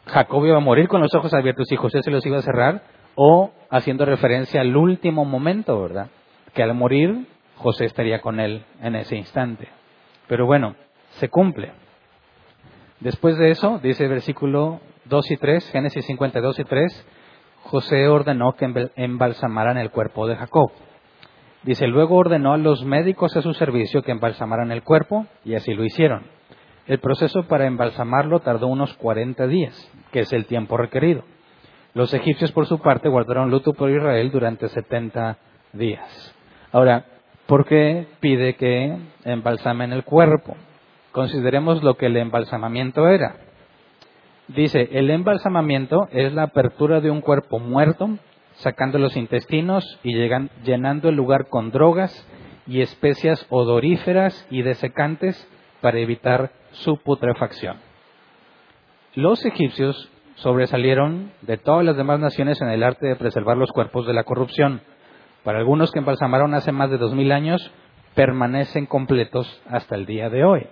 Jacob 0.07 0.45
iba 0.45 0.57
a 0.57 0.61
morir 0.61 0.87
con 0.87 1.01
los 1.01 1.13
ojos 1.13 1.33
abiertos 1.33 1.71
y 1.71 1.75
José 1.75 2.01
se 2.01 2.11
los 2.11 2.25
iba 2.25 2.39
a 2.39 2.41
cerrar, 2.41 2.83
o 3.15 3.51
haciendo 3.69 4.05
referencia 4.05 4.61
al 4.61 4.75
último 4.75 5.25
momento, 5.25 5.81
¿verdad? 5.81 6.09
Que 6.53 6.63
al 6.63 6.73
morir 6.73 7.27
José 7.55 7.85
estaría 7.85 8.21
con 8.21 8.39
él 8.39 8.65
en 8.81 8.95
ese 8.95 9.15
instante. 9.15 9.67
Pero 10.27 10.45
bueno, 10.45 10.75
se 11.11 11.29
cumple. 11.29 11.71
Después 12.99 13.37
de 13.37 13.51
eso, 13.51 13.79
dice 13.81 14.03
el 14.03 14.09
versículo 14.09 14.79
2 15.05 15.31
y 15.31 15.37
3, 15.37 15.71
Génesis 15.71 16.05
52 16.05 16.59
y 16.59 16.63
3, 16.63 17.07
José 17.63 18.07
ordenó 18.07 18.53
que 18.53 18.89
embalsamaran 18.95 19.77
el 19.77 19.91
cuerpo 19.91 20.27
de 20.27 20.35
Jacob. 20.35 20.71
Dice, 21.63 21.87
luego 21.87 22.15
ordenó 22.15 22.53
a 22.53 22.57
los 22.57 22.83
médicos 22.83 23.35
a 23.37 23.41
su 23.41 23.53
servicio 23.53 24.01
que 24.01 24.11
embalsamaran 24.11 24.71
el 24.71 24.83
cuerpo, 24.83 25.27
y 25.45 25.53
así 25.53 25.73
lo 25.73 25.83
hicieron. 25.83 26.23
El 26.87 26.99
proceso 26.99 27.43
para 27.43 27.67
embalsamarlo 27.67 28.39
tardó 28.39 28.67
unos 28.67 28.93
40 28.95 29.45
días, 29.47 29.91
que 30.11 30.21
es 30.21 30.33
el 30.33 30.45
tiempo 30.45 30.77
requerido. 30.77 31.23
Los 31.93 32.13
egipcios, 32.13 32.51
por 32.51 32.67
su 32.67 32.79
parte, 32.79 33.09
guardaron 33.09 33.51
luto 33.51 33.73
por 33.73 33.89
Israel 33.89 34.31
durante 34.31 34.69
70 34.69 35.37
días. 35.73 36.35
Ahora, 36.71 37.05
¿por 37.47 37.65
qué 37.65 38.07
pide 38.21 38.55
que 38.55 38.97
embalsamen 39.25 39.91
el 39.91 40.03
cuerpo? 40.05 40.55
Consideremos 41.11 41.83
lo 41.83 41.95
que 41.95 42.05
el 42.05 42.15
embalsamamiento 42.15 43.09
era. 43.09 43.35
Dice, 44.47 44.89
el 44.93 45.09
embalsamamiento 45.09 46.07
es 46.11 46.33
la 46.33 46.43
apertura 46.43 47.01
de 47.01 47.11
un 47.11 47.21
cuerpo 47.21 47.59
muerto, 47.59 48.09
sacando 48.55 48.97
los 48.97 49.17
intestinos 49.17 49.99
y 50.03 50.13
llenando 50.63 51.09
el 51.09 51.15
lugar 51.15 51.47
con 51.49 51.71
drogas 51.71 52.27
y 52.67 52.81
especias 52.81 53.45
odoríferas 53.49 54.47
y 54.49 54.61
desecantes 54.61 55.47
para 55.81 55.99
evitar 55.99 56.51
su 56.71 56.97
putrefacción. 56.97 57.77
Los 59.13 59.45
egipcios 59.45 60.09
sobresalieron 60.41 61.31
de 61.41 61.57
todas 61.57 61.85
las 61.85 61.95
demás 61.95 62.19
naciones 62.19 62.59
en 62.61 62.69
el 62.69 62.83
arte 62.83 63.07
de 63.07 63.15
preservar 63.15 63.57
los 63.57 63.71
cuerpos 63.71 64.07
de 64.07 64.13
la 64.13 64.23
corrupción. 64.23 64.81
Para 65.43 65.59
algunos 65.59 65.91
que 65.91 65.99
embalsamaron 65.99 66.53
hace 66.55 66.71
más 66.71 66.89
de 66.89 66.97
dos 66.97 67.13
mil 67.13 67.31
años, 67.31 67.71
permanecen 68.15 68.87
completos 68.87 69.61
hasta 69.69 69.95
el 69.95 70.05
día 70.05 70.29
de 70.29 70.43
hoy. 70.43 70.67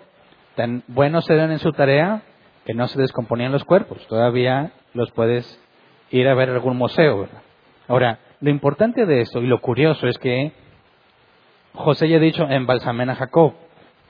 Tan 0.55 0.83
buenos 0.87 1.29
eran 1.29 1.51
en 1.51 1.59
su 1.59 1.71
tarea 1.71 2.23
que 2.65 2.73
no 2.73 2.87
se 2.87 2.99
descomponían 2.99 3.51
los 3.51 3.63
cuerpos. 3.63 4.05
Todavía 4.07 4.71
los 4.93 5.11
puedes 5.11 5.59
ir 6.09 6.27
a 6.27 6.33
ver 6.33 6.49
algún 6.49 6.75
museo. 6.75 7.27
Ahora, 7.87 8.19
lo 8.41 8.49
importante 8.49 9.05
de 9.05 9.21
esto 9.21 9.39
y 9.39 9.47
lo 9.47 9.61
curioso 9.61 10.07
es 10.07 10.17
que 10.17 10.51
José 11.73 12.09
ya 12.09 12.17
ha 12.17 12.19
dicho 12.19 12.47
embalsamen 12.49 13.11
a 13.11 13.15
Jacob, 13.15 13.53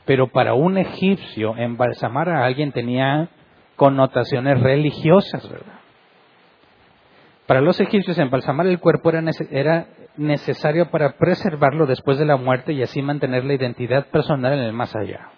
pero 0.05 0.27
para 0.27 0.53
un 0.53 0.77
egipcio 0.77 1.57
embalsamar 1.57 2.29
a 2.29 2.45
alguien 2.45 2.71
tenía 2.71 3.29
connotaciones 3.79 4.61
religiosas, 4.61 5.49
¿verdad? 5.49 5.79
Para 7.47 7.61
los 7.61 7.79
egipcios 7.79 8.17
embalsamar 8.17 8.67
el 8.67 8.79
cuerpo 8.79 9.09
era, 9.09 9.23
era 9.49 9.87
necesario 10.17 10.91
para 10.91 11.13
preservarlo 11.13 11.85
después 11.85 12.19
de 12.19 12.25
la 12.25 12.35
muerte 12.35 12.73
y 12.73 12.83
así 12.83 13.01
mantener 13.01 13.45
la 13.45 13.53
identidad 13.53 14.07
personal 14.07 14.51
en 14.51 14.59
el 14.59 14.73
más 14.73 14.93
allá. 14.97 15.29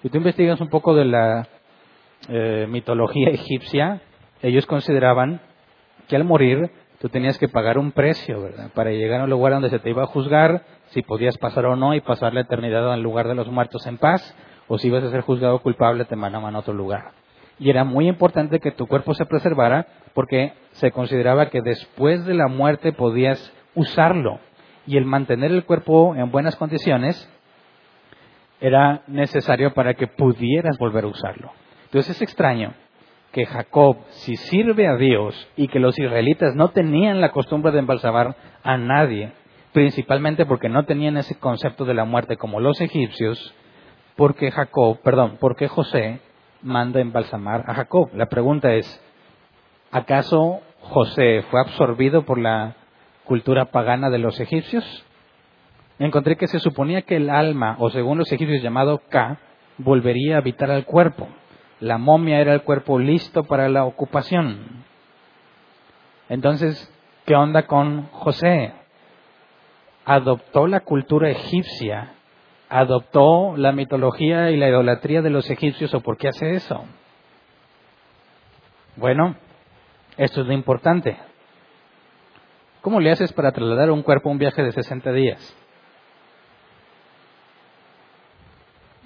Si 0.00 0.08
tú 0.08 0.16
investigas 0.16 0.62
un 0.62 0.70
poco 0.70 0.94
de 0.94 1.04
la 1.04 1.46
eh, 2.30 2.66
mitología 2.70 3.28
egipcia, 3.28 4.00
ellos 4.40 4.64
consideraban 4.64 5.42
que 6.08 6.16
al 6.16 6.24
morir 6.24 6.70
tú 7.00 7.10
tenías 7.10 7.38
que 7.38 7.48
pagar 7.48 7.76
un 7.76 7.92
precio, 7.92 8.42
¿verdad? 8.42 8.70
Para 8.74 8.92
llegar 8.92 9.20
a 9.20 9.24
un 9.24 9.30
lugar 9.30 9.52
donde 9.52 9.68
se 9.68 9.78
te 9.78 9.90
iba 9.90 10.04
a 10.04 10.06
juzgar 10.06 10.62
si 10.86 11.02
podías 11.02 11.36
pasar 11.36 11.66
o 11.66 11.76
no 11.76 11.94
y 11.94 12.00
pasar 12.00 12.32
la 12.32 12.40
eternidad 12.40 12.94
en 12.94 13.02
lugar 13.02 13.28
de 13.28 13.34
los 13.34 13.48
muertos 13.48 13.86
en 13.86 13.98
paz, 13.98 14.34
o 14.68 14.78
si 14.78 14.88
ibas 14.88 15.04
a 15.04 15.10
ser 15.10 15.20
juzgado 15.20 15.58
culpable 15.58 16.06
te 16.06 16.16
mandaban 16.16 16.56
a 16.56 16.60
otro 16.60 16.72
lugar. 16.72 17.12
Y 17.60 17.68
era 17.68 17.84
muy 17.84 18.08
importante 18.08 18.58
que 18.58 18.72
tu 18.72 18.86
cuerpo 18.86 19.12
se 19.14 19.26
preservara 19.26 19.86
porque 20.14 20.54
se 20.72 20.90
consideraba 20.90 21.50
que 21.50 21.60
después 21.60 22.24
de 22.24 22.34
la 22.34 22.48
muerte 22.48 22.92
podías 22.92 23.52
usarlo. 23.74 24.40
Y 24.86 24.96
el 24.96 25.04
mantener 25.04 25.52
el 25.52 25.64
cuerpo 25.64 26.16
en 26.16 26.30
buenas 26.32 26.56
condiciones 26.56 27.30
era 28.60 29.02
necesario 29.06 29.74
para 29.74 29.94
que 29.94 30.06
pudieras 30.06 30.78
volver 30.78 31.04
a 31.04 31.08
usarlo. 31.08 31.52
Entonces 31.84 32.16
es 32.16 32.22
extraño 32.22 32.72
que 33.32 33.44
Jacob, 33.46 33.98
si 34.08 34.36
sirve 34.36 34.88
a 34.88 34.96
Dios 34.96 35.48
y 35.56 35.68
que 35.68 35.78
los 35.78 35.98
israelitas 35.98 36.54
no 36.56 36.70
tenían 36.70 37.20
la 37.20 37.30
costumbre 37.30 37.72
de 37.72 37.78
embalsamar 37.78 38.36
a 38.62 38.76
nadie, 38.78 39.32
principalmente 39.72 40.46
porque 40.46 40.68
no 40.68 40.84
tenían 40.84 41.18
ese 41.18 41.38
concepto 41.38 41.84
de 41.84 41.94
la 41.94 42.04
muerte 42.04 42.36
como 42.36 42.58
los 42.58 42.80
egipcios, 42.80 43.54
porque 44.16 44.50
Jacob, 44.50 44.98
perdón, 45.02 45.36
porque 45.40 45.68
José 45.68 46.20
manda 46.62 47.00
embalsamar 47.00 47.64
a 47.66 47.74
Jacob. 47.74 48.10
La 48.14 48.26
pregunta 48.26 48.72
es, 48.74 49.02
¿acaso 49.90 50.60
José 50.80 51.42
fue 51.50 51.60
absorbido 51.60 52.24
por 52.24 52.38
la 52.38 52.76
cultura 53.24 53.66
pagana 53.66 54.10
de 54.10 54.18
los 54.18 54.40
egipcios? 54.40 54.84
Encontré 55.98 56.36
que 56.36 56.48
se 56.48 56.58
suponía 56.58 57.02
que 57.02 57.16
el 57.16 57.28
alma, 57.28 57.76
o 57.78 57.90
según 57.90 58.18
los 58.18 58.32
egipcios 58.32 58.62
llamado 58.62 59.02
Ka, 59.08 59.38
volvería 59.78 60.36
a 60.36 60.38
habitar 60.38 60.70
al 60.70 60.84
cuerpo. 60.84 61.28
La 61.78 61.98
momia 61.98 62.40
era 62.40 62.54
el 62.54 62.62
cuerpo 62.62 62.98
listo 62.98 63.44
para 63.44 63.68
la 63.68 63.84
ocupación. 63.84 64.84
Entonces, 66.28 66.92
¿qué 67.26 67.34
onda 67.34 67.66
con 67.66 68.06
José? 68.12 68.72
Adoptó 70.04 70.66
la 70.66 70.80
cultura 70.80 71.30
egipcia, 71.30 72.14
adoptó 72.70 73.56
la 73.56 73.72
mitología 73.72 74.50
y 74.50 74.56
la 74.56 74.68
idolatría 74.68 75.20
de 75.22 75.30
los 75.30 75.50
egipcios, 75.50 75.92
¿o 75.92 76.00
por 76.00 76.16
qué 76.16 76.28
hace 76.28 76.54
eso? 76.54 76.84
Bueno, 78.96 79.36
esto 80.16 80.42
es 80.42 80.46
lo 80.46 80.52
importante. 80.52 81.18
¿Cómo 82.80 83.00
le 83.00 83.10
haces 83.10 83.32
para 83.32 83.52
trasladar 83.52 83.90
un 83.90 84.02
cuerpo 84.02 84.30
un 84.30 84.38
viaje 84.38 84.62
de 84.62 84.72
60 84.72 85.12
días? 85.12 85.56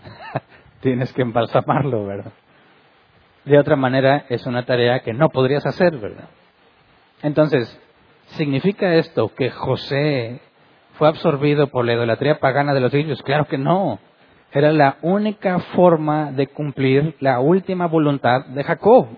Tienes 0.81 1.13
que 1.13 1.23
embalsamarlo, 1.23 2.05
¿verdad? 2.05 2.33
De 3.45 3.59
otra 3.59 3.77
manera, 3.77 4.27
es 4.29 4.47
una 4.47 4.65
tarea 4.65 5.01
que 5.01 5.13
no 5.13 5.31
podrías 5.31 5.67
hacer, 5.67 5.97
¿verdad? 5.97 6.29
Entonces, 7.23 7.81
¿significa 8.27 8.95
esto 8.95 9.35
que 9.35 9.51
José 9.51 10.41
fue 10.95 11.09
absorbido 11.09 11.69
por 11.69 11.85
la 11.85 11.95
idolatría 11.95 12.39
pagana 12.39 12.75
de 12.75 12.81
los 12.81 12.93
egipcios? 12.93 13.23
Claro 13.23 13.47
que 13.47 13.59
no. 13.59 13.99
Era 14.53 14.73
la 14.73 14.97
única 15.03 15.59
forma 15.75 16.33
de 16.33 16.47
cumplir 16.47 17.17
la 17.21 17.41
última 17.41 17.87
voluntad 17.87 18.47
de 18.47 18.63
Jacob. 18.63 19.09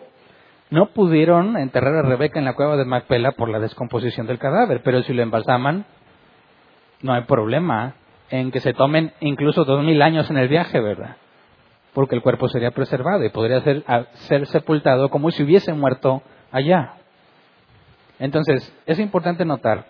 No 0.71 0.87
pudieron 0.87 1.57
enterrar 1.57 1.95
a 1.95 2.03
Rebeca 2.03 2.39
en 2.39 2.47
la 2.47 2.55
cueva 2.55 2.77
de 2.77 2.85
Macpela 2.85 3.33
por 3.33 3.49
la 3.49 3.61
descomposición 3.61 4.27
del 4.27 4.39
cadáver, 4.39 4.81
pero 4.83 5.03
si 5.03 5.13
lo 5.13 5.23
embalsaman, 5.23 5.85
no 7.03 7.13
hay 7.13 7.23
problema 7.23 7.95
en 8.31 8.51
que 8.51 8.61
se 8.61 8.73
tomen 8.73 9.13
incluso 9.21 9.65
dos 9.65 9.85
mil 9.85 10.03
años 10.03 10.29
en 10.31 10.39
el 10.39 10.49
viaje, 10.49 10.81
¿verdad? 10.81 11.17
porque 11.97 12.15
el 12.15 12.21
cuerpo 12.21 12.47
sería 12.51 12.73
preservado 12.73 13.25
y 13.25 13.31
podría 13.31 13.63
ser, 13.63 13.83
ser 14.29 14.47
sepultado 14.49 15.09
como 15.09 15.31
si 15.31 15.43
hubiese 15.43 15.73
muerto 15.73 16.23
allá. 16.53 16.97
Entonces, 18.19 18.71
es 18.85 18.99
importante 18.99 19.47
notar 19.47 19.87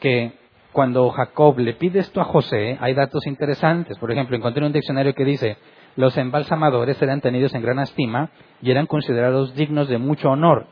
que 0.00 0.34
cuando 0.72 1.10
Jacob 1.10 1.58
le 1.58 1.74
pide 1.74 2.00
esto 2.00 2.20
a 2.20 2.24
José, 2.24 2.78
hay 2.80 2.94
datos 2.94 3.26
interesantes. 3.26 3.98
Por 3.98 4.10
ejemplo, 4.12 4.36
encontré 4.36 4.64
un 4.64 4.72
diccionario 4.72 5.14
que 5.14 5.24
dice, 5.24 5.56
los 5.96 6.16
embalsamadores 6.16 7.00
eran 7.02 7.20
tenidos 7.20 7.54
en 7.54 7.62
gran 7.62 7.78
estima 7.80 8.30
y 8.62 8.70
eran 8.70 8.86
considerados 8.86 9.54
dignos 9.54 9.88
de 9.88 9.98
mucho 9.98 10.30
honor. 10.30 10.66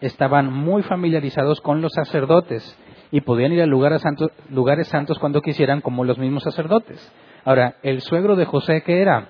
Estaban 0.00 0.52
muy 0.52 0.82
familiarizados 0.82 1.60
con 1.60 1.80
los 1.80 1.92
sacerdotes 1.92 2.78
y 3.10 3.20
podían 3.20 3.52
ir 3.52 3.62
a 3.62 3.66
lugares 3.66 4.02
santos, 4.02 4.30
lugares 4.48 4.88
santos 4.88 5.18
cuando 5.18 5.42
quisieran, 5.42 5.80
como 5.80 6.04
los 6.04 6.18
mismos 6.18 6.42
sacerdotes. 6.42 7.12
Ahora, 7.44 7.76
el 7.82 8.00
suegro 8.00 8.36
de 8.36 8.46
José, 8.46 8.82
¿qué 8.82 9.02
era? 9.02 9.28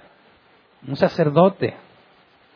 un 0.86 0.96
sacerdote. 0.96 1.74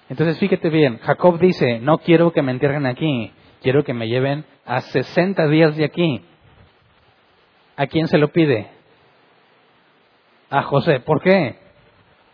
Entonces 0.08 0.38
fíjate 0.38 0.70
bien, 0.70 0.98
Jacob 0.98 1.38
dice, 1.38 1.78
no 1.80 1.98
quiero 1.98 2.32
que 2.32 2.42
me 2.42 2.52
entierren 2.52 2.86
aquí, 2.86 3.32
quiero 3.62 3.84
que 3.84 3.94
me 3.94 4.08
lleven 4.08 4.44
a 4.64 4.80
60 4.80 5.48
días 5.48 5.76
de 5.76 5.84
aquí. 5.84 6.24
¿A 7.76 7.86
quién 7.86 8.08
se 8.08 8.18
lo 8.18 8.28
pide? 8.28 8.68
A 10.50 10.62
José. 10.62 11.00
¿Por 11.00 11.20
qué? 11.20 11.58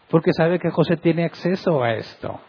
Porque 0.08 0.32
sabe 0.32 0.58
que 0.58 0.70
José 0.70 0.96
tiene 0.96 1.24
acceso 1.24 1.82
a 1.82 1.94
esto. 1.94 2.40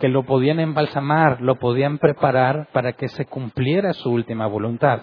Que 0.00 0.08
lo 0.08 0.24
podían 0.24 0.58
embalsamar, 0.58 1.40
lo 1.40 1.56
podían 1.56 1.98
preparar 1.98 2.68
para 2.72 2.94
que 2.94 3.08
se 3.08 3.26
cumpliera 3.26 3.92
su 3.92 4.10
última 4.10 4.46
voluntad. 4.46 5.02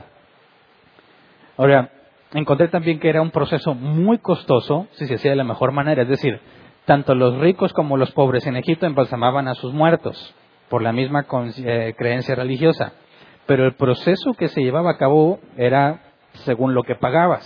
Ahora, 1.55 1.91
encontré 2.33 2.67
también 2.67 2.99
que 2.99 3.09
era 3.09 3.21
un 3.21 3.31
proceso 3.31 3.73
muy 3.73 4.17
costoso 4.17 4.87
si 4.91 5.05
se 5.05 5.15
hacía 5.15 5.31
de 5.31 5.37
la 5.37 5.43
mejor 5.43 5.71
manera. 5.71 6.01
Es 6.01 6.09
decir, 6.09 6.41
tanto 6.85 7.15
los 7.15 7.37
ricos 7.37 7.71
como 7.71 7.95
los 7.95 8.11
pobres 8.11 8.45
en 8.47 8.57
Egipto 8.57 8.85
embalsamaban 8.85 9.47
a 9.47 9.53
sus 9.53 9.73
muertos 9.73 10.35
por 10.69 10.81
la 10.81 10.91
misma 10.91 11.25
eh, 11.57 11.93
creencia 11.97 12.35
religiosa. 12.35 12.93
Pero 13.49 13.65
el 13.65 13.73
proceso 13.73 14.33
que 14.37 14.47
se 14.47 14.61
llevaba 14.61 14.91
a 14.91 14.97
cabo 14.99 15.39
era 15.57 16.01
según 16.45 16.75
lo 16.75 16.83
que 16.83 16.93
pagabas. 16.93 17.43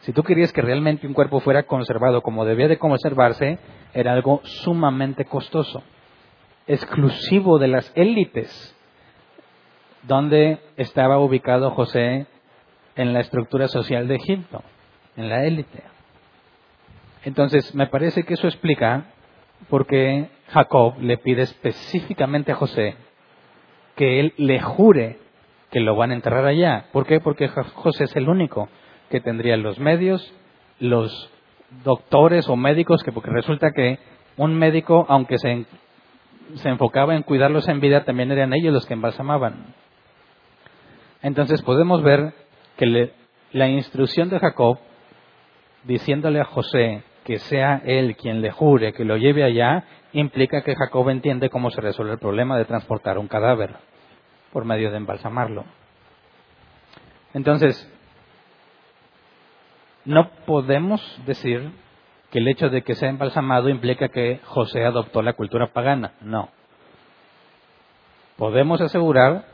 Si 0.00 0.14
tú 0.14 0.22
querías 0.22 0.54
que 0.54 0.62
realmente 0.62 1.06
un 1.06 1.12
cuerpo 1.12 1.40
fuera 1.40 1.64
conservado 1.64 2.22
como 2.22 2.46
debía 2.46 2.66
de 2.66 2.78
conservarse, 2.78 3.58
era 3.92 4.14
algo 4.14 4.40
sumamente 4.42 5.26
costoso, 5.26 5.82
exclusivo 6.66 7.58
de 7.58 7.68
las 7.68 7.92
élites, 7.94 8.74
donde 10.04 10.60
estaba 10.78 11.18
ubicado 11.18 11.72
José 11.72 12.26
en 12.96 13.12
la 13.12 13.20
estructura 13.20 13.68
social 13.68 14.08
de 14.08 14.14
Egipto, 14.14 14.62
en 15.14 15.28
la 15.28 15.44
élite. 15.44 15.82
Entonces, 17.26 17.74
me 17.74 17.88
parece 17.88 18.22
que 18.22 18.32
eso 18.32 18.46
explica 18.46 19.04
por 19.68 19.86
qué 19.86 20.30
Jacob 20.48 20.94
le 21.00 21.18
pide 21.18 21.42
específicamente 21.42 22.50
a 22.50 22.54
José 22.54 22.96
que 23.98 24.20
él 24.20 24.32
le 24.36 24.60
jure 24.60 25.18
que 25.72 25.80
lo 25.80 25.96
van 25.96 26.12
a 26.12 26.14
enterrar 26.14 26.46
allá. 26.46 26.86
¿Por 26.92 27.04
qué? 27.04 27.18
Porque 27.18 27.48
José 27.48 28.04
es 28.04 28.14
el 28.14 28.28
único 28.28 28.68
que 29.10 29.20
tendría 29.20 29.56
los 29.56 29.80
medios, 29.80 30.32
los 30.78 31.30
doctores 31.82 32.48
o 32.48 32.54
médicos, 32.54 33.02
que 33.02 33.10
porque 33.10 33.30
resulta 33.32 33.72
que 33.74 33.98
un 34.36 34.54
médico, 34.56 35.04
aunque 35.08 35.36
se, 35.38 35.66
se 36.54 36.68
enfocaba 36.68 37.16
en 37.16 37.24
cuidarlos 37.24 37.66
en 37.68 37.80
vida, 37.80 38.04
también 38.04 38.30
eran 38.30 38.54
ellos 38.54 38.72
los 38.72 38.86
que 38.86 38.94
embalsamaban. 38.94 39.74
Entonces 41.20 41.60
podemos 41.62 42.00
ver 42.00 42.34
que 42.76 43.10
la 43.50 43.68
instrucción 43.68 44.30
de 44.30 44.38
Jacob, 44.38 44.78
diciéndole 45.82 46.40
a 46.40 46.44
José 46.44 47.02
que 47.28 47.40
sea 47.40 47.82
él 47.84 48.16
quien 48.16 48.40
le 48.40 48.50
jure 48.50 48.94
que 48.94 49.04
lo 49.04 49.18
lleve 49.18 49.44
allá, 49.44 49.84
implica 50.14 50.62
que 50.62 50.74
Jacob 50.74 51.10
entiende 51.10 51.50
cómo 51.50 51.70
se 51.70 51.82
resuelve 51.82 52.14
el 52.14 52.18
problema 52.18 52.56
de 52.56 52.64
transportar 52.64 53.18
un 53.18 53.28
cadáver 53.28 53.76
por 54.50 54.64
medio 54.64 54.90
de 54.90 54.96
embalsamarlo. 54.96 55.66
Entonces, 57.34 57.86
no 60.06 60.30
podemos 60.46 61.02
decir 61.26 61.70
que 62.30 62.38
el 62.38 62.48
hecho 62.48 62.70
de 62.70 62.80
que 62.80 62.94
sea 62.94 63.10
embalsamado 63.10 63.68
implica 63.68 64.08
que 64.08 64.40
José 64.44 64.86
adoptó 64.86 65.20
la 65.20 65.34
cultura 65.34 65.66
pagana. 65.66 66.14
No. 66.22 66.48
Podemos 68.38 68.80
asegurar 68.80 69.44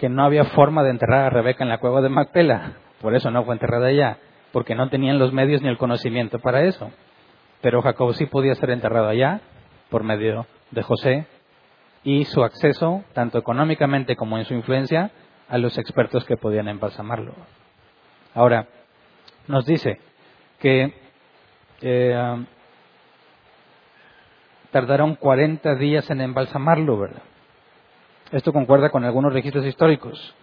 que 0.00 0.08
no 0.08 0.24
había 0.24 0.46
forma 0.46 0.82
de 0.82 0.90
enterrar 0.90 1.26
a 1.26 1.30
Rebeca 1.30 1.62
en 1.62 1.70
la 1.70 1.78
cueva 1.78 2.00
de 2.00 2.08
Macpela. 2.08 2.72
Por 3.00 3.14
eso 3.14 3.30
no 3.30 3.44
fue 3.44 3.54
enterrada 3.54 3.86
allá, 3.86 4.18
porque 4.50 4.74
no 4.74 4.88
tenían 4.88 5.20
los 5.20 5.32
medios 5.32 5.62
ni 5.62 5.68
el 5.68 5.78
conocimiento 5.78 6.40
para 6.40 6.62
eso. 6.62 6.90
Pero 7.60 7.82
Jacob 7.82 8.14
sí 8.14 8.26
podía 8.26 8.54
ser 8.54 8.70
enterrado 8.70 9.08
allá 9.08 9.40
por 9.90 10.02
medio 10.02 10.46
de 10.70 10.82
José 10.82 11.26
y 12.02 12.24
su 12.24 12.42
acceso, 12.42 13.04
tanto 13.12 13.38
económicamente 13.38 14.16
como 14.16 14.38
en 14.38 14.44
su 14.44 14.54
influencia, 14.54 15.10
a 15.48 15.58
los 15.58 15.76
expertos 15.78 16.24
que 16.24 16.36
podían 16.36 16.68
embalsamarlo. 16.68 17.34
Ahora, 18.34 18.68
nos 19.48 19.66
dice 19.66 20.00
que 20.60 20.94
eh, 21.82 22.46
tardaron 24.70 25.16
40 25.16 25.74
días 25.74 26.08
en 26.10 26.20
embalsamarlo, 26.20 26.98
¿verdad? 26.98 27.22
Esto 28.32 28.52
concuerda 28.52 28.90
con 28.90 29.04
algunos 29.04 29.32
registros 29.32 29.66
históricos. 29.66 30.34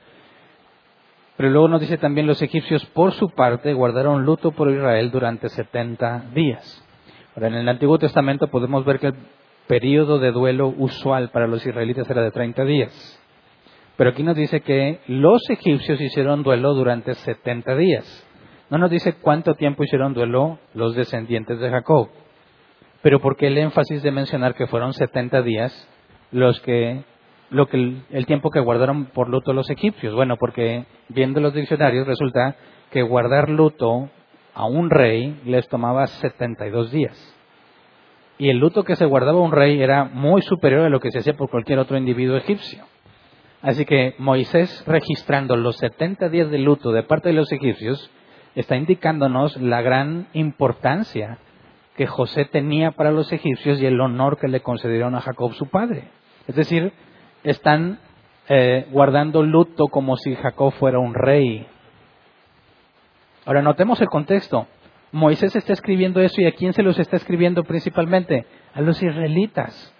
Pero 1.37 1.49
luego 1.49 1.67
nos 1.67 1.81
dice 1.81 1.97
también 1.97 2.27
los 2.27 2.41
egipcios, 2.41 2.85
por 2.87 3.13
su 3.13 3.29
parte, 3.29 3.73
guardaron 3.73 4.25
luto 4.25 4.51
por 4.51 4.69
Israel 4.69 5.11
durante 5.11 5.49
70 5.49 6.25
días. 6.33 6.83
En 7.45 7.53
el 7.53 7.69
Antiguo 7.69 7.99
Testamento 7.99 8.47
podemos 8.47 8.83
ver 8.83 8.99
que 8.99 9.07
el 9.07 9.15
periodo 9.67 10.17
de 10.17 10.31
duelo 10.31 10.73
usual 10.75 11.29
para 11.29 11.47
los 11.47 11.65
israelitas 11.65 12.09
era 12.09 12.23
de 12.23 12.31
30 12.31 12.63
días. 12.65 13.23
Pero 13.95 14.09
aquí 14.09 14.23
nos 14.23 14.35
dice 14.35 14.61
que 14.61 14.99
los 15.07 15.47
egipcios 15.49 16.01
hicieron 16.01 16.41
duelo 16.41 16.73
durante 16.73 17.13
70 17.13 17.75
días. 17.75 18.27
No 18.69 18.79
nos 18.79 18.89
dice 18.89 19.13
cuánto 19.21 19.53
tiempo 19.53 19.83
hicieron 19.83 20.13
duelo 20.13 20.57
los 20.73 20.95
descendientes 20.95 21.59
de 21.59 21.69
Jacob. 21.69 22.09
Pero 23.03 23.19
¿por 23.19 23.37
qué 23.37 23.47
el 23.47 23.57
énfasis 23.57 24.01
de 24.01 24.11
mencionar 24.11 24.55
que 24.55 24.67
fueron 24.67 24.93
70 24.93 25.41
días 25.43 25.87
los 26.31 26.59
que, 26.61 27.03
lo 27.51 27.67
que 27.67 28.01
el, 28.09 28.25
tiempo 28.25 28.49
que 28.49 28.59
guardaron 28.59 29.05
por 29.05 29.29
luto 29.29 29.53
los 29.53 29.69
egipcios? 29.69 30.15
Bueno, 30.15 30.37
porque 30.37 30.85
viendo 31.09 31.39
los 31.39 31.53
diccionarios 31.53 32.07
resulta 32.07 32.55
que 32.91 33.03
guardar 33.03 33.49
luto 33.49 34.09
a 34.57 34.65
un 34.65 34.89
rey 34.89 35.39
les 35.45 35.67
tomaba 35.67 36.07
72 36.07 36.91
días. 36.91 37.35
Y 38.39 38.49
el 38.49 38.57
luto 38.57 38.83
que 38.83 38.95
se 38.95 39.05
guardaba 39.05 39.39
un 39.39 39.51
rey 39.51 39.79
era 39.79 40.05
muy 40.05 40.41
superior 40.41 40.81
a 40.81 40.89
lo 40.89 40.99
que 40.99 41.11
se 41.11 41.19
hacía 41.19 41.35
por 41.35 41.51
cualquier 41.51 41.77
otro 41.77 41.95
individuo 41.95 42.35
egipcio. 42.37 42.83
Así 43.61 43.85
que 43.85 44.15
Moisés 44.17 44.83
registrando 44.87 45.55
los 45.55 45.77
70 45.77 46.29
días 46.29 46.49
de 46.49 46.57
luto 46.57 46.91
de 46.91 47.03
parte 47.03 47.29
de 47.29 47.35
los 47.35 47.51
egipcios 47.51 48.09
está 48.55 48.75
indicándonos 48.75 49.57
la 49.57 49.81
gran 49.81 50.27
importancia 50.33 51.37
que 51.95 52.07
José 52.07 52.45
tenía 52.45 52.91
para 52.91 53.11
los 53.11 53.31
egipcios 53.31 53.79
y 53.79 53.85
el 53.85 54.01
honor 54.01 54.39
que 54.39 54.47
le 54.47 54.61
concedieron 54.61 55.13
a 55.13 55.21
Jacob 55.21 55.53
su 55.53 55.67
padre. 55.67 56.05
Es 56.47 56.55
decir, 56.55 56.93
están 57.43 57.99
eh, 58.49 58.87
guardando 58.91 59.43
luto 59.43 59.85
como 59.87 60.17
si 60.17 60.33
Jacob 60.35 60.73
fuera 60.73 60.97
un 60.97 61.13
rey. 61.13 61.67
Ahora 63.47 63.61
notemos 63.61 64.01
el 64.01 64.09
contexto. 64.09 64.67
Moisés 65.13 65.55
está 65.55 65.71
escribiendo 65.71 66.19
eso 66.19 66.41
y 66.41 66.45
a 66.45 66.51
quién 66.51 66.73
se 66.73 66.83
los 66.83 66.99
está 66.99 67.15
escribiendo 67.15 67.63
principalmente? 67.63 68.45
A 68.73 68.81
los 68.81 69.01
israelitas 69.01 69.95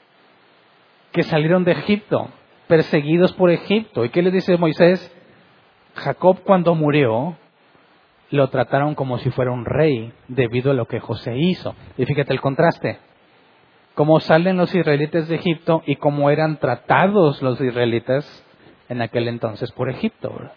que 1.14 1.24
salieron 1.24 1.64
de 1.64 1.72
Egipto, 1.72 2.28
perseguidos 2.68 3.32
por 3.32 3.50
Egipto. 3.50 4.04
¿Y 4.04 4.10
qué 4.10 4.22
le 4.22 4.32
dice 4.32 4.58
Moisés? 4.58 5.16
Jacob 5.96 6.42
cuando 6.44 6.76
murió 6.76 7.38
lo 8.32 8.50
trataron 8.50 8.96
como 8.96 9.18
si 9.20 9.30
fuera 9.30 9.52
un 9.52 9.64
rey 9.64 10.12
debido 10.28 10.72
a 10.72 10.74
lo 10.74 10.86
que 10.86 11.00
José 11.00 11.38
hizo. 11.38 11.74
Y 11.98 12.06
fíjate 12.06 12.34
el 12.34 12.42
contraste. 12.42 13.00
Cómo 13.96 14.20
salen 14.20 14.58
los 14.58 14.76
israelitas 14.76 15.30
de 15.30 15.36
Egipto 15.36 15.84
y 15.86 15.96
cómo 15.96 16.30
eran 16.32 16.58
tratados 16.58 17.42
los 17.42 17.62
israelitas 17.62 18.46
en 18.90 19.02
aquel 19.02 19.30
entonces 19.30 19.72
por 19.72 19.90
Egipto. 19.90 20.52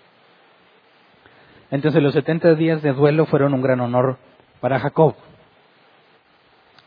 Entonces 1.71 2.03
los 2.03 2.15
70 2.15 2.55
días 2.55 2.83
de 2.83 2.93
duelo 2.93 3.27
fueron 3.27 3.55
un 3.55 3.63
gran 3.63 3.81
honor 3.81 4.19
para 4.61 4.81
Jacob. 4.81 5.15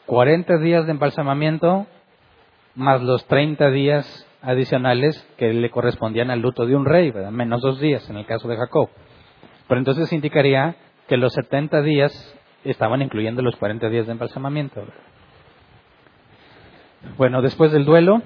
40 0.05 0.57
días 0.57 0.85
de 0.85 0.91
embalsamamiento 0.91 1.87
más 2.75 3.01
los 3.01 3.25
30 3.27 3.69
días 3.71 4.27
adicionales 4.41 5.25
que 5.37 5.53
le 5.53 5.69
correspondían 5.69 6.29
al 6.29 6.41
luto 6.41 6.65
de 6.65 6.75
un 6.75 6.85
rey, 6.85 7.13
menos 7.31 7.61
dos 7.61 7.79
días 7.79 8.09
en 8.09 8.17
el 8.17 8.25
caso 8.25 8.47
de 8.47 8.57
Jacob. 8.57 8.89
Pero 9.67 9.79
entonces 9.79 10.11
indicaría 10.11 10.75
que 11.07 11.17
los 11.17 11.33
70 11.33 11.81
días 11.81 12.35
estaban 12.65 13.01
incluyendo 13.01 13.41
los 13.41 13.55
40 13.55 13.89
días 13.89 14.05
de 14.05 14.11
embalsamamiento. 14.11 14.83
Bueno, 17.17 17.41
después 17.41 17.71
del 17.71 17.85
duelo, 17.85 18.21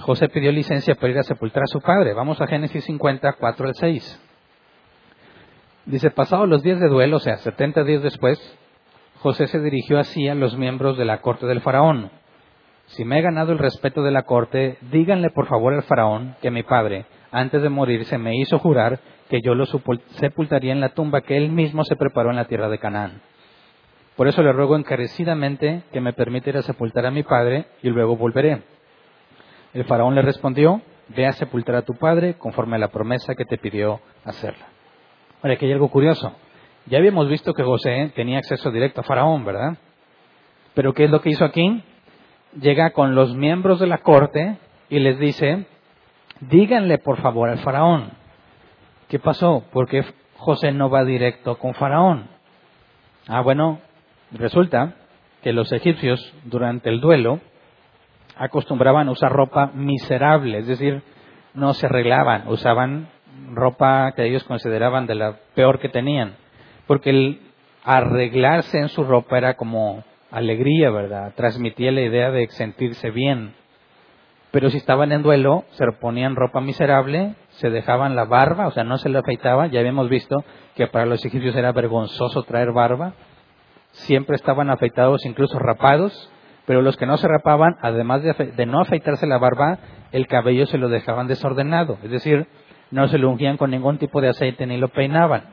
José 0.00 0.28
pidió 0.28 0.52
licencia 0.52 0.94
para 0.94 1.12
ir 1.12 1.18
a 1.18 1.22
sepultar 1.22 1.62
a 1.62 1.66
su 1.66 1.80
padre. 1.80 2.12
Vamos 2.12 2.40
a 2.40 2.46
Génesis 2.46 2.84
50, 2.84 3.34
4 3.34 3.68
al 3.68 3.74
6. 3.74 4.31
Dice, 5.84 6.10
pasados 6.10 6.48
los 6.48 6.62
días 6.62 6.78
de 6.78 6.88
duelo, 6.88 7.16
o 7.16 7.20
sea, 7.20 7.38
70 7.38 7.82
días 7.84 8.02
después, 8.02 8.38
José 9.18 9.46
se 9.48 9.60
dirigió 9.60 9.98
así 9.98 10.28
a 10.28 10.34
los 10.34 10.56
miembros 10.56 10.96
de 10.96 11.04
la 11.04 11.20
corte 11.20 11.46
del 11.46 11.60
faraón. 11.60 12.10
Si 12.86 13.04
me 13.04 13.18
he 13.18 13.22
ganado 13.22 13.52
el 13.52 13.58
respeto 13.58 14.02
de 14.02 14.10
la 14.10 14.22
corte, 14.22 14.78
díganle 14.92 15.30
por 15.30 15.46
favor 15.46 15.74
al 15.74 15.82
faraón 15.82 16.36
que 16.40 16.50
mi 16.50 16.62
padre, 16.62 17.06
antes 17.30 17.62
de 17.62 17.68
morirse, 17.68 18.18
me 18.18 18.36
hizo 18.36 18.58
jurar 18.58 19.00
que 19.28 19.40
yo 19.40 19.54
lo 19.54 19.64
sepultaría 19.66 20.72
en 20.72 20.80
la 20.80 20.90
tumba 20.90 21.22
que 21.22 21.36
él 21.36 21.50
mismo 21.50 21.84
se 21.84 21.96
preparó 21.96 22.30
en 22.30 22.36
la 22.36 22.46
tierra 22.46 22.68
de 22.68 22.78
Canaán. 22.78 23.22
Por 24.16 24.28
eso 24.28 24.42
le 24.42 24.52
ruego 24.52 24.76
encarecidamente 24.76 25.84
que 25.92 26.00
me 26.00 26.12
permita 26.12 26.60
sepultar 26.62 27.06
a 27.06 27.10
mi 27.10 27.22
padre 27.22 27.66
y 27.82 27.88
luego 27.88 28.16
volveré. 28.16 28.62
El 29.72 29.84
faraón 29.84 30.14
le 30.14 30.22
respondió, 30.22 30.82
ve 31.08 31.26
a 31.26 31.32
sepultar 31.32 31.76
a 31.76 31.82
tu 31.82 31.94
padre 31.94 32.34
conforme 32.34 32.76
a 32.76 32.80
la 32.80 32.88
promesa 32.88 33.34
que 33.34 33.46
te 33.46 33.56
pidió 33.56 34.00
hacerla. 34.24 34.71
Ahora, 35.42 35.54
aquí 35.54 35.66
hay 35.66 35.72
algo 35.72 35.88
curioso. 35.88 36.32
Ya 36.86 36.98
habíamos 36.98 37.28
visto 37.28 37.52
que 37.52 37.64
José 37.64 38.12
tenía 38.14 38.38
acceso 38.38 38.70
directo 38.70 39.00
a 39.00 39.04
Faraón, 39.04 39.44
¿verdad? 39.44 39.76
Pero 40.74 40.94
¿qué 40.94 41.04
es 41.04 41.10
lo 41.10 41.20
que 41.20 41.30
hizo 41.30 41.44
aquí? 41.44 41.82
Llega 42.60 42.90
con 42.90 43.16
los 43.16 43.34
miembros 43.34 43.80
de 43.80 43.88
la 43.88 43.98
corte 43.98 44.58
y 44.88 45.00
les 45.00 45.18
dice, 45.18 45.66
díganle 46.40 46.98
por 46.98 47.20
favor 47.20 47.48
al 47.48 47.58
Faraón. 47.58 48.12
¿Qué 49.08 49.18
pasó? 49.18 49.64
Porque 49.72 50.04
José 50.36 50.70
no 50.70 50.90
va 50.90 51.04
directo 51.04 51.58
con 51.58 51.74
Faraón. 51.74 52.28
Ah, 53.26 53.40
bueno, 53.40 53.80
resulta 54.30 54.94
que 55.42 55.52
los 55.52 55.72
egipcios 55.72 56.34
durante 56.44 56.88
el 56.88 57.00
duelo 57.00 57.40
acostumbraban 58.36 59.08
a 59.08 59.12
usar 59.12 59.32
ropa 59.32 59.72
miserable, 59.74 60.58
es 60.58 60.66
decir, 60.68 61.02
no 61.54 61.74
se 61.74 61.86
arreglaban, 61.86 62.46
usaban 62.48 63.08
ropa 63.52 64.12
que 64.16 64.24
ellos 64.24 64.44
consideraban 64.44 65.06
de 65.06 65.14
la 65.14 65.36
peor 65.54 65.78
que 65.78 65.88
tenían 65.88 66.36
porque 66.86 67.10
el 67.10 67.40
arreglarse 67.84 68.78
en 68.78 68.88
su 68.88 69.04
ropa 69.04 69.38
era 69.38 69.54
como 69.54 70.04
alegría, 70.30 70.90
¿verdad? 70.90 71.32
Transmitía 71.34 71.92
la 71.92 72.02
idea 72.02 72.30
de 72.30 72.48
sentirse 72.48 73.10
bien. 73.10 73.54
Pero 74.50 74.68
si 74.68 74.76
estaban 74.76 75.12
en 75.12 75.22
duelo, 75.22 75.64
se 75.70 75.86
ponían 76.00 76.36
ropa 76.36 76.60
miserable, 76.60 77.34
se 77.48 77.70
dejaban 77.70 78.14
la 78.14 78.24
barba, 78.24 78.66
o 78.66 78.70
sea, 78.70 78.84
no 78.84 78.98
se 78.98 79.08
la 79.08 79.20
afeitaban. 79.20 79.70
Ya 79.70 79.80
habíamos 79.80 80.10
visto 80.10 80.44
que 80.76 80.86
para 80.86 81.06
los 81.06 81.24
egipcios 81.24 81.56
era 81.56 81.72
vergonzoso 81.72 82.42
traer 82.42 82.72
barba. 82.72 83.14
Siempre 83.92 84.36
estaban 84.36 84.68
afeitados, 84.68 85.24
incluso 85.24 85.58
rapados. 85.58 86.30
Pero 86.66 86.82
los 86.82 86.96
que 86.96 87.06
no 87.06 87.16
se 87.16 87.26
rapaban, 87.26 87.76
además 87.80 88.22
de, 88.22 88.34
de 88.34 88.66
no 88.66 88.80
afeitarse 88.82 89.26
la 89.26 89.38
barba, 89.38 89.78
el 90.12 90.26
cabello 90.28 90.66
se 90.66 90.78
lo 90.78 90.88
dejaban 90.88 91.26
desordenado. 91.26 91.98
Es 92.04 92.10
decir, 92.10 92.46
no 92.92 93.08
se 93.08 93.18
lo 93.18 93.30
ungían 93.30 93.56
con 93.56 93.70
ningún 93.70 93.98
tipo 93.98 94.20
de 94.20 94.28
aceite 94.28 94.66
ni 94.66 94.76
lo 94.76 94.88
peinaban 94.88 95.44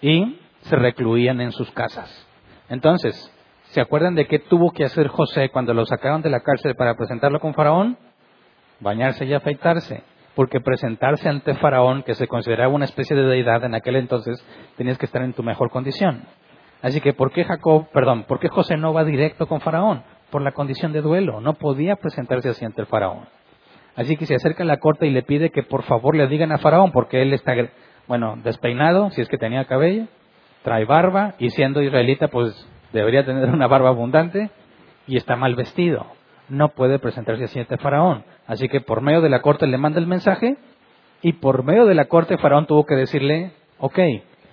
y 0.00 0.38
se 0.60 0.76
recluían 0.76 1.40
en 1.40 1.50
sus 1.50 1.70
casas. 1.72 2.26
Entonces, 2.68 3.32
¿se 3.70 3.80
acuerdan 3.80 4.14
de 4.14 4.26
qué 4.26 4.38
tuvo 4.38 4.70
que 4.70 4.84
hacer 4.84 5.08
José 5.08 5.48
cuando 5.48 5.72
lo 5.72 5.86
sacaron 5.86 6.22
de 6.22 6.30
la 6.30 6.40
cárcel 6.40 6.74
para 6.76 6.94
presentarlo 6.94 7.40
con 7.40 7.54
Faraón? 7.54 7.96
Bañarse 8.80 9.24
y 9.24 9.32
afeitarse. 9.32 10.02
Porque 10.34 10.60
presentarse 10.60 11.26
ante 11.30 11.54
Faraón, 11.54 12.02
que 12.02 12.14
se 12.14 12.28
consideraba 12.28 12.74
una 12.74 12.84
especie 12.84 13.16
de 13.16 13.22
deidad 13.22 13.64
en 13.64 13.74
aquel 13.74 13.96
entonces, 13.96 14.44
tenías 14.76 14.98
que 14.98 15.06
estar 15.06 15.22
en 15.22 15.32
tu 15.32 15.42
mejor 15.42 15.70
condición. 15.70 16.24
Así 16.82 17.00
que, 17.00 17.14
¿por 17.14 17.32
qué 17.32 17.44
Jacob, 17.44 17.88
perdón, 17.90 18.24
por 18.24 18.38
qué 18.38 18.48
José 18.48 18.76
no 18.76 18.92
va 18.92 19.04
directo 19.04 19.46
con 19.46 19.62
Faraón? 19.62 20.02
Por 20.30 20.42
la 20.42 20.52
condición 20.52 20.92
de 20.92 21.00
duelo. 21.00 21.40
No 21.40 21.54
podía 21.54 21.96
presentarse 21.96 22.50
así 22.50 22.66
ante 22.66 22.82
el 22.82 22.86
Faraón. 22.86 23.26
Así 23.96 24.16
que 24.16 24.26
se 24.26 24.34
acerca 24.34 24.62
a 24.62 24.66
la 24.66 24.76
corte 24.76 25.06
y 25.06 25.10
le 25.10 25.22
pide 25.22 25.50
que 25.50 25.62
por 25.62 25.82
favor 25.82 26.14
le 26.14 26.28
digan 26.28 26.52
a 26.52 26.58
Faraón, 26.58 26.92
porque 26.92 27.22
él 27.22 27.32
está 27.32 27.54
bueno, 28.06 28.38
despeinado, 28.44 29.10
si 29.10 29.22
es 29.22 29.28
que 29.28 29.38
tenía 29.38 29.64
cabello, 29.64 30.06
trae 30.62 30.84
barba 30.84 31.34
y 31.38 31.50
siendo 31.50 31.82
israelita 31.82 32.28
pues 32.28 32.68
debería 32.92 33.24
tener 33.24 33.48
una 33.48 33.66
barba 33.66 33.88
abundante 33.88 34.50
y 35.06 35.16
está 35.16 35.36
mal 35.36 35.54
vestido. 35.54 36.06
No 36.48 36.68
puede 36.68 36.98
presentarse 36.98 37.44
así 37.44 37.58
ante 37.58 37.78
Faraón. 37.78 38.24
Así 38.46 38.68
que 38.68 38.80
por 38.80 39.00
medio 39.00 39.20
de 39.20 39.30
la 39.30 39.40
corte 39.40 39.66
le 39.66 39.78
manda 39.78 39.98
el 39.98 40.06
mensaje 40.06 40.56
y 41.22 41.34
por 41.34 41.64
medio 41.64 41.86
de 41.86 41.94
la 41.94 42.04
corte 42.04 42.36
Faraón 42.38 42.66
tuvo 42.66 42.84
que 42.84 42.94
decirle, 42.94 43.52
ok, 43.78 43.98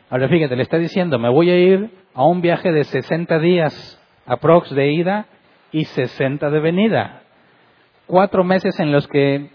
ahora 0.10 0.30
fíjate, 0.30 0.56
le 0.56 0.64
está 0.64 0.78
diciendo, 0.78 1.20
me 1.20 1.30
voy 1.30 1.50
a 1.50 1.58
ir 1.58 1.92
a 2.14 2.26
un 2.26 2.42
viaje 2.42 2.72
de 2.72 2.84
60 2.86 3.40
días 3.40 4.00
aprox 4.26 4.74
de 4.74 4.92
ida 4.92 5.26
y 5.72 5.86
60 5.86 6.50
de 6.50 6.60
venida. 6.60 7.23
Cuatro 8.08 8.44
meses 8.44 8.80
en 8.80 8.92
los 8.92 9.08
que 9.08 9.50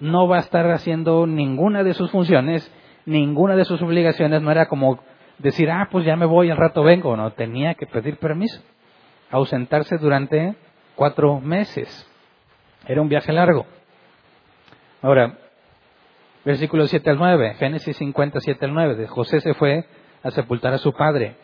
no 0.00 0.28
va 0.28 0.36
a 0.36 0.40
estar 0.40 0.70
haciendo 0.70 1.26
ninguna 1.26 1.82
de 1.82 1.94
sus 1.94 2.10
funciones 2.10 2.70
ninguna 3.08 3.56
de 3.56 3.64
sus 3.64 3.80
obligaciones 3.82 4.42
no 4.42 4.50
era 4.50 4.66
como 4.66 5.00
decir, 5.38 5.70
ah, 5.70 5.88
pues 5.90 6.04
ya 6.04 6.14
me 6.14 6.26
voy, 6.26 6.50
al 6.50 6.56
rato 6.56 6.82
vengo. 6.82 7.16
No, 7.16 7.32
tenía 7.32 7.74
que 7.74 7.86
pedir 7.86 8.18
permiso, 8.18 8.60
ausentarse 9.30 9.96
durante 9.98 10.54
cuatro 10.94 11.40
meses. 11.40 12.06
Era 12.86 13.00
un 13.00 13.08
viaje 13.08 13.32
largo. 13.32 13.66
Ahora, 15.02 15.38
versículos 16.44 16.90
7 16.90 17.10
al 17.10 17.18
9, 17.18 17.54
Génesis 17.54 17.96
57 17.96 18.64
al 18.64 18.74
9, 18.74 18.96
de 18.96 19.06
José 19.06 19.40
se 19.40 19.54
fue 19.54 19.86
a 20.22 20.30
sepultar 20.30 20.74
a 20.74 20.78
su 20.78 20.92
padre 20.92 21.36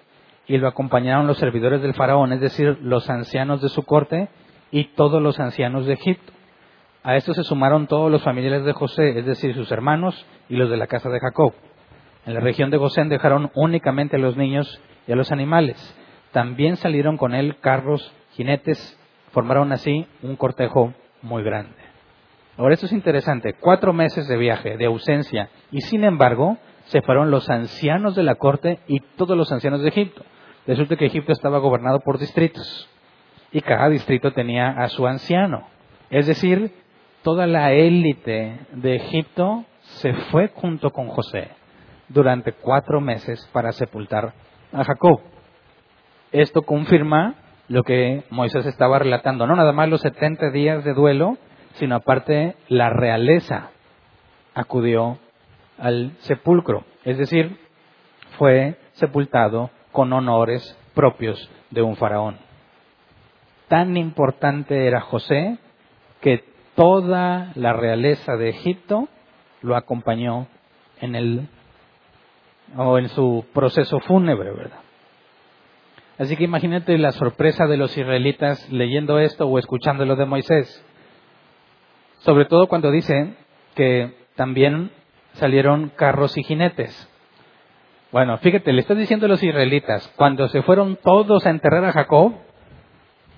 y 0.47 0.59
lo 0.59 0.69
acompañaron 0.69 1.27
los 1.27 1.39
servidores 1.39 1.81
del 1.81 1.95
faraón, 1.95 2.33
es 2.33 2.41
decir, 2.41 2.79
los 2.83 3.09
ancianos 3.09 3.63
de 3.63 3.69
su 3.69 3.85
corte 3.85 4.29
y 4.75 4.87
todos 4.97 5.23
los 5.23 5.39
ancianos 5.39 5.87
de 5.87 5.93
Egipto. 5.93 6.33
A 7.05 7.15
esto 7.15 7.33
se 7.33 7.45
sumaron 7.45 7.87
todos 7.87 8.11
los 8.11 8.25
familiares 8.25 8.65
de 8.65 8.73
José, 8.73 9.17
es 9.17 9.25
decir, 9.25 9.55
sus 9.55 9.71
hermanos 9.71 10.27
y 10.49 10.57
los 10.57 10.69
de 10.69 10.77
la 10.77 10.89
casa 10.89 11.09
de 11.11 11.21
Jacob. 11.21 11.55
En 12.27 12.35
la 12.35 12.41
región 12.41 12.71
de 12.71 12.77
Gosén 12.77 13.09
dejaron 13.09 13.53
únicamente 13.55 14.17
a 14.17 14.19
los 14.19 14.37
niños 14.37 14.83
y 15.07 15.13
a 15.13 15.17
los 15.17 15.31
animales. 15.31 15.77
También 16.33 16.75
salieron 16.75 17.19
con 17.19 17.37
él 17.37 17.59
carros, 17.61 18.13
jinetes, 18.33 18.99
formaron 19.31 19.71
así 19.71 20.09
un 20.23 20.35
cortejo 20.35 20.93
muy 21.23 21.45
grande. 21.45 21.77
Ahora 22.57 22.75
esto 22.75 22.87
es 22.87 22.93
interesante, 22.93 23.55
cuatro 23.61 23.93
meses 23.93 24.27
de 24.27 24.37
viaje, 24.37 24.77
de 24.77 24.87
ausencia, 24.87 25.51
y 25.71 25.83
sin 25.83 26.03
embargo 26.03 26.59
se 26.87 27.01
fueron 27.01 27.31
los 27.31 27.49
ancianos 27.49 28.17
de 28.17 28.25
la 28.25 28.35
corte 28.35 28.81
y 28.89 28.99
todos 29.17 29.37
los 29.37 29.53
ancianos 29.53 29.83
de 29.83 29.91
Egipto. 29.91 30.25
Resulta 30.67 30.97
que 30.97 31.07
Egipto 31.07 31.31
estaba 31.31 31.59
gobernado 31.59 32.01
por 32.01 32.19
distritos 32.19 32.91
y 33.55 33.61
cada 33.61 33.89
distrito 33.89 34.33
tenía 34.33 34.71
a 34.71 34.89
su 34.89 35.07
anciano. 35.07 35.69
Es 36.11 36.27
decir, 36.27 36.73
toda 37.23 37.47
la 37.47 37.73
élite 37.73 38.59
de 38.73 38.97
Egipto 38.97 39.65
se 39.81 40.13
fue 40.13 40.49
junto 40.49 40.91
con 40.91 41.09
José 41.09 41.49
durante 42.09 42.53
cuatro 42.53 43.01
meses 43.01 43.49
para 43.53 43.71
sepultar 43.71 44.35
a 44.73 44.85
Jacob. 44.85 45.21
Esto 46.33 46.63
confirma 46.63 47.37
lo 47.69 47.85
que 47.85 48.25
Moisés 48.29 48.67
estaba 48.67 48.99
relatando, 48.99 49.47
no 49.47 49.55
nada 49.55 49.73
más 49.73 49.89
los 49.89 50.01
70 50.01 50.51
días 50.51 50.85
de 50.85 50.93
duelo, 50.93 51.39
sino 51.75 51.95
aparte 51.95 52.57
la 52.69 52.91
realeza 52.91 53.71
acudió 54.53 55.19
al 55.79 56.13
sepulcro, 56.19 56.85
es 57.05 57.19
decir, 57.19 57.57
fue 58.37 58.77
sepultado 58.95 59.71
con 59.93 60.13
honores 60.13 60.77
propios 60.93 61.49
de 61.71 61.83
un 61.83 61.97
faraón. 61.97 62.44
Tan 63.69 63.97
importante 63.97 64.87
era 64.87 65.01
José 65.01 65.59
que 66.21 66.45
toda 66.75 67.53
la 67.55 67.73
realeza 67.73 68.37
de 68.37 68.51
Egipto 68.51 69.09
lo 69.63 69.77
acompañó 69.77 70.49
en 71.01 71.15
el 71.15 71.49
o 72.77 72.99
en 72.99 73.09
su 73.09 73.45
proceso 73.53 74.01
fúnebre, 74.01 74.51
¿verdad? 74.51 74.81
Así 76.19 76.37
que 76.37 76.45
imagínate 76.45 76.97
la 76.99 77.13
sorpresa 77.13 77.67
de 77.67 77.77
los 77.77 77.97
israelitas 77.97 78.71
leyendo 78.71 79.19
esto 79.19 79.47
o 79.47 79.59
escuchando 79.59 80.05
lo 80.05 80.17
de 80.17 80.27
Moisés. 80.27 80.85
Sobre 82.19 82.45
todo 82.47 82.69
cuando 82.69 82.91
dice 82.91 83.35
que 83.75 84.15
también 84.37 84.91
salieron 85.35 85.91
carros 85.91 86.37
y 86.39 86.45
jinetes. 86.45 87.11
Bueno, 88.13 88.39
fíjate, 88.39 88.73
le 88.73 88.81
está 88.81 88.95
diciendo 88.95 89.27
a 89.27 89.29
los 89.29 89.43
israelitas, 89.43 90.07
cuando 90.17 90.49
se 90.49 90.63
fueron 90.63 90.97
todos 91.03 91.45
a 91.47 91.51
enterrar 91.51 91.85
a 91.85 91.93
Jacob, 91.93 92.35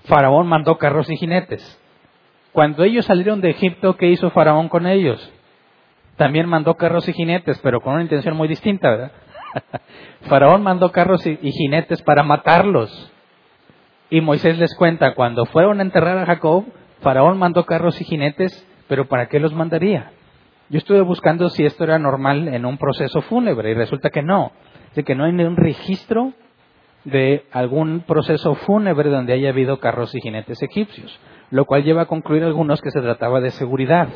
Faraón 0.07 0.47
mandó 0.47 0.77
carros 0.77 1.09
y 1.09 1.17
jinetes. 1.17 1.79
Cuando 2.53 2.83
ellos 2.83 3.05
salieron 3.05 3.41
de 3.41 3.51
Egipto, 3.51 3.97
¿qué 3.97 4.07
hizo 4.07 4.31
Faraón 4.31 4.69
con 4.69 4.87
ellos? 4.87 5.31
También 6.15 6.47
mandó 6.47 6.75
carros 6.75 7.07
y 7.07 7.13
jinetes, 7.13 7.59
pero 7.59 7.81
con 7.81 7.93
una 7.93 8.03
intención 8.03 8.35
muy 8.35 8.47
distinta, 8.47 8.89
¿verdad? 8.89 9.11
Faraón 10.21 10.63
mandó 10.63 10.91
carros 10.91 11.25
y, 11.27 11.37
jinetes 11.51 12.01
para 12.01 12.23
matarlos. 12.23 13.11
Y 14.09 14.21
Moisés 14.21 14.57
les 14.57 14.73
cuenta, 14.75 15.13
cuando 15.13 15.45
fueron 15.45 15.79
a 15.79 15.83
enterrar 15.83 16.17
a 16.17 16.25
Jacob, 16.25 16.65
Faraón 17.01 17.37
mandó 17.37 17.65
carros 17.65 17.99
y 18.01 18.05
jinetes, 18.05 18.65
pero 18.87 19.07
¿para 19.07 19.27
qué 19.27 19.39
los 19.39 19.53
mandaría? 19.53 20.11
Yo 20.69 20.79
estuve 20.79 21.01
buscando 21.01 21.49
si 21.49 21.65
esto 21.65 21.83
era 21.83 21.99
normal 21.99 22.47
en 22.47 22.65
un 22.65 22.77
proceso 22.77 23.21
fúnebre 23.21 23.71
y 23.71 23.73
resulta 23.73 24.09
que 24.09 24.23
no. 24.23 24.51
De 24.95 25.03
que 25.03 25.15
no 25.15 25.25
hay 25.25 25.31
un 25.31 25.57
registro 25.57 26.33
de 27.07 27.45
algún 27.53 28.01
proceso 28.01 28.55
fúnebre 28.55 29.09
donde 29.09 29.31
haya 29.31 29.49
habido 29.49 29.79
carros 29.79 30.13
y 30.13 30.19
jinetes 30.19 30.61
egipcios, 30.61 31.17
lo 31.51 31.63
cual 31.63 31.83
lleva 31.83 32.01
a 32.01 32.07
concluir 32.07 32.43
algunos 32.43 32.81
que 32.81 32.91
se 32.91 32.99
trataba 32.99 33.39
de 33.39 33.51
seguridad. 33.51 34.09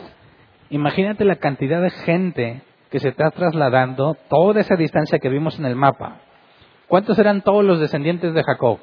Imagínate 0.69 1.23
la 1.23 1.37
cantidad 1.37 1.81
de 1.81 1.89
gente 1.89 2.61
que 2.89 2.99
se 2.99 3.07
está 3.07 3.31
trasladando 3.31 4.17
toda 4.29 4.59
esa 4.59 4.75
distancia 4.75 5.19
que 5.19 5.29
vimos 5.29 5.57
en 5.57 5.65
el 5.65 5.77
mapa. 5.77 6.17
¿Cuántos 6.87 7.17
eran 7.17 7.41
todos 7.43 7.63
los 7.63 7.79
descendientes 7.79 8.33
de 8.33 8.43
Jacob? 8.43 8.79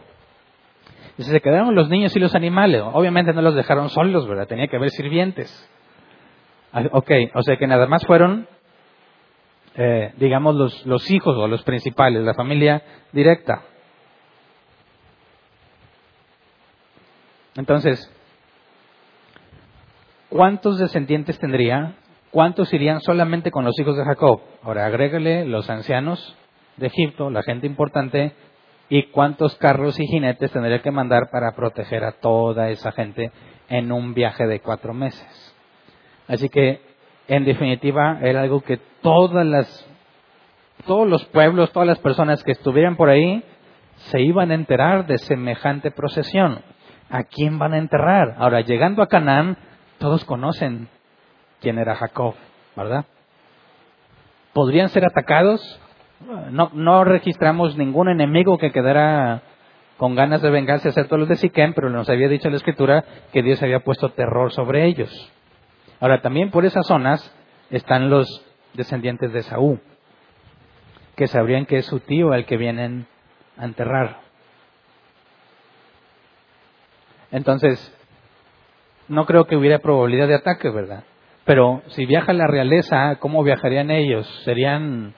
Y 1.18 1.24
se 1.24 1.40
quedaron 1.42 1.74
los 1.74 1.90
niños 1.90 2.16
y 2.16 2.18
los 2.18 2.34
animales. 2.34 2.82
Obviamente 2.94 3.34
no 3.34 3.42
los 3.42 3.54
dejaron 3.54 3.90
solos, 3.90 4.26
¿verdad? 4.26 4.46
Tenía 4.46 4.68
que 4.68 4.76
haber 4.76 4.88
sirvientes. 4.88 5.70
Ah, 6.72 6.84
ok, 6.92 7.10
o 7.34 7.42
sea 7.42 7.58
que 7.58 7.66
nada 7.66 7.86
más 7.86 8.06
fueron, 8.06 8.48
eh, 9.74 10.14
digamos, 10.16 10.54
los, 10.54 10.86
los 10.86 11.10
hijos 11.10 11.36
o 11.36 11.46
los 11.46 11.62
principales, 11.64 12.22
la 12.22 12.32
familia 12.32 12.82
directa. 13.12 13.64
Entonces, 17.58 18.08
¿cuántos 20.28 20.78
descendientes 20.78 21.40
tendría? 21.40 21.96
¿Cuántos 22.30 22.72
irían 22.72 23.00
solamente 23.00 23.50
con 23.50 23.64
los 23.64 23.76
hijos 23.80 23.96
de 23.96 24.04
Jacob? 24.04 24.40
Ahora 24.62 24.86
agrégale 24.86 25.44
los 25.44 25.68
ancianos 25.68 26.36
de 26.76 26.86
Egipto, 26.86 27.30
la 27.30 27.42
gente 27.42 27.66
importante, 27.66 28.32
y 28.88 29.10
cuántos 29.10 29.56
carros 29.56 29.98
y 29.98 30.06
jinetes 30.06 30.52
tendría 30.52 30.82
que 30.82 30.92
mandar 30.92 31.30
para 31.32 31.56
proteger 31.56 32.04
a 32.04 32.12
toda 32.12 32.70
esa 32.70 32.92
gente 32.92 33.32
en 33.68 33.90
un 33.90 34.14
viaje 34.14 34.46
de 34.46 34.60
cuatro 34.60 34.94
meses. 34.94 35.56
Así 36.28 36.48
que, 36.48 36.80
en 37.26 37.44
definitiva, 37.44 38.20
era 38.22 38.42
algo 38.42 38.60
que 38.60 38.78
todas 39.02 39.44
las, 39.44 39.86
todos 40.86 41.08
los 41.08 41.24
pueblos, 41.26 41.72
todas 41.72 41.88
las 41.88 41.98
personas 41.98 42.44
que 42.44 42.52
estuvieran 42.52 42.96
por 42.96 43.08
ahí, 43.08 43.42
se 43.96 44.20
iban 44.20 44.52
a 44.52 44.54
enterar 44.54 45.08
de 45.08 45.18
semejante 45.18 45.90
procesión. 45.90 46.60
¿A 47.10 47.24
quién 47.24 47.58
van 47.58 47.72
a 47.72 47.78
enterrar? 47.78 48.36
Ahora, 48.38 48.60
llegando 48.60 49.02
a 49.02 49.08
Canaán, 49.08 49.56
todos 49.98 50.24
conocen 50.24 50.88
quién 51.60 51.78
era 51.78 51.94
Jacob, 51.94 52.34
¿verdad? 52.76 53.06
¿Podrían 54.52 54.88
ser 54.90 55.04
atacados? 55.04 55.80
No, 56.50 56.70
no 56.74 57.04
registramos 57.04 57.76
ningún 57.76 58.08
enemigo 58.08 58.58
que 58.58 58.72
quedara 58.72 59.42
con 59.96 60.14
ganas 60.14 60.42
de 60.42 60.50
vengarse, 60.50 60.88
excepto 60.88 61.16
los 61.16 61.28
de 61.28 61.36
Siquem, 61.36 61.74
pero 61.74 61.90
nos 61.90 62.08
había 62.08 62.28
dicho 62.28 62.50
la 62.50 62.56
Escritura 62.56 63.04
que 63.32 63.42
Dios 63.42 63.62
había 63.62 63.80
puesto 63.80 64.10
terror 64.10 64.52
sobre 64.52 64.86
ellos. 64.86 65.32
Ahora, 66.00 66.20
también 66.22 66.50
por 66.50 66.64
esas 66.64 66.86
zonas 66.86 67.34
están 67.70 68.10
los 68.10 68.44
descendientes 68.74 69.32
de 69.32 69.42
Saúl, 69.42 69.80
que 71.16 71.26
sabrían 71.26 71.66
que 71.66 71.78
es 71.78 71.86
su 71.86 72.00
tío 72.00 72.32
el 72.34 72.46
que 72.46 72.56
vienen 72.56 73.06
a 73.56 73.64
enterrar. 73.64 74.27
Entonces, 77.30 77.94
no 79.08 79.26
creo 79.26 79.46
que 79.46 79.56
hubiera 79.56 79.78
probabilidad 79.78 80.28
de 80.28 80.36
ataque, 80.36 80.70
¿verdad? 80.70 81.04
Pero 81.44 81.82
si 81.88 82.04
viaja 82.04 82.32
la 82.32 82.46
realeza, 82.46 83.16
¿cómo 83.16 83.42
viajarían 83.42 83.90
ellos? 83.90 84.26
¿Serían 84.44 85.14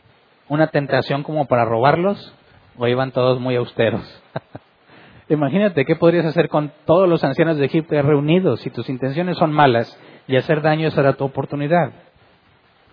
una 0.49 0.68
tentación 0.68 1.23
como 1.23 1.46
para 1.46 1.64
robarlos? 1.64 2.35
¿O 2.79 2.87
iban 2.87 3.11
todos 3.11 3.40
muy 3.40 3.57
austeros? 3.57 4.23
Imagínate 5.29 5.85
qué 5.85 5.96
podrías 5.96 6.27
hacer 6.27 6.49
con 6.49 6.73
todos 6.87 7.09
los 7.09 7.23
ancianos 7.23 7.57
de 7.57 7.66
Egipto 7.66 8.00
reunidos 8.02 8.61
si 8.61 8.71
tus 8.71 8.88
intenciones 8.88 9.38
son 9.38 9.52
malas 9.52 9.96
y 10.27 10.37
hacer 10.37 10.61
daño 10.61 10.90
será 10.90 11.13
tu 11.13 11.25
oportunidad. 11.25 11.92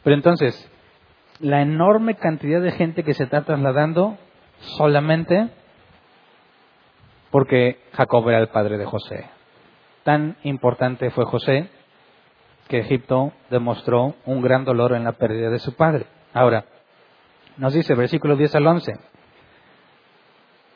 Pero 0.03 0.15
entonces, 0.15 0.71
la 1.39 1.61
enorme 1.61 2.15
cantidad 2.15 2.61
de 2.61 2.71
gente 2.71 3.03
que 3.03 3.13
se 3.13 3.23
está 3.23 3.43
trasladando 3.43 4.17
solamente 4.77 5.49
porque 7.31 7.79
Jacob 7.93 8.27
era 8.29 8.39
el 8.39 8.47
padre 8.47 8.77
de 8.77 8.85
José. 8.85 9.29
Tan 10.03 10.37
importante 10.43 11.09
fue 11.11 11.25
José 11.25 11.69
que 12.67 12.79
Egipto 12.79 13.33
demostró 13.49 14.15
un 14.25 14.41
gran 14.41 14.65
dolor 14.65 14.93
en 14.93 15.03
la 15.03 15.13
pérdida 15.13 15.49
de 15.49 15.59
su 15.59 15.75
padre. 15.75 16.05
Ahora, 16.33 16.65
nos 17.57 17.73
dice 17.73 17.95
versículo 17.95 18.35
10 18.35 18.55
al 18.55 18.67
11, 18.67 18.93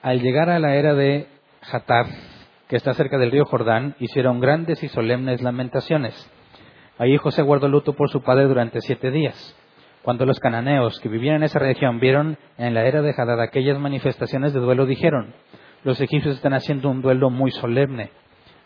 al 0.01 0.19
llegar 0.21 0.49
a 0.49 0.59
la 0.59 0.75
era 0.75 0.93
de 0.93 1.27
Hatar, 1.71 2.07
que 2.67 2.77
está 2.77 2.93
cerca 2.93 3.17
del 3.17 3.31
río 3.31 3.45
Jordán, 3.45 3.95
hicieron 3.99 4.39
grandes 4.39 4.81
y 4.83 4.87
solemnes 4.87 5.41
lamentaciones 5.41 6.29
Ahí 7.01 7.17
José 7.17 7.41
guardó 7.41 7.67
luto 7.67 7.93
por 7.93 8.11
su 8.11 8.21
padre 8.21 8.45
durante 8.45 8.79
siete 8.79 9.09
días. 9.09 9.57
Cuando 10.03 10.23
los 10.27 10.39
cananeos 10.39 10.99
que 10.99 11.09
vivían 11.09 11.37
en 11.37 11.43
esa 11.43 11.57
región 11.57 11.99
vieron 11.99 12.37
en 12.59 12.75
la 12.75 12.85
era 12.85 13.01
de 13.01 13.11
Hadad 13.17 13.41
aquellas 13.41 13.79
manifestaciones 13.79 14.53
de 14.53 14.59
duelo, 14.59 14.85
dijeron, 14.85 15.33
los 15.83 15.99
egipcios 15.99 16.35
están 16.35 16.53
haciendo 16.53 16.89
un 16.89 17.01
duelo 17.01 17.29
muy 17.29 17.51
solemne. 17.51 18.11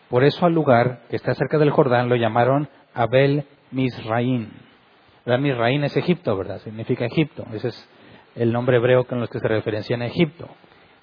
Por 0.09 0.24
eso 0.24 0.45
al 0.45 0.53
lugar 0.53 1.01
que 1.09 1.16
está 1.16 1.34
cerca 1.34 1.57
del 1.57 1.72
Jordán 1.72 2.09
lo 2.09 2.16
llamaron 2.16 2.70
Abel 2.93 3.45
Misraín. 3.72 4.51
La 5.26 5.38
Misraín 5.38 5.84
es 5.84 5.97
Egipto, 5.97 6.38
¿verdad? 6.38 6.59
Significa 6.59 7.05
Egipto. 7.05 7.45
Ese 7.53 7.70
es 7.70 7.89
el 8.36 8.51
nombre 8.51 8.78
hebreo 8.78 9.05
con 9.05 9.20
los 9.20 9.30
que 9.30 9.39
se 9.39 9.47
referencian 9.47 10.01
a 10.01 10.07
Egipto. 10.07 10.47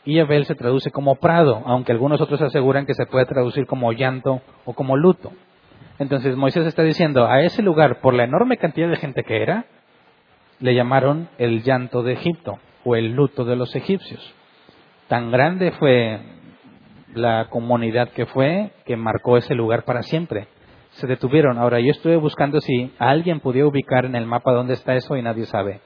Y 0.05 0.19
Abel 0.19 0.45
se 0.45 0.55
traduce 0.55 0.91
como 0.91 1.17
prado, 1.17 1.63
aunque 1.67 1.93
algunos 1.93 2.21
otros 2.21 2.41
aseguran 2.43 2.87
que 2.87 2.95
se 2.95 3.07
puede 3.07 3.27
traducir 3.27 3.67
como 3.67 3.93
llanto 3.93 4.43
o 4.65 4.75
como 4.75 4.97
luto. 4.97 5.33
Entonces 5.99 6.37
Moisés 6.37 6.67
está 6.67 6.83
diciendo, 6.83 7.27
a 7.27 7.43
ese 7.43 7.63
lugar, 7.63 8.01
por 8.01 8.15
la 8.15 8.25
enorme 8.25 8.57
cantidad 8.57 8.89
de 8.89 8.97
gente 8.97 9.25
que 9.25 9.43
era, 9.43 9.67
le 10.61 10.75
llamaron 10.75 11.29
el 11.39 11.63
llanto 11.63 12.03
de 12.03 12.13
Egipto 12.15 12.59
o 12.85 12.97
el 12.97 13.13
luto 13.13 13.45
de 13.45 13.57
los 13.57 13.75
egipcios. 13.75 14.35
Tan 15.13 15.31
grande 15.31 15.73
fue 15.73 16.21
la 17.13 17.49
comunidad 17.51 18.09
que 18.13 18.25
fue 18.25 18.71
que 18.87 18.97
marcó 18.97 19.37
ese 19.37 19.55
lugar 19.55 19.85
para 19.85 20.03
siempre. 20.03 20.49
Se 20.93 21.07
detuvieron. 21.07 21.59
Ahora, 21.59 21.81
yo 21.81 21.91
estuve 21.91 22.17
buscando 22.17 22.63
si 22.63 22.91
alguien 22.99 23.41
podía 23.41 23.67
ubicar 23.67 24.07
en 24.07 24.17
el 24.17 24.25
mapa 24.25 24.53
dónde 24.53 24.73
está 24.73 24.95
eso 24.95 25.15
y 25.19 25.23
nadie 25.23 25.45
sabe 25.45 25.83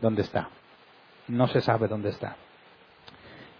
dónde 0.00 0.22
está. 0.22 0.50
No 1.26 1.48
se 1.48 1.60
sabe 1.60 1.88
dónde 1.88 2.10
está. 2.10 2.36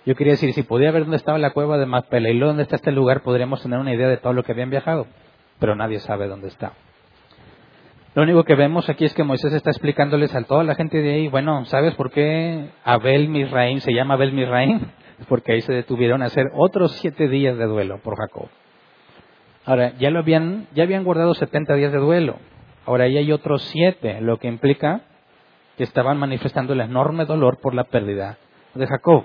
Yo 0.07 0.14
quería 0.14 0.35
decir, 0.35 0.53
si 0.53 0.62
podía 0.62 0.93
ver 0.93 1.03
dónde 1.03 1.16
estaba 1.16 1.39
la 1.39 1.51
cueva 1.51 1.79
de 1.79 1.87
Macpela 1.87 2.29
y 2.29 2.35
luego 2.35 2.51
dónde 2.51 2.62
está 2.62 2.77
este 2.77 2.93
lugar, 2.93 3.23
podríamos 3.23 3.61
tener 3.61 3.81
una 3.81 3.93
idea 3.93 4.07
de 4.07 4.19
todo 4.19 4.35
lo 4.35 4.45
que 4.45 4.53
habían 4.53 4.71
viajado, 4.71 5.09
pero 5.59 5.75
nadie 5.75 5.99
sabe 5.99 6.29
dónde 6.29 6.47
está. 6.47 6.75
Lo 8.14 8.23
único 8.23 8.45
que 8.45 8.55
vemos 8.55 8.89
aquí 8.89 9.05
es 9.05 9.14
que 9.14 9.25
Moisés 9.25 9.53
está 9.53 9.71
explicándoles 9.71 10.33
a 10.37 10.45
toda 10.45 10.62
la 10.62 10.77
gente 10.77 11.03
de 11.03 11.14
ahí, 11.14 11.29
bueno, 11.29 11.64
¿sabes 11.64 11.97
por 11.97 12.12
qué 12.12 12.69
Abel 12.85 13.29
Misraim 13.29 13.81
se 13.81 13.93
llama 13.93 14.14
Abel 14.14 14.33
Misraim? 14.33 14.81
Porque 15.29 15.53
ahí 15.53 15.61
se 15.62 15.73
detuvieron 15.73 16.23
a 16.23 16.27
hacer 16.27 16.51
otros 16.55 16.93
siete 17.01 17.29
días 17.29 17.57
de 17.59 17.64
duelo 17.64 17.99
por 17.99 18.16
Jacob. 18.16 18.49
Ahora, 19.64 19.93
ya 19.99 20.11
lo 20.11 20.21
habían, 20.21 20.66
ya 20.75 20.85
habían 20.85 21.05
guardado 21.05 21.35
70 21.35 21.75
días 21.75 21.93
de 21.93 21.99
duelo. 21.99 22.37
Ahora 22.87 23.05
ahí 23.05 23.19
hay 23.19 23.33
otros 23.33 23.62
siete, 23.64 24.21
lo 24.21 24.39
que 24.39 24.49
implica 24.49 25.03
que 25.77 25.85
estaban 25.85 26.19
manifestando 26.19 26.73
el 26.73 26.81
enorme 26.81 27.27
dolor 27.27 27.59
por 27.61 27.75
la 27.75 27.85
pérdida 27.85 28.39
de 28.75 28.87
Jacob. 28.87 29.25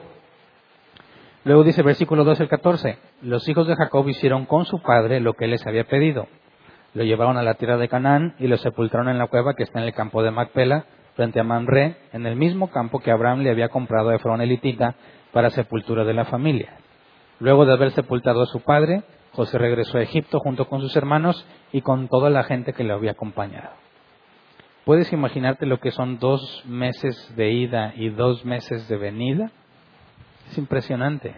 Luego 1.45 1.63
dice 1.63 1.81
versículo 1.81 2.23
12 2.23 2.43
al 2.43 2.49
14, 2.49 2.97
los 3.21 3.47
hijos 3.49 3.67
de 3.67 3.75
Jacob 3.75 4.07
hicieron 4.07 4.45
con 4.45 4.65
su 4.65 4.81
padre 4.81 5.19
lo 5.19 5.33
que 5.33 5.45
él 5.45 5.51
les 5.51 5.65
había 5.65 5.83
pedido. 5.85 6.27
Lo 6.93 7.03
llevaron 7.03 7.37
a 7.37 7.43
la 7.43 7.55
tierra 7.55 7.77
de 7.77 7.89
Canaán 7.89 8.35
y 8.39 8.47
lo 8.47 8.57
sepultaron 8.57 9.09
en 9.09 9.17
la 9.17 9.27
cueva 9.27 9.53
que 9.55 9.63
está 9.63 9.79
en 9.79 9.85
el 9.85 9.93
campo 9.93 10.23
de 10.23 10.31
Macpela, 10.31 10.85
frente 11.15 11.39
a 11.39 11.43
Mamre, 11.43 11.97
en 12.11 12.25
el 12.25 12.35
mismo 12.35 12.69
campo 12.69 12.99
que 12.99 13.11
Abraham 13.11 13.39
le 13.39 13.51
había 13.51 13.69
comprado 13.69 14.09
a 14.09 14.15
Efrón 14.15 14.41
elitita 14.41 14.95
para 15.31 15.49
sepultura 15.49 16.03
de 16.03 16.13
la 16.13 16.25
familia. 16.25 16.77
Luego 17.39 17.65
de 17.65 17.73
haber 17.73 17.91
sepultado 17.91 18.41
a 18.41 18.47
su 18.47 18.61
padre, 18.61 19.03
José 19.33 19.57
regresó 19.57 19.97
a 19.97 20.01
Egipto 20.01 20.39
junto 20.39 20.67
con 20.67 20.81
sus 20.81 20.95
hermanos 20.95 21.45
y 21.71 21.81
con 21.81 22.07
toda 22.07 22.29
la 22.29 22.43
gente 22.43 22.73
que 22.73 22.83
le 22.83 22.93
había 22.93 23.11
acompañado. 23.11 23.71
¿Puedes 24.85 25.11
imaginarte 25.13 25.65
lo 25.65 25.79
que 25.79 25.91
son 25.91 26.19
dos 26.19 26.63
meses 26.65 27.33
de 27.35 27.51
ida 27.51 27.93
y 27.95 28.09
dos 28.09 28.45
meses 28.45 28.87
de 28.87 28.97
venida? 28.97 29.51
Es 30.51 30.57
impresionante. 30.57 31.35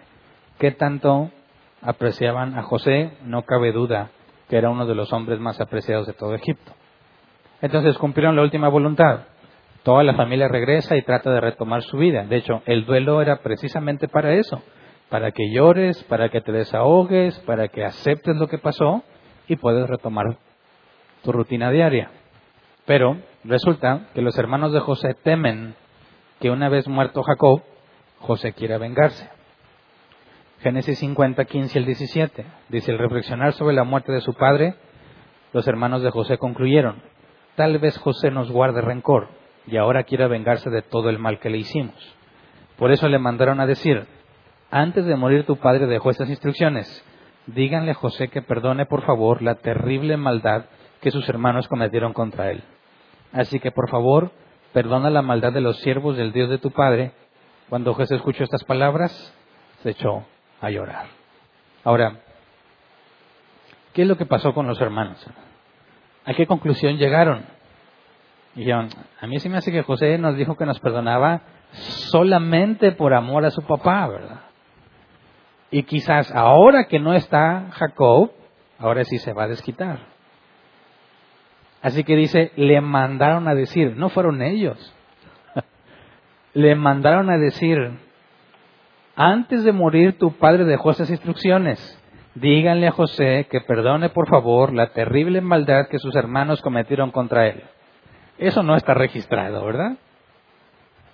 ¿Qué 0.58 0.72
tanto 0.72 1.30
apreciaban 1.80 2.58
a 2.58 2.62
José? 2.62 3.12
No 3.24 3.42
cabe 3.42 3.72
duda 3.72 4.10
que 4.48 4.56
era 4.56 4.70
uno 4.70 4.86
de 4.86 4.94
los 4.94 5.12
hombres 5.12 5.40
más 5.40 5.60
apreciados 5.60 6.06
de 6.06 6.12
todo 6.12 6.34
Egipto. 6.34 6.72
Entonces 7.60 7.98
cumplieron 7.98 8.36
la 8.36 8.42
última 8.42 8.68
voluntad. 8.68 9.20
Toda 9.86 10.02
la 10.02 10.14
familia 10.14 10.48
regresa 10.48 10.96
y 10.96 11.02
trata 11.02 11.30
de 11.30 11.40
retomar 11.40 11.80
su 11.82 11.96
vida. 11.96 12.24
De 12.24 12.38
hecho, 12.38 12.60
el 12.66 12.86
duelo 12.86 13.22
era 13.22 13.36
precisamente 13.36 14.08
para 14.08 14.34
eso, 14.34 14.60
para 15.08 15.30
que 15.30 15.52
llores, 15.52 16.02
para 16.08 16.28
que 16.28 16.40
te 16.40 16.50
desahogues, 16.50 17.38
para 17.46 17.68
que 17.68 17.84
aceptes 17.84 18.34
lo 18.34 18.48
que 18.48 18.58
pasó 18.58 19.04
y 19.46 19.54
puedes 19.54 19.88
retomar 19.88 20.38
tu 21.22 21.30
rutina 21.30 21.70
diaria. 21.70 22.10
Pero 22.84 23.18
resulta 23.44 24.08
que 24.12 24.22
los 24.22 24.36
hermanos 24.36 24.72
de 24.72 24.80
José 24.80 25.14
temen 25.22 25.76
que 26.40 26.50
una 26.50 26.68
vez 26.68 26.88
muerto 26.88 27.22
Jacob, 27.22 27.62
José 28.18 28.54
quiera 28.54 28.78
vengarse. 28.78 29.30
Génesis 30.62 30.98
50, 30.98 31.44
15 31.44 31.78
al 31.78 31.84
17. 31.84 32.44
Dice, 32.70 32.90
el 32.90 32.98
reflexionar 32.98 33.52
sobre 33.52 33.76
la 33.76 33.84
muerte 33.84 34.10
de 34.10 34.20
su 34.20 34.34
padre, 34.34 34.74
los 35.52 35.68
hermanos 35.68 36.02
de 36.02 36.10
José 36.10 36.38
concluyeron, 36.38 37.04
tal 37.54 37.78
vez 37.78 37.96
José 37.98 38.32
nos 38.32 38.50
guarde 38.50 38.80
rencor 38.80 39.45
y 39.66 39.76
ahora 39.76 40.04
quiera 40.04 40.28
vengarse 40.28 40.70
de 40.70 40.82
todo 40.82 41.10
el 41.10 41.18
mal 41.18 41.38
que 41.40 41.50
le 41.50 41.58
hicimos. 41.58 41.94
Por 42.78 42.92
eso 42.92 43.08
le 43.08 43.18
mandaron 43.18 43.60
a 43.60 43.66
decir, 43.66 44.06
antes 44.70 45.04
de 45.06 45.16
morir 45.16 45.44
tu 45.44 45.56
padre 45.56 45.86
dejó 45.86 46.10
estas 46.10 46.28
instrucciones, 46.28 47.04
díganle 47.46 47.92
a 47.92 47.94
José 47.94 48.28
que 48.28 48.42
perdone 48.42 48.86
por 48.86 49.02
favor 49.04 49.42
la 49.42 49.56
terrible 49.56 50.16
maldad 50.16 50.66
que 51.00 51.10
sus 51.10 51.28
hermanos 51.28 51.68
cometieron 51.68 52.12
contra 52.12 52.50
él. 52.50 52.62
Así 53.32 53.60
que 53.60 53.70
por 53.70 53.88
favor, 53.90 54.32
perdona 54.72 55.10
la 55.10 55.22
maldad 55.22 55.52
de 55.52 55.60
los 55.60 55.78
siervos 55.80 56.16
del 56.16 56.32
Dios 56.32 56.48
de 56.48 56.58
tu 56.58 56.70
padre. 56.70 57.12
Cuando 57.68 57.94
José 57.94 58.16
escuchó 58.16 58.44
estas 58.44 58.64
palabras, 58.64 59.34
se 59.82 59.90
echó 59.90 60.24
a 60.60 60.70
llorar. 60.70 61.06
Ahora, 61.84 62.20
¿qué 63.92 64.02
es 64.02 64.08
lo 64.08 64.16
que 64.16 64.26
pasó 64.26 64.52
con 64.54 64.66
los 64.66 64.80
hermanos? 64.80 65.24
¿A 66.24 66.34
qué 66.34 66.46
conclusión 66.46 66.96
llegaron? 66.96 67.55
Dijeron, 68.56 68.88
a 69.20 69.26
mí 69.26 69.38
sí 69.38 69.50
me 69.50 69.58
hace 69.58 69.70
que 69.70 69.82
José 69.82 70.16
nos 70.16 70.34
dijo 70.34 70.56
que 70.56 70.64
nos 70.64 70.80
perdonaba 70.80 71.42
solamente 72.10 72.92
por 72.92 73.12
amor 73.12 73.44
a 73.44 73.50
su 73.50 73.60
papá, 73.60 74.08
¿verdad? 74.08 74.40
Y 75.70 75.82
quizás 75.82 76.32
ahora 76.34 76.84
que 76.84 76.98
no 76.98 77.12
está 77.12 77.68
Jacob, 77.72 78.30
ahora 78.78 79.04
sí 79.04 79.18
se 79.18 79.34
va 79.34 79.44
a 79.44 79.48
desquitar. 79.48 79.98
Así 81.82 82.02
que 82.02 82.16
dice, 82.16 82.50
le 82.56 82.80
mandaron 82.80 83.46
a 83.46 83.54
decir, 83.54 83.94
no 83.94 84.08
fueron 84.08 84.40
ellos, 84.40 84.94
le 86.54 86.74
mandaron 86.76 87.28
a 87.28 87.36
decir, 87.36 87.76
antes 89.16 89.64
de 89.64 89.72
morir 89.72 90.16
tu 90.16 90.32
padre 90.38 90.64
dejó 90.64 90.92
esas 90.92 91.10
instrucciones. 91.10 92.02
Díganle 92.34 92.88
a 92.88 92.92
José 92.92 93.48
que 93.50 93.60
perdone 93.60 94.08
por 94.08 94.28
favor 94.28 94.72
la 94.72 94.88
terrible 94.88 95.42
maldad 95.42 95.88
que 95.88 95.98
sus 95.98 96.16
hermanos 96.16 96.62
cometieron 96.62 97.10
contra 97.10 97.48
él. 97.48 97.62
Eso 98.38 98.62
no 98.62 98.76
está 98.76 98.94
registrado, 98.94 99.64
¿verdad? 99.64 99.96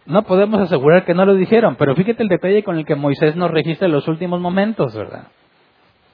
No 0.04 0.22
podemos 0.24 0.60
asegurar 0.60 1.04
que 1.04 1.14
no 1.14 1.24
lo 1.24 1.34
dijeron, 1.34 1.76
pero 1.76 1.94
fíjate 1.94 2.22
el 2.22 2.28
detalle 2.28 2.64
con 2.64 2.76
el 2.76 2.84
que 2.84 2.96
Moisés 2.96 3.36
nos 3.36 3.50
registra 3.50 3.86
en 3.86 3.92
los 3.92 4.08
últimos 4.08 4.40
momentos, 4.40 4.94
¿verdad? 4.94 5.28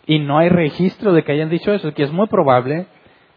Y 0.06 0.18
no 0.18 0.38
hay 0.38 0.50
registro 0.50 1.12
de 1.12 1.22
que 1.22 1.32
hayan 1.32 1.48
dicho 1.48 1.72
eso, 1.72 1.92
que 1.94 2.02
es 2.02 2.12
muy 2.12 2.26
probable 2.26 2.86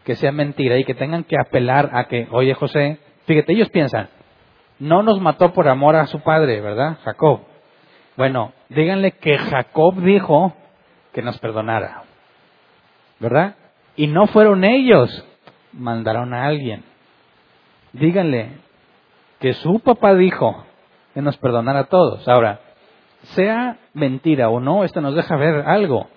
que 0.04 0.16
sea 0.16 0.32
mentira 0.32 0.78
y 0.78 0.84
que 0.84 0.94
tengan 0.94 1.24
que 1.24 1.36
apelar 1.38 1.90
a 1.92 2.04
que, 2.04 2.26
oye 2.32 2.54
José, 2.54 2.98
fíjate, 3.26 3.52
ellos 3.52 3.70
piensan, 3.70 4.08
no 4.78 5.02
nos 5.02 5.20
mató 5.20 5.52
por 5.52 5.68
amor 5.68 5.96
a 5.96 6.06
su 6.06 6.20
padre, 6.20 6.60
¿verdad? 6.60 6.98
Jacob. 7.04 7.42
Bueno, 8.16 8.52
díganle 8.68 9.12
que 9.12 9.38
Jacob 9.38 9.94
dijo 10.02 10.54
que 11.12 11.22
nos 11.22 11.38
perdonara. 11.38 12.02
¿Verdad? 13.20 13.54
Y 13.96 14.08
no 14.08 14.26
fueron 14.26 14.64
ellos, 14.64 15.24
mandaron 15.72 16.34
a 16.34 16.46
alguien. 16.46 16.82
Díganle 17.92 18.58
que 19.40 19.52
su 19.54 19.80
papá 19.80 20.14
dijo 20.14 20.64
que 21.14 21.22
nos 21.22 21.36
perdonara 21.36 21.80
a 21.80 21.84
todos. 21.84 22.26
Ahora, 22.28 22.60
sea 23.34 23.78
mentira 23.94 24.48
o 24.48 24.60
no, 24.60 24.84
esto 24.84 25.00
nos 25.00 25.14
deja 25.14 25.36
ver 25.36 25.66
algo. 25.66 26.08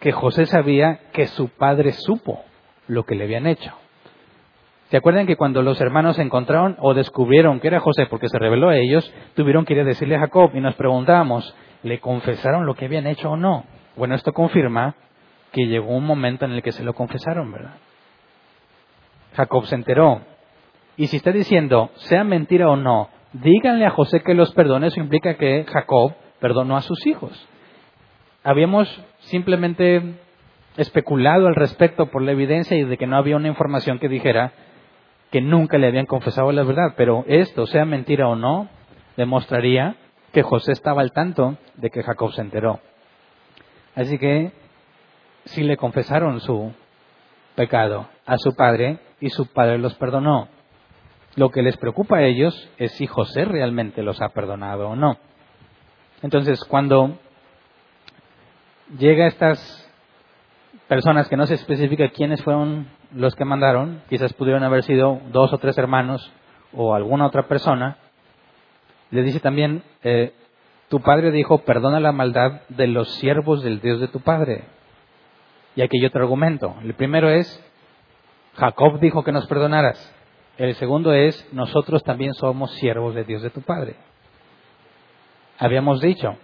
Que 0.00 0.12
José 0.12 0.46
sabía 0.46 1.00
que 1.12 1.26
su 1.26 1.48
padre 1.48 1.92
supo 1.92 2.42
lo 2.88 3.04
que 3.04 3.14
le 3.14 3.24
habían 3.24 3.46
hecho. 3.46 3.72
¿Se 4.90 4.98
acuerdan 4.98 5.26
que 5.26 5.36
cuando 5.36 5.62
los 5.62 5.80
hermanos 5.80 6.18
encontraron 6.18 6.76
o 6.78 6.92
descubrieron 6.92 7.60
que 7.60 7.68
era 7.68 7.80
José 7.80 8.06
porque 8.06 8.28
se 8.28 8.38
reveló 8.38 8.68
a 8.68 8.76
ellos, 8.76 9.10
tuvieron 9.34 9.64
que 9.64 9.72
ir 9.72 9.80
a 9.80 9.84
decirle 9.84 10.16
a 10.16 10.20
Jacob 10.20 10.50
y 10.54 10.60
nos 10.60 10.74
preguntábamos, 10.74 11.56
¿le 11.82 11.98
confesaron 11.98 12.66
lo 12.66 12.74
que 12.74 12.84
habían 12.84 13.06
hecho 13.06 13.30
o 13.30 13.36
no? 13.36 13.64
Bueno, 13.96 14.14
esto 14.14 14.32
confirma 14.32 14.94
que 15.50 15.66
llegó 15.66 15.94
un 15.96 16.04
momento 16.04 16.44
en 16.44 16.52
el 16.52 16.62
que 16.62 16.72
se 16.72 16.84
lo 16.84 16.92
confesaron, 16.92 17.50
¿verdad? 17.52 17.76
Jacob 19.34 19.64
se 19.66 19.76
enteró. 19.76 20.20
Y 20.96 21.06
si 21.06 21.16
está 21.16 21.32
diciendo, 21.32 21.90
sea 21.94 22.24
mentira 22.24 22.68
o 22.68 22.76
no, 22.76 23.08
díganle 23.32 23.86
a 23.86 23.90
José 23.90 24.20
que 24.20 24.34
los 24.34 24.52
perdone, 24.52 24.88
eso 24.88 25.00
implica 25.00 25.34
que 25.34 25.64
Jacob 25.64 26.14
perdonó 26.40 26.76
a 26.76 26.82
sus 26.82 27.06
hijos. 27.06 27.48
Habíamos 28.44 28.88
simplemente 29.20 30.16
especulado 30.76 31.46
al 31.46 31.54
respecto 31.54 32.06
por 32.06 32.22
la 32.22 32.32
evidencia 32.32 32.76
y 32.76 32.84
de 32.84 32.96
que 32.96 33.06
no 33.06 33.16
había 33.16 33.36
una 33.36 33.48
información 33.48 33.98
que 33.98 34.08
dijera 34.08 34.52
que 35.30 35.40
nunca 35.40 35.78
le 35.78 35.86
habían 35.86 36.06
confesado 36.06 36.52
la 36.52 36.62
verdad, 36.62 36.94
pero 36.96 37.24
esto, 37.26 37.66
sea 37.66 37.84
mentira 37.84 38.28
o 38.28 38.36
no, 38.36 38.68
demostraría 39.16 39.96
que 40.32 40.42
José 40.42 40.72
estaba 40.72 41.02
al 41.02 41.12
tanto 41.12 41.56
de 41.76 41.90
que 41.90 42.02
Jacob 42.02 42.32
se 42.32 42.42
enteró. 42.42 42.80
Así 43.94 44.18
que 44.18 44.52
si 45.44 45.62
le 45.62 45.76
confesaron 45.76 46.40
su 46.40 46.72
pecado 47.54 48.08
a 48.26 48.38
su 48.38 48.54
padre 48.54 48.98
y 49.20 49.30
su 49.30 49.46
padre 49.52 49.78
los 49.78 49.94
perdonó. 49.94 50.48
Lo 51.36 51.50
que 51.50 51.62
les 51.62 51.76
preocupa 51.76 52.18
a 52.18 52.22
ellos 52.24 52.68
es 52.76 52.92
si 52.92 53.06
José 53.06 53.44
realmente 53.44 54.02
los 54.02 54.20
ha 54.20 54.30
perdonado 54.30 54.90
o 54.90 54.96
no. 54.96 55.16
Entonces, 56.22 56.62
cuando 56.64 57.18
llega 58.98 59.26
estas 59.26 59.90
personas 60.88 61.28
que 61.28 61.36
no 61.36 61.46
se 61.46 61.54
especifica 61.54 62.10
quiénes 62.10 62.42
fueron 62.42 62.88
los 63.14 63.34
que 63.34 63.44
mandaron, 63.44 64.02
quizás 64.08 64.32
pudieron 64.34 64.62
haber 64.62 64.82
sido 64.82 65.20
dos 65.30 65.52
o 65.52 65.58
tres 65.58 65.78
hermanos 65.78 66.30
o 66.74 66.94
alguna 66.94 67.26
otra 67.26 67.48
persona, 67.48 67.96
le 69.10 69.22
dice 69.22 69.40
también, 69.40 69.82
eh, 70.02 70.34
tu 70.88 71.00
padre 71.00 71.30
dijo, 71.30 71.58
perdona 71.58 72.00
la 72.00 72.12
maldad 72.12 72.62
de 72.68 72.86
los 72.86 73.10
siervos 73.14 73.62
del 73.62 73.80
Dios 73.80 74.00
de 74.00 74.08
tu 74.08 74.20
padre. 74.20 74.64
Y 75.74 75.82
aquí 75.82 75.98
hay 75.98 76.06
otro 76.06 76.22
argumento. 76.22 76.74
El 76.82 76.94
primero 76.94 77.30
es, 77.30 77.62
Jacob 78.56 79.00
dijo 79.00 79.24
que 79.24 79.32
nos 79.32 79.46
perdonaras. 79.46 80.14
El 80.58 80.74
segundo 80.74 81.12
es, 81.12 81.48
nosotros 81.52 82.02
también 82.02 82.34
somos 82.34 82.72
siervos 82.72 83.14
de 83.14 83.24
Dios 83.24 83.42
de 83.42 83.50
tu 83.50 83.62
padre. 83.62 83.96
Habíamos 85.58 86.00
dicho 86.00 86.36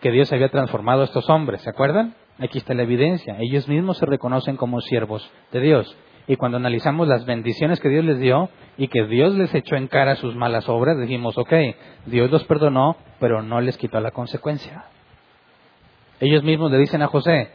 que 0.00 0.10
Dios 0.10 0.32
había 0.32 0.50
transformado 0.50 1.02
a 1.02 1.04
estos 1.04 1.28
hombres, 1.30 1.62
¿se 1.62 1.70
acuerdan? 1.70 2.14
Aquí 2.38 2.58
está 2.58 2.74
la 2.74 2.82
evidencia. 2.82 3.36
Ellos 3.38 3.68
mismos 3.68 3.96
se 3.98 4.06
reconocen 4.06 4.56
como 4.56 4.80
siervos 4.80 5.30
de 5.52 5.60
Dios. 5.60 5.96
Y 6.26 6.36
cuando 6.36 6.56
analizamos 6.56 7.06
las 7.06 7.24
bendiciones 7.26 7.80
que 7.80 7.88
Dios 7.88 8.04
les 8.04 8.18
dio 8.18 8.48
y 8.76 8.88
que 8.88 9.04
Dios 9.06 9.34
les 9.34 9.54
echó 9.54 9.76
en 9.76 9.88
cara 9.88 10.16
sus 10.16 10.34
malas 10.34 10.68
obras, 10.68 10.98
dijimos, 10.98 11.36
ok, 11.38 11.52
Dios 12.06 12.30
los 12.30 12.44
perdonó, 12.44 12.96
pero 13.20 13.42
no 13.42 13.60
les 13.60 13.76
quitó 13.76 14.00
la 14.00 14.10
consecuencia. 14.10 14.86
Ellos 16.20 16.42
mismos 16.42 16.70
le 16.70 16.78
dicen 16.78 17.02
a 17.02 17.08
José, 17.08 17.50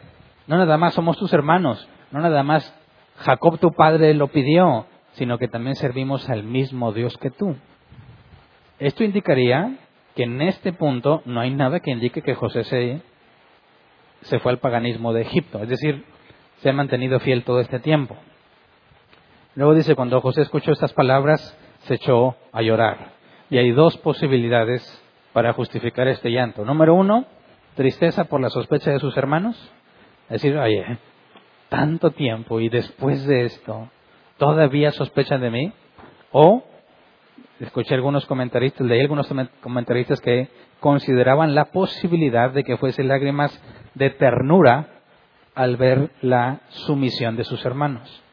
no 0.48 0.58
nada 0.58 0.78
más 0.78 0.94
somos 0.94 1.18
tus 1.18 1.34
hermanos, 1.34 1.88
no 2.12 2.20
nada 2.20 2.44
más 2.44 2.76
Jacob 3.18 3.60
tu 3.60 3.72
padre 3.72 4.14
lo 4.14 4.28
pidió, 4.28 4.86
sino 5.20 5.38
que 5.38 5.50
también 5.50 5.76
servimos 5.76 6.30
al 6.30 6.44
mismo 6.44 6.94
Dios 6.94 7.18
que 7.18 7.30
tú. 7.30 7.58
Esto 8.80 9.04
indicaría 9.04 9.76
que 10.16 10.24
en 10.24 10.42
este 10.42 10.72
punto 10.72 11.22
no 11.26 11.42
hay 11.42 11.52
nada 11.52 11.82
que 11.82 11.92
indique 11.92 12.22
que 12.22 12.36
José 12.36 12.64
se, 12.64 13.02
se 14.22 14.40
fue 14.40 14.54
al 14.54 14.60
paganismo 14.60 15.12
de 15.12 15.24
Egipto, 15.24 15.62
es 15.62 15.68
decir, 15.68 16.06
se 16.62 16.70
ha 16.70 16.74
mantenido 16.74 17.20
fiel 17.20 17.44
todo 17.44 17.60
este 17.60 17.80
tiempo. 17.80 18.16
Luego 19.56 19.76
dice, 19.76 19.94
cuando 19.94 20.22
José 20.22 20.44
escuchó 20.44 20.72
estas 20.72 20.94
palabras, 20.94 21.58
se 21.80 21.96
echó 21.96 22.38
a 22.54 22.62
llorar. 22.62 23.12
Y 23.50 23.58
hay 23.58 23.72
dos 23.72 23.98
posibilidades 23.98 24.82
para 25.34 25.52
justificar 25.52 26.08
este 26.08 26.32
llanto. 26.32 26.64
Número 26.64 26.96
uno, 26.96 27.26
tristeza 27.76 28.24
por 28.24 28.40
la 28.40 28.50
sospecha 28.50 28.92
de 28.92 29.00
sus 29.00 29.18
hermanos. 29.18 29.58
Es 30.30 30.42
decir, 30.42 30.58
oye, 30.58 30.98
tanto 31.68 32.12
tiempo 32.12 32.62
y 32.62 32.70
después 32.70 33.26
de 33.26 33.46
esto, 33.46 33.90
¿todavía 34.40 34.92
sospechan 34.92 35.42
de 35.42 35.52
mí? 35.52 35.74
O, 36.32 36.64
escuché 37.60 37.94
algunos 37.94 38.26
comentaristas, 38.26 38.88
leí 38.88 39.02
algunos 39.02 39.32
comentaristas 39.62 40.20
que 40.22 40.48
consideraban 40.80 41.54
la 41.54 41.66
posibilidad 41.66 42.50
de 42.50 42.64
que 42.64 42.78
fuese 42.78 43.04
lágrimas 43.04 43.62
de 43.94 44.10
ternura 44.10 44.88
al 45.54 45.78
ver 45.78 46.10
la 46.22 46.62
sumisión 46.70 47.36
de 47.36 47.44
sus 47.44 47.64
hermanos. 47.66 48.24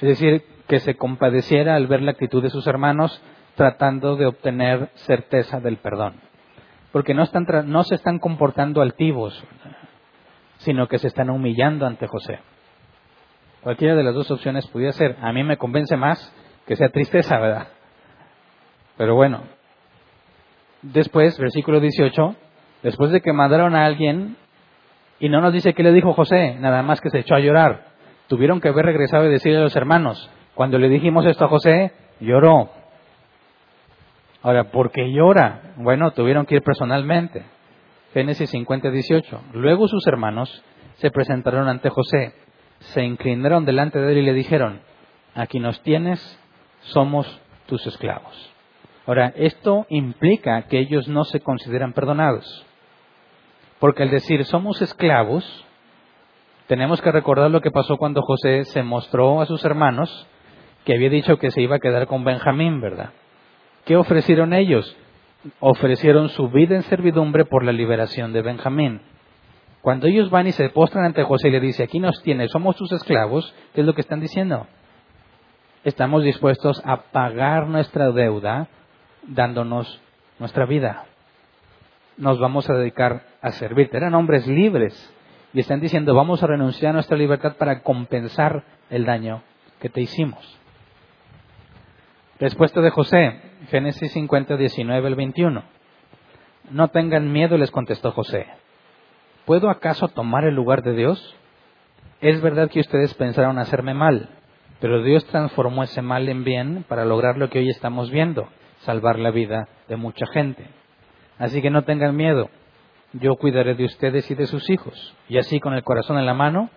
Es 0.00 0.08
decir, 0.08 0.44
que 0.68 0.80
se 0.80 0.96
compadeciera 0.96 1.74
al 1.74 1.86
ver 1.86 2.02
la 2.02 2.12
actitud 2.12 2.42
de 2.42 2.50
sus 2.50 2.66
hermanos 2.66 3.22
tratando 3.56 4.16
de 4.16 4.26
obtener 4.26 4.90
certeza 4.94 5.60
del 5.60 5.78
perdón. 5.78 6.14
Porque 6.92 7.14
no, 7.14 7.22
están, 7.22 7.46
no 7.66 7.82
se 7.82 7.94
están 7.94 8.18
comportando 8.18 8.80
altivos, 8.80 9.42
sino 10.58 10.88
que 10.88 10.98
se 10.98 11.08
están 11.08 11.30
humillando 11.30 11.86
ante 11.86 12.06
José. 12.06 12.38
Cualquiera 13.66 13.96
de 13.96 14.04
las 14.04 14.14
dos 14.14 14.30
opciones 14.30 14.64
podría 14.68 14.92
ser. 14.92 15.16
A 15.20 15.32
mí 15.32 15.42
me 15.42 15.56
convence 15.56 15.96
más 15.96 16.32
que 16.68 16.76
sea 16.76 16.88
tristeza, 16.90 17.36
¿verdad? 17.40 17.66
Pero 18.96 19.16
bueno. 19.16 19.42
Después, 20.82 21.36
versículo 21.36 21.80
18, 21.80 22.36
después 22.84 23.10
de 23.10 23.20
que 23.20 23.32
mandaron 23.32 23.74
a 23.74 23.84
alguien, 23.84 24.36
y 25.18 25.28
no 25.28 25.40
nos 25.40 25.52
dice 25.52 25.74
qué 25.74 25.82
le 25.82 25.92
dijo 25.92 26.12
José, 26.12 26.54
nada 26.60 26.84
más 26.84 27.00
que 27.00 27.10
se 27.10 27.18
echó 27.18 27.34
a 27.34 27.40
llorar. 27.40 27.86
Tuvieron 28.28 28.60
que 28.60 28.68
haber 28.68 28.86
regresado 28.86 29.26
y 29.26 29.30
decirle 29.30 29.58
a 29.58 29.62
los 29.62 29.74
hermanos, 29.74 30.30
cuando 30.54 30.78
le 30.78 30.88
dijimos 30.88 31.26
esto 31.26 31.46
a 31.46 31.48
José, 31.48 31.90
lloró. 32.20 32.70
Ahora, 34.44 34.70
¿por 34.70 34.92
qué 34.92 35.10
llora? 35.10 35.74
Bueno, 35.74 36.12
tuvieron 36.12 36.46
que 36.46 36.54
ir 36.54 36.62
personalmente. 36.62 37.42
Génesis 38.14 38.48
50, 38.48 38.92
18. 38.92 39.40
Luego 39.54 39.88
sus 39.88 40.06
hermanos 40.06 40.62
se 40.98 41.10
presentaron 41.10 41.68
ante 41.68 41.90
José, 41.90 42.32
se 42.92 43.04
inclinaron 43.04 43.64
delante 43.64 43.98
de 43.98 44.12
él 44.12 44.18
y 44.18 44.22
le 44.22 44.32
dijeron, 44.32 44.80
aquí 45.34 45.58
nos 45.58 45.80
tienes, 45.82 46.38
somos 46.80 47.26
tus 47.66 47.86
esclavos. 47.86 48.52
Ahora, 49.06 49.32
esto 49.36 49.86
implica 49.88 50.62
que 50.62 50.78
ellos 50.78 51.08
no 51.08 51.24
se 51.24 51.40
consideran 51.40 51.92
perdonados. 51.92 52.66
Porque 53.78 54.02
al 54.02 54.10
decir 54.10 54.44
somos 54.44 54.82
esclavos, 54.82 55.44
tenemos 56.66 57.00
que 57.00 57.12
recordar 57.12 57.50
lo 57.50 57.60
que 57.60 57.70
pasó 57.70 57.96
cuando 57.96 58.22
José 58.22 58.64
se 58.64 58.82
mostró 58.82 59.40
a 59.40 59.46
sus 59.46 59.64
hermanos 59.64 60.26
que 60.84 60.94
había 60.94 61.10
dicho 61.10 61.38
que 61.38 61.50
se 61.50 61.60
iba 61.60 61.76
a 61.76 61.80
quedar 61.80 62.06
con 62.06 62.24
Benjamín, 62.24 62.80
¿verdad? 62.80 63.10
¿Qué 63.84 63.96
ofrecieron 63.96 64.52
ellos? 64.52 64.96
Ofrecieron 65.60 66.28
su 66.30 66.48
vida 66.48 66.74
en 66.74 66.82
servidumbre 66.82 67.44
por 67.44 67.64
la 67.64 67.72
liberación 67.72 68.32
de 68.32 68.42
Benjamín. 68.42 69.00
Cuando 69.86 70.08
ellos 70.08 70.30
van 70.30 70.48
y 70.48 70.50
se 70.50 70.68
postran 70.70 71.04
ante 71.04 71.22
José 71.22 71.46
y 71.46 71.52
le 71.52 71.60
dice, 71.60 71.84
aquí 71.84 72.00
nos 72.00 72.20
tienes, 72.24 72.50
somos 72.50 72.74
tus 72.74 72.90
esclavos, 72.90 73.54
¿qué 73.72 73.82
es 73.82 73.86
lo 73.86 73.94
que 73.94 74.00
están 74.00 74.18
diciendo? 74.18 74.66
Estamos 75.84 76.24
dispuestos 76.24 76.82
a 76.84 77.02
pagar 77.12 77.68
nuestra 77.68 78.10
deuda 78.10 78.66
dándonos 79.28 80.02
nuestra 80.40 80.66
vida. 80.66 81.04
Nos 82.16 82.40
vamos 82.40 82.68
a 82.68 82.74
dedicar 82.74 83.26
a 83.40 83.52
servirte. 83.52 83.96
Eran 83.96 84.16
hombres 84.16 84.48
libres, 84.48 85.14
y 85.52 85.60
están 85.60 85.78
diciendo, 85.78 86.16
vamos 86.16 86.42
a 86.42 86.48
renunciar 86.48 86.90
a 86.90 86.94
nuestra 86.94 87.16
libertad 87.16 87.54
para 87.56 87.84
compensar 87.84 88.64
el 88.90 89.04
daño 89.04 89.44
que 89.78 89.88
te 89.88 90.00
hicimos. 90.00 90.58
Respuesta 92.40 92.80
de 92.80 92.90
José, 92.90 93.40
Génesis 93.70 94.10
50, 94.10 94.56
19 94.56 95.06
al 95.06 95.14
21. 95.14 95.62
No 96.72 96.88
tengan 96.88 97.30
miedo, 97.30 97.56
les 97.56 97.70
contestó 97.70 98.10
José. 98.10 98.48
¿Puedo 99.46 99.70
acaso 99.70 100.08
tomar 100.08 100.44
el 100.44 100.56
lugar 100.56 100.82
de 100.82 100.92
Dios? 100.92 101.36
Es 102.20 102.42
verdad 102.42 102.68
que 102.68 102.80
ustedes 102.80 103.14
pensaron 103.14 103.60
hacerme 103.60 103.94
mal, 103.94 104.28
pero 104.80 105.04
Dios 105.04 105.24
transformó 105.26 105.84
ese 105.84 106.02
mal 106.02 106.28
en 106.28 106.42
bien 106.42 106.84
para 106.88 107.04
lograr 107.04 107.38
lo 107.38 107.48
que 107.48 107.60
hoy 107.60 107.70
estamos 107.70 108.10
viendo, 108.10 108.48
salvar 108.80 109.20
la 109.20 109.30
vida 109.30 109.68
de 109.86 109.94
mucha 109.94 110.26
gente. 110.26 110.66
Así 111.38 111.62
que 111.62 111.70
no 111.70 111.84
tengan 111.84 112.16
miedo, 112.16 112.50
yo 113.12 113.36
cuidaré 113.36 113.76
de 113.76 113.84
ustedes 113.84 114.28
y 114.32 114.34
de 114.34 114.48
sus 114.48 114.68
hijos. 114.68 115.14
Y 115.28 115.38
así 115.38 115.60
con 115.60 115.74
el 115.74 115.84
corazón 115.84 116.18
en 116.18 116.26
la 116.26 116.34
mano, 116.34 116.68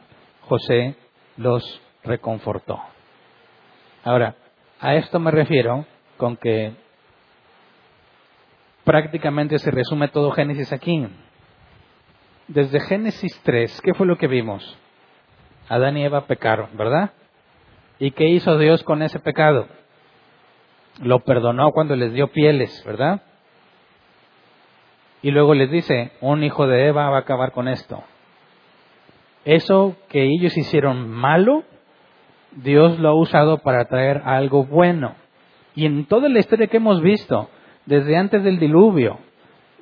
José 0.42 0.96
los 1.38 1.82
reconfortó. 2.04 2.80
Ahora, 4.04 4.36
a 4.80 4.94
esto 4.94 5.20
me 5.20 5.32
refiero 5.32 5.88
con 6.18 6.38
que 6.38 6.74
prácticamente 8.84 9.58
se 9.58 9.72
resume 9.72 10.10
todo 10.10 10.30
Génesis 10.30 10.72
aquí. 10.72 11.08
Desde 12.50 12.80
Génesis 12.80 13.40
3, 13.44 13.80
¿qué 13.82 13.94
fue 13.94 14.08
lo 14.08 14.18
que 14.18 14.26
vimos? 14.26 14.76
Adán 15.68 15.98
y 15.98 16.04
Eva 16.04 16.26
pecaron, 16.26 16.70
¿verdad? 16.74 17.12
¿Y 18.00 18.10
qué 18.10 18.28
hizo 18.28 18.58
Dios 18.58 18.82
con 18.82 19.04
ese 19.04 19.20
pecado? 19.20 19.68
Lo 21.00 21.20
perdonó 21.20 21.72
cuando 21.72 21.96
les 21.96 22.12
dio 22.12 22.32
pieles, 22.32 22.84
¿verdad? 22.88 23.22
Y 25.22 25.30
luego 25.30 25.54
les 25.54 25.70
dice, 25.70 26.12
un 26.22 26.44
hijo 26.44 26.66
de 26.66 26.88
Eva 26.88 27.12
va 27.12 27.18
a 27.18 27.22
acabar 27.22 27.52
con 27.52 27.68
esto. 27.68 28.04
Eso 29.46 29.96
que 30.10 30.24
ellos 30.24 30.58
hicieron 30.58 31.08
malo, 31.08 31.64
Dios 32.54 32.98
lo 32.98 33.10
ha 33.10 33.14
usado 33.14 33.60
para 33.60 33.86
traer 33.86 34.24
algo 34.26 34.64
bueno. 34.64 35.14
Y 35.76 35.86
en 35.86 36.06
toda 36.08 36.30
la 36.30 36.40
historia 36.40 36.66
que 36.66 36.78
hemos 36.78 37.00
visto, 37.04 37.48
desde 37.86 38.18
antes 38.18 38.44
del 38.44 38.58
diluvio, 38.58 39.20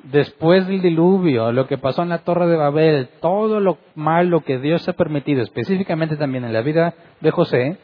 después 0.04 0.68
del 0.68 0.82
diluvio, 0.82 1.52
lo 1.52 1.68
que 1.68 1.78
pasó 1.78 2.04
en 2.04 2.10
la 2.10 2.20
Torre 2.20 2.48
de 2.48 2.56
Babel, 2.56 3.10
todo 3.22 3.60
lo 3.60 3.78
malo 3.96 4.42
que 4.42 4.60
Dios 4.60 4.88
ha 4.88 4.94
permitido, 4.94 5.42
específicamente 5.42 6.18
también 6.18 6.46
en 6.46 6.54
la 6.54 6.62
vida 6.62 6.94
de 7.22 7.32
José, 7.32 7.78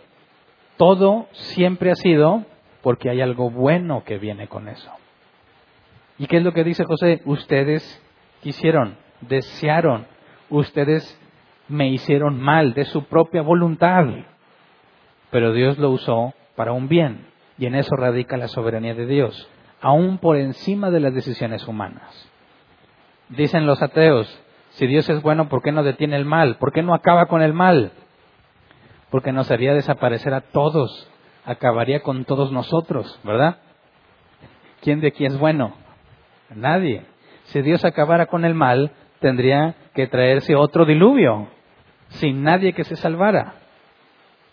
todo 0.78 1.28
siempre 1.32 1.92
ha 1.92 1.96
sido 1.96 2.46
porque 2.82 3.10
hay 3.10 3.22
algo 3.22 3.50
bueno 3.50 4.04
que 4.06 4.18
viene 4.18 4.48
con 4.48 4.68
eso. 4.68 4.92
¿Y 6.18 6.28
qué 6.28 6.38
es 6.38 6.44
lo 6.44 6.54
que 6.54 6.64
dice 6.64 6.84
José? 6.86 7.22
Ustedes 7.26 8.02
quisieron, 8.42 8.98
desearon, 9.22 10.06
ustedes 10.50 11.20
me 11.68 11.90
hicieron 11.90 12.40
mal 12.40 12.74
de 12.74 12.86
su 12.86 13.06
propia 13.06 13.42
voluntad, 13.42 14.06
pero 15.32 15.54
Dios 15.54 15.78
lo 15.78 15.90
usó 15.90 16.34
para 16.56 16.74
un 16.74 16.88
bien, 16.88 17.26
y 17.58 17.66
en 17.66 17.76
eso 17.76 17.96
radica 17.96 18.38
la 18.38 18.48
soberanía 18.48 18.94
de 18.94 19.08
Dios, 19.08 19.50
aún 19.84 20.18
por 20.18 20.38
encima 20.38 20.90
de 20.92 21.02
las 21.02 21.14
decisiones 21.14 21.68
humanas. 21.68 22.32
Dicen 23.28 23.66
los 23.66 23.84
ateos, 23.84 24.28
si 24.72 24.88
Dios 24.88 25.10
es 25.10 25.22
bueno, 25.22 25.50
¿por 25.50 25.62
qué 25.62 25.74
no 25.74 25.84
detiene 25.84 26.16
el 26.16 26.24
mal? 26.24 26.56
¿Por 26.56 26.72
qué 26.72 26.82
no 26.82 26.96
acaba 26.96 27.26
con 27.26 27.42
el 27.42 27.54
mal? 27.54 27.92
Porque 29.12 29.34
nos 29.34 29.52
haría 29.52 29.74
desaparecer 29.74 30.34
a 30.34 30.40
todos, 30.40 31.10
acabaría 31.44 32.00
con 32.00 32.24
todos 32.24 32.50
nosotros, 32.54 33.20
¿verdad? 33.26 33.58
¿Quién 34.82 35.02
de 35.02 35.10
aquí 35.10 35.26
es 35.26 35.38
bueno? 35.38 35.76
Nadie. 36.56 37.06
Si 37.44 37.62
Dios 37.62 37.84
acabara 37.84 38.28
con 38.28 38.46
el 38.46 38.56
mal, 38.56 38.92
tendría 39.20 39.76
que 39.94 40.08
traerse 40.08 40.56
otro 40.56 40.86
diluvio, 40.86 41.50
sin 42.08 42.42
nadie 42.42 42.72
que 42.72 42.86
se 42.86 42.96
salvara. 42.96 43.56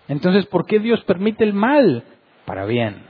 Entonces, 0.09 0.47
¿por 0.47 0.67
qué 0.67 0.81
Dios 0.81 1.05
permite 1.05 1.45
el 1.45 1.55
mal? 1.55 2.03
Para 2.47 2.65
bien. 2.65 3.10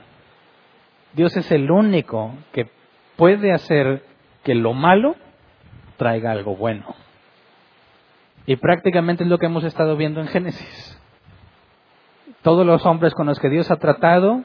Dios 1.13 1.37
es 1.37 1.51
el 1.51 1.71
único 1.71 2.35
que 2.53 2.69
puede 3.17 3.53
hacer 3.53 4.03
que 4.43 4.55
lo 4.55 4.73
malo 4.73 5.17
traiga 5.97 6.31
algo 6.31 6.57
bueno. 6.57 6.95
Y 8.47 8.57
prácticamente 8.57 9.25
es 9.25 9.31
lo 9.31 9.39
que 9.39 9.47
hemos 9.47 9.65
estado 9.65 9.97
viendo 9.97 10.21
en 10.21 10.29
Génesis. 10.29 11.01
Todos 12.43 12.65
los 12.65 12.87
hombres 12.87 13.13
con 13.15 13.27
los 13.27 13.39
que 13.39 13.51
Dios 13.51 13.71
ha 13.71 13.77
tratado, 13.77 14.45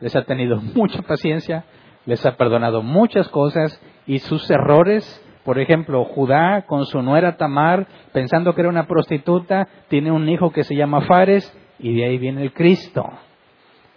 les 0.00 0.16
ha 0.16 0.24
tenido 0.24 0.56
mucha 0.74 1.02
paciencia, 1.02 1.64
les 2.06 2.24
ha 2.26 2.36
perdonado 2.36 2.82
muchas 2.82 3.28
cosas 3.28 3.80
y 4.06 4.18
sus 4.18 4.50
errores, 4.50 5.22
por 5.44 5.60
ejemplo, 5.60 6.04
Judá 6.04 6.64
con 6.66 6.86
su 6.86 7.02
nuera 7.02 7.36
Tamar, 7.36 7.86
pensando 8.12 8.54
que 8.54 8.62
era 8.62 8.70
una 8.70 8.86
prostituta, 8.86 9.68
tiene 9.88 10.10
un 10.10 10.28
hijo 10.28 10.50
que 10.50 10.64
se 10.64 10.74
llama 10.74 11.02
Fares 11.02 11.56
y 11.78 11.94
de 11.94 12.04
ahí 12.04 12.18
viene 12.18 12.42
el 12.42 12.52
Cristo. 12.52 13.08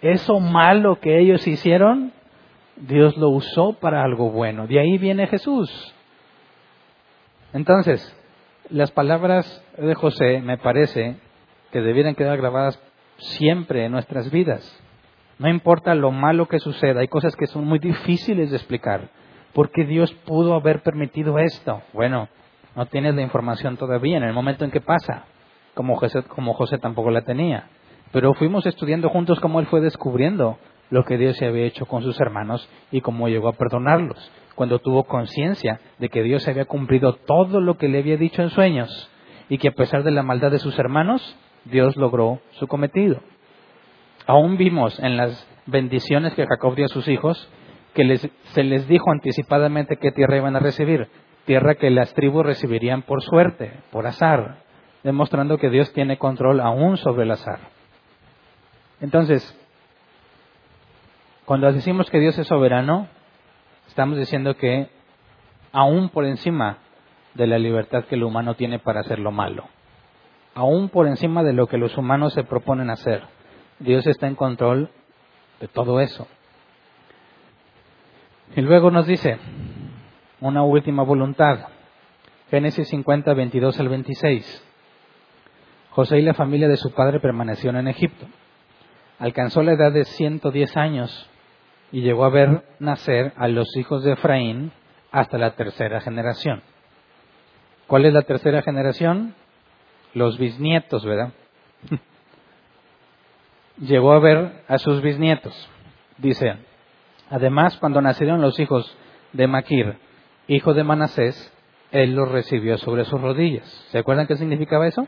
Eso 0.02 0.40
malo 0.40 0.98
que 1.00 1.18
ellos 1.18 1.46
hicieron, 1.46 2.12
Dios 2.76 3.16
lo 3.16 3.28
usó 3.30 3.74
para 3.74 4.02
algo 4.02 4.30
bueno. 4.30 4.66
De 4.66 4.80
ahí 4.80 4.98
viene 4.98 5.26
Jesús. 5.26 5.70
Entonces, 7.52 8.16
las 8.70 8.90
palabras 8.90 9.64
de 9.76 9.94
José 9.94 10.40
me 10.40 10.56
parece 10.56 11.16
que 11.72 11.80
debieran 11.80 12.14
quedar 12.14 12.36
grabadas 12.38 12.80
siempre 13.18 13.84
en 13.84 13.92
nuestras 13.92 14.30
vidas. 14.30 14.62
No 15.38 15.48
importa 15.48 15.94
lo 15.94 16.10
malo 16.10 16.46
que 16.46 16.58
suceda, 16.58 17.00
hay 17.00 17.08
cosas 17.08 17.34
que 17.36 17.46
son 17.46 17.64
muy 17.64 17.78
difíciles 17.78 18.50
de 18.50 18.56
explicar. 18.56 19.08
¿Por 19.52 19.70
qué 19.70 19.84
Dios 19.84 20.12
pudo 20.26 20.54
haber 20.54 20.82
permitido 20.82 21.38
esto? 21.38 21.82
Bueno, 21.92 22.28
no 22.76 22.86
tienes 22.86 23.14
la 23.14 23.22
información 23.22 23.76
todavía 23.76 24.16
en 24.16 24.22
el 24.22 24.32
momento 24.32 24.64
en 24.64 24.70
que 24.70 24.80
pasa, 24.80 25.24
como 25.74 25.96
José, 25.96 26.22
como 26.24 26.54
José 26.54 26.78
tampoco 26.78 27.10
la 27.10 27.22
tenía. 27.22 27.68
Pero 28.12 28.34
fuimos 28.34 28.66
estudiando 28.66 29.08
juntos 29.08 29.38
cómo 29.40 29.60
él 29.60 29.66
fue 29.66 29.80
descubriendo 29.80 30.58
lo 30.90 31.04
que 31.04 31.16
Dios 31.16 31.36
se 31.36 31.46
había 31.46 31.66
hecho 31.66 31.86
con 31.86 32.02
sus 32.02 32.20
hermanos 32.20 32.68
y 32.90 33.00
cómo 33.00 33.28
llegó 33.28 33.48
a 33.48 33.52
perdonarlos, 33.52 34.32
cuando 34.56 34.80
tuvo 34.80 35.04
conciencia 35.04 35.80
de 35.98 36.08
que 36.08 36.22
Dios 36.22 36.46
había 36.48 36.64
cumplido 36.64 37.14
todo 37.14 37.60
lo 37.60 37.78
que 37.78 37.88
le 37.88 37.98
había 37.98 38.16
dicho 38.16 38.42
en 38.42 38.50
sueños 38.50 39.10
y 39.48 39.58
que 39.58 39.68
a 39.68 39.72
pesar 39.72 40.02
de 40.02 40.10
la 40.10 40.22
maldad 40.22 40.50
de 40.50 40.58
sus 40.58 40.78
hermanos, 40.78 41.36
Dios 41.64 41.96
logró 41.96 42.40
su 42.52 42.66
cometido. 42.66 43.20
Aún 44.26 44.56
vimos 44.56 44.98
en 44.98 45.16
las 45.16 45.46
bendiciones 45.66 46.34
que 46.34 46.46
Jacob 46.46 46.74
dio 46.74 46.86
a 46.86 46.88
sus 46.88 47.06
hijos 47.08 47.48
que 47.94 48.16
se 48.52 48.62
les 48.62 48.86
dijo 48.86 49.10
anticipadamente 49.10 49.96
qué 49.96 50.12
tierra 50.12 50.36
iban 50.36 50.56
a 50.56 50.60
recibir, 50.60 51.08
tierra 51.44 51.74
que 51.74 51.90
las 51.90 52.12
tribus 52.14 52.46
recibirían 52.46 53.02
por 53.02 53.22
suerte, 53.22 53.72
por 53.90 54.06
azar, 54.06 54.58
demostrando 55.02 55.58
que 55.58 55.70
Dios 55.70 55.92
tiene 55.92 56.18
control 56.18 56.60
aún 56.60 56.96
sobre 56.96 57.24
el 57.24 57.32
azar. 57.32 57.79
Entonces, 59.00 59.56
cuando 61.44 61.72
decimos 61.72 62.10
que 62.10 62.20
Dios 62.20 62.38
es 62.38 62.46
soberano, 62.46 63.08
estamos 63.88 64.18
diciendo 64.18 64.56
que 64.56 64.88
aún 65.72 66.10
por 66.10 66.24
encima 66.24 66.78
de 67.34 67.46
la 67.46 67.58
libertad 67.58 68.04
que 68.04 68.16
el 68.16 68.24
humano 68.24 68.54
tiene 68.54 68.78
para 68.78 69.00
hacer 69.00 69.18
lo 69.18 69.30
malo, 69.30 69.64
aún 70.54 70.88
por 70.88 71.06
encima 71.06 71.42
de 71.42 71.52
lo 71.52 71.66
que 71.66 71.78
los 71.78 71.96
humanos 71.96 72.34
se 72.34 72.44
proponen 72.44 72.90
hacer, 72.90 73.22
Dios 73.78 74.06
está 74.06 74.26
en 74.26 74.34
control 74.34 74.90
de 75.60 75.68
todo 75.68 76.00
eso. 76.00 76.26
Y 78.54 78.60
luego 78.62 78.90
nos 78.90 79.06
dice 79.06 79.38
una 80.40 80.62
última 80.62 81.02
voluntad. 81.02 81.68
Génesis 82.50 82.88
50, 82.88 83.32
22 83.32 83.78
al 83.78 83.88
26. 83.88 84.66
José 85.90 86.18
y 86.18 86.22
la 86.22 86.34
familia 86.34 86.68
de 86.68 86.76
su 86.76 86.92
padre 86.92 87.20
permanecieron 87.20 87.80
en 87.80 87.88
Egipto. 87.88 88.26
Alcanzó 89.20 89.62
la 89.62 89.74
edad 89.74 89.92
de 89.92 90.06
110 90.06 90.76
años 90.78 91.30
y 91.92 92.00
llegó 92.00 92.24
a 92.24 92.30
ver 92.30 92.64
nacer 92.78 93.34
a 93.36 93.48
los 93.48 93.76
hijos 93.76 94.02
de 94.02 94.12
Efraín 94.12 94.72
hasta 95.12 95.36
la 95.36 95.56
tercera 95.56 96.00
generación. 96.00 96.62
¿Cuál 97.86 98.06
es 98.06 98.14
la 98.14 98.22
tercera 98.22 98.62
generación? 98.62 99.34
Los 100.14 100.38
bisnietos, 100.38 101.04
¿verdad? 101.04 101.32
llegó 103.78 104.12
a 104.12 104.20
ver 104.20 104.62
a 104.66 104.78
sus 104.78 105.02
bisnietos. 105.02 105.68
Dice, 106.16 106.54
además 107.28 107.76
cuando 107.76 108.00
nacieron 108.00 108.40
los 108.40 108.58
hijos 108.58 108.96
de 109.34 109.46
Maquir, 109.46 109.98
hijo 110.48 110.72
de 110.72 110.82
Manasés, 110.82 111.52
él 111.90 112.14
los 112.14 112.30
recibió 112.30 112.78
sobre 112.78 113.04
sus 113.04 113.20
rodillas. 113.20 113.66
¿Se 113.90 113.98
acuerdan 113.98 114.26
qué 114.26 114.36
significaba 114.36 114.88
eso? 114.88 115.06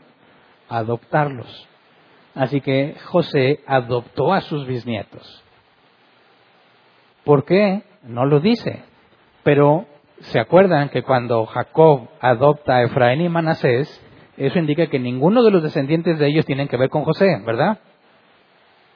Adoptarlos. 0.69 1.67
Así 2.35 2.61
que 2.61 2.95
José 3.05 3.59
adoptó 3.67 4.33
a 4.33 4.41
sus 4.41 4.65
bisnietos. 4.65 5.43
¿Por 7.23 7.45
qué? 7.45 7.83
No 8.03 8.25
lo 8.25 8.39
dice. 8.39 8.83
Pero 9.43 9.85
se 10.19 10.39
acuerdan 10.39 10.89
que 10.89 11.03
cuando 11.03 11.45
Jacob 11.45 12.09
adopta 12.19 12.77
a 12.77 12.83
Efraín 12.83 13.21
y 13.21 13.29
Manasés, 13.29 14.01
eso 14.37 14.57
indica 14.57 14.87
que 14.87 14.99
ninguno 14.99 15.43
de 15.43 15.51
los 15.51 15.63
descendientes 15.63 16.17
de 16.17 16.27
ellos 16.27 16.45
tienen 16.45 16.67
que 16.67 16.77
ver 16.77 16.89
con 16.89 17.03
José, 17.03 17.41
¿verdad? 17.45 17.79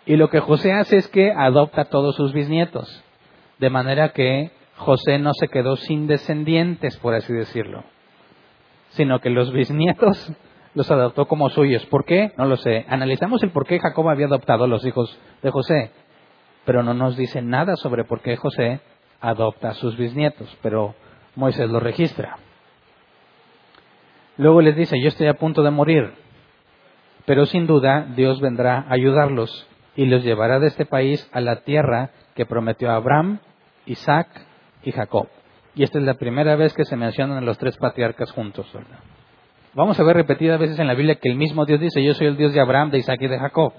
Y 0.05 0.15
lo 0.15 0.29
que 0.29 0.39
José 0.39 0.71
hace 0.71 0.97
es 0.97 1.07
que 1.09 1.31
adopta 1.31 1.81
a 1.81 1.89
todos 1.89 2.15
sus 2.15 2.33
bisnietos, 2.33 3.03
de 3.59 3.69
manera 3.69 4.09
que 4.09 4.51
José 4.77 5.19
no 5.19 5.33
se 5.33 5.49
quedó 5.49 5.75
sin 5.75 6.07
descendientes, 6.07 6.97
por 6.97 7.13
así 7.13 7.33
decirlo, 7.33 7.83
sino 8.89 9.19
que 9.19 9.29
los 9.29 9.51
bisnietos 9.53 10.31
los 10.77 10.91
adoptó 10.91 11.25
como 11.25 11.49
suyos. 11.49 11.83
¿Por 11.87 12.05
qué? 12.05 12.33
No 12.37 12.45
lo 12.45 12.55
sé. 12.55 12.85
Analizamos 12.87 13.41
el 13.41 13.49
por 13.49 13.65
qué 13.65 13.79
Jacob 13.79 14.07
había 14.09 14.27
adoptado 14.27 14.65
a 14.65 14.67
los 14.67 14.85
hijos 14.85 15.19
de 15.41 15.49
José, 15.49 15.89
pero 16.65 16.83
no 16.83 16.93
nos 16.93 17.17
dice 17.17 17.41
nada 17.41 17.75
sobre 17.77 18.03
por 18.03 18.21
qué 18.21 18.37
José 18.37 18.79
adopta 19.19 19.69
a 19.69 19.73
sus 19.73 19.97
bisnietos, 19.97 20.55
pero 20.61 20.93
Moisés 21.35 21.71
lo 21.71 21.79
registra. 21.79 22.37
Luego 24.37 24.61
les 24.61 24.75
dice, 24.75 25.01
yo 25.01 25.07
estoy 25.07 25.25
a 25.25 25.33
punto 25.33 25.63
de 25.63 25.71
morir, 25.71 26.13
pero 27.25 27.47
sin 27.47 27.65
duda 27.65 28.05
Dios 28.15 28.39
vendrá 28.39 28.81
a 28.81 28.93
ayudarlos 28.93 29.67
y 29.95 30.05
los 30.05 30.23
llevará 30.23 30.59
de 30.59 30.67
este 30.67 30.85
país 30.85 31.27
a 31.33 31.41
la 31.41 31.61
tierra 31.61 32.11
que 32.35 32.45
prometió 32.45 32.91
a 32.91 32.97
Abraham, 32.97 33.39
Isaac 33.87 34.27
y 34.83 34.91
Jacob. 34.91 35.27
Y 35.73 35.81
esta 35.81 35.97
es 35.97 36.05
la 36.05 36.19
primera 36.19 36.55
vez 36.55 36.75
que 36.75 36.85
se 36.85 36.95
mencionan 36.95 37.43
los 37.45 37.57
tres 37.57 37.77
patriarcas 37.77 38.31
juntos. 38.31 38.71
Vamos 39.77 39.99
a 39.99 40.03
ver 40.03 40.15
repetidas 40.15 40.59
veces 40.59 40.79
en 40.79 40.87
la 40.87 40.95
Biblia 40.95 41.19
que 41.21 41.29
el 41.29 41.35
mismo 41.35 41.63
Dios 41.67 41.79
dice, 41.79 42.03
yo 42.03 42.15
soy 42.15 42.25
el 42.25 42.35
Dios 42.35 42.51
de 42.51 42.59
Abraham, 42.59 42.89
de 42.89 42.97
Isaac 42.97 43.21
y 43.21 43.27
de 43.27 43.37
Jacob. 43.37 43.73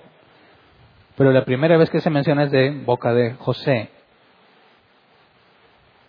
Pero 1.16 1.32
la 1.32 1.44
primera 1.44 1.76
vez 1.76 1.90
que 1.90 2.00
se 2.00 2.08
menciona 2.08 2.44
es 2.44 2.52
de 2.52 2.70
boca 2.70 3.12
de 3.12 3.34
José. 3.34 3.90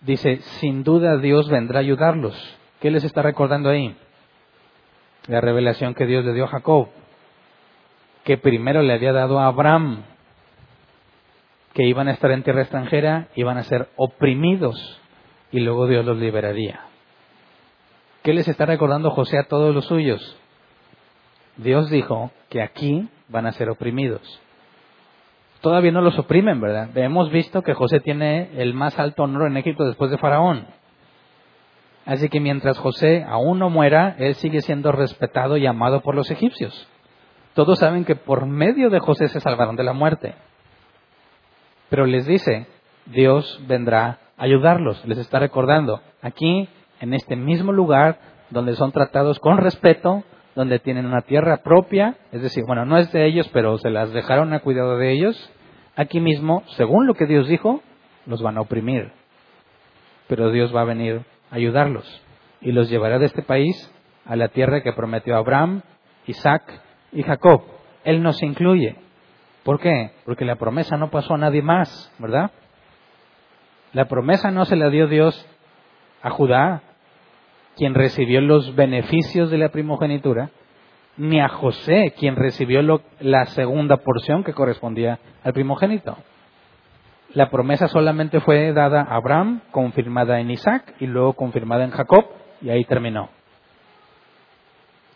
Dice, 0.00 0.36
sin 0.60 0.84
duda 0.84 1.16
Dios 1.16 1.48
vendrá 1.48 1.80
a 1.80 1.82
ayudarlos. 1.82 2.56
¿Qué 2.78 2.92
les 2.92 3.02
está 3.02 3.22
recordando 3.22 3.68
ahí? 3.68 3.96
La 5.26 5.40
revelación 5.40 5.94
que 5.94 6.06
Dios 6.06 6.24
le 6.24 6.34
dio 6.34 6.44
a 6.44 6.48
Jacob 6.48 6.88
que 8.22 8.38
primero 8.38 8.82
le 8.82 8.92
había 8.92 9.12
dado 9.12 9.40
a 9.40 9.46
Abraham, 9.46 10.04
que 11.72 11.84
iban 11.84 12.06
a 12.06 12.12
estar 12.12 12.30
en 12.30 12.44
tierra 12.44 12.62
extranjera, 12.62 13.26
iban 13.34 13.58
a 13.58 13.64
ser 13.64 13.88
oprimidos 13.96 15.00
y 15.50 15.58
luego 15.58 15.88
Dios 15.88 16.04
los 16.04 16.16
liberaría. 16.16 16.89
¿Qué 18.22 18.34
les 18.34 18.48
está 18.48 18.66
recordando 18.66 19.10
José 19.10 19.38
a 19.38 19.48
todos 19.48 19.74
los 19.74 19.86
suyos? 19.86 20.36
Dios 21.56 21.90
dijo 21.90 22.30
que 22.48 22.62
aquí 22.62 23.08
van 23.28 23.46
a 23.46 23.52
ser 23.52 23.70
oprimidos. 23.70 24.40
Todavía 25.60 25.92
no 25.92 26.00
los 26.00 26.18
oprimen, 26.18 26.60
¿verdad? 26.60 26.96
Hemos 26.96 27.30
visto 27.30 27.62
que 27.62 27.74
José 27.74 28.00
tiene 28.00 28.50
el 28.60 28.74
más 28.74 28.98
alto 28.98 29.22
honor 29.24 29.50
en 29.50 29.56
Egipto 29.56 29.84
después 29.84 30.10
de 30.10 30.18
Faraón. 30.18 30.66
Así 32.06 32.28
que 32.28 32.40
mientras 32.40 32.78
José 32.78 33.24
aún 33.28 33.58
no 33.58 33.70
muera, 33.70 34.16
él 34.18 34.34
sigue 34.34 34.62
siendo 34.62 34.90
respetado 34.90 35.56
y 35.56 35.66
amado 35.66 36.00
por 36.00 36.14
los 36.14 36.30
egipcios. 36.30 36.88
Todos 37.54 37.78
saben 37.78 38.04
que 38.04 38.16
por 38.16 38.46
medio 38.46 38.90
de 38.90 39.00
José 39.00 39.28
se 39.28 39.40
salvaron 39.40 39.76
de 39.76 39.84
la 39.84 39.92
muerte. 39.92 40.34
Pero 41.88 42.06
les 42.06 42.26
dice, 42.26 42.66
Dios 43.06 43.60
vendrá 43.66 44.18
a 44.36 44.44
ayudarlos. 44.44 45.04
Les 45.06 45.18
está 45.18 45.38
recordando, 45.38 46.00
aquí, 46.22 46.68
en 47.00 47.14
este 47.14 47.36
mismo 47.36 47.72
lugar, 47.72 48.18
donde 48.50 48.76
son 48.76 48.92
tratados 48.92 49.38
con 49.40 49.58
respeto, 49.58 50.22
donde 50.54 50.78
tienen 50.78 51.06
una 51.06 51.22
tierra 51.22 51.58
propia, 51.58 52.16
es 52.32 52.42
decir, 52.42 52.64
bueno, 52.66 52.84
no 52.84 52.98
es 52.98 53.10
de 53.12 53.26
ellos, 53.26 53.48
pero 53.52 53.78
se 53.78 53.90
las 53.90 54.12
dejaron 54.12 54.52
a 54.52 54.60
cuidado 54.60 54.98
de 54.98 55.12
ellos, 55.12 55.52
aquí 55.96 56.20
mismo, 56.20 56.62
según 56.76 57.06
lo 57.06 57.14
que 57.14 57.26
Dios 57.26 57.48
dijo, 57.48 57.82
los 58.26 58.42
van 58.42 58.58
a 58.58 58.60
oprimir. 58.60 59.12
Pero 60.28 60.50
Dios 60.50 60.74
va 60.74 60.82
a 60.82 60.84
venir 60.84 61.22
a 61.50 61.56
ayudarlos 61.56 62.22
y 62.60 62.72
los 62.72 62.90
llevará 62.90 63.18
de 63.18 63.26
este 63.26 63.42
país 63.42 63.92
a 64.24 64.36
la 64.36 64.48
tierra 64.48 64.82
que 64.82 64.92
prometió 64.92 65.36
Abraham, 65.36 65.82
Isaac 66.26 66.62
y 67.12 67.22
Jacob. 67.22 67.62
Él 68.04 68.22
nos 68.22 68.42
incluye. 68.42 68.96
¿Por 69.64 69.80
qué? 69.80 70.12
Porque 70.24 70.44
la 70.44 70.56
promesa 70.56 70.96
no 70.96 71.10
pasó 71.10 71.34
a 71.34 71.38
nadie 71.38 71.62
más, 71.62 72.12
¿verdad? 72.18 72.50
La 73.92 74.06
promesa 74.06 74.50
no 74.50 74.64
se 74.64 74.76
la 74.76 74.88
dio 74.88 75.08
Dios 75.08 75.46
a 76.22 76.30
Judá, 76.30 76.82
quien 77.80 77.94
recibió 77.94 78.42
los 78.42 78.76
beneficios 78.76 79.50
de 79.50 79.56
la 79.56 79.70
primogenitura, 79.70 80.50
ni 81.16 81.40
a 81.40 81.48
José, 81.48 82.12
quien 82.14 82.36
recibió 82.36 82.82
la 83.20 83.46
segunda 83.46 83.96
porción 83.96 84.44
que 84.44 84.52
correspondía 84.52 85.18
al 85.42 85.54
primogénito. 85.54 86.18
la 87.32 87.48
promesa 87.48 87.88
solamente 87.88 88.40
fue 88.40 88.74
dada 88.74 89.00
a 89.00 89.16
Abraham, 89.16 89.62
confirmada 89.70 90.40
en 90.40 90.50
Isaac 90.50 90.94
y 91.00 91.06
luego 91.06 91.32
confirmada 91.32 91.84
en 91.84 91.90
Jacob, 91.90 92.26
y 92.60 92.68
ahí 92.68 92.84
terminó. 92.84 93.30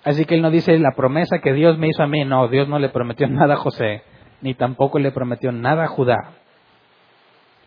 Así 0.02 0.24
que 0.24 0.34
él 0.36 0.40
no 0.40 0.50
dice 0.50 0.78
la 0.78 0.92
promesa 0.96 1.40
que 1.40 1.52
Dios 1.52 1.76
me 1.76 1.88
hizo 1.88 2.02
a 2.02 2.06
mí, 2.06 2.24
no, 2.24 2.48
Dios 2.48 2.66
no 2.66 2.78
le 2.78 2.88
prometió 2.88 3.28
nada 3.28 3.54
a 3.54 3.58
José, 3.58 4.04
ni 4.40 4.54
tampoco 4.54 4.98
le 4.98 5.12
prometió 5.12 5.52
nada 5.52 5.84
a 5.84 5.88
Judá. 5.88 6.16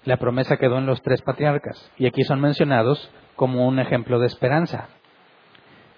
La 0.05 0.17
promesa 0.17 0.57
quedó 0.57 0.79
en 0.79 0.87
los 0.87 1.03
tres 1.03 1.21
patriarcas, 1.21 1.91
y 1.99 2.07
aquí 2.07 2.23
son 2.23 2.41
mencionados 2.41 3.11
como 3.37 3.65
un 3.65 3.79
ejemplo 3.79 4.19
de 4.19 4.27
esperanza. 4.27 4.89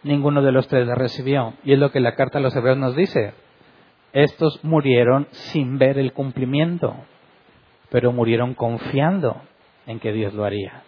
Ninguno 0.03 0.43
de 0.43 0.51
los 0.51 0.67
tres 0.67 0.85
la 0.85 0.93
recibió, 0.93 1.55
y 1.63 1.73
es 1.73 1.79
lo 1.79 1.91
que 1.91 1.99
la 1.99 2.13
carta 2.13 2.37
a 2.37 2.41
los 2.41 2.55
hebreos 2.55 2.77
nos 2.77 2.95
dice. 2.95 3.33
Estos 4.13 4.63
murieron 4.63 5.27
sin 5.31 5.79
ver 5.79 5.97
el 5.97 6.13
cumplimiento 6.13 6.95
pero 7.89 8.11
murieron 8.11 8.53
confiando 8.53 9.41
en 9.85 9.99
que 9.99 10.11
Dios 10.13 10.33
lo 10.33 10.45
haría. 10.45 10.83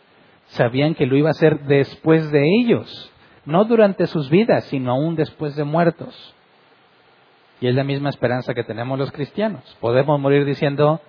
Sabían 0.48 0.96
que 0.96 1.06
lo 1.06 1.18
iba 1.18 1.30
a 1.30 1.32
hacer 1.32 1.62
después 1.62 2.32
de 2.32 2.46
ellos, 2.60 3.12
no 3.46 3.66
durante 3.66 4.08
sus 4.08 4.30
vidas, 4.30 4.66
sino 4.66 4.92
aún 4.92 5.16
después 5.16 5.56
de 5.56 5.64
muertos. 5.64 6.36
Y 7.60 7.68
es 7.68 7.76
la 7.76 7.84
misma 7.84 8.10
esperanza 8.10 8.54
que 8.54 8.64
tenemos 8.64 8.98
los 8.98 9.12
cristianos. 9.12 9.64
Podemos 9.80 10.20
morir 10.20 10.46
diciendo, 10.46 11.00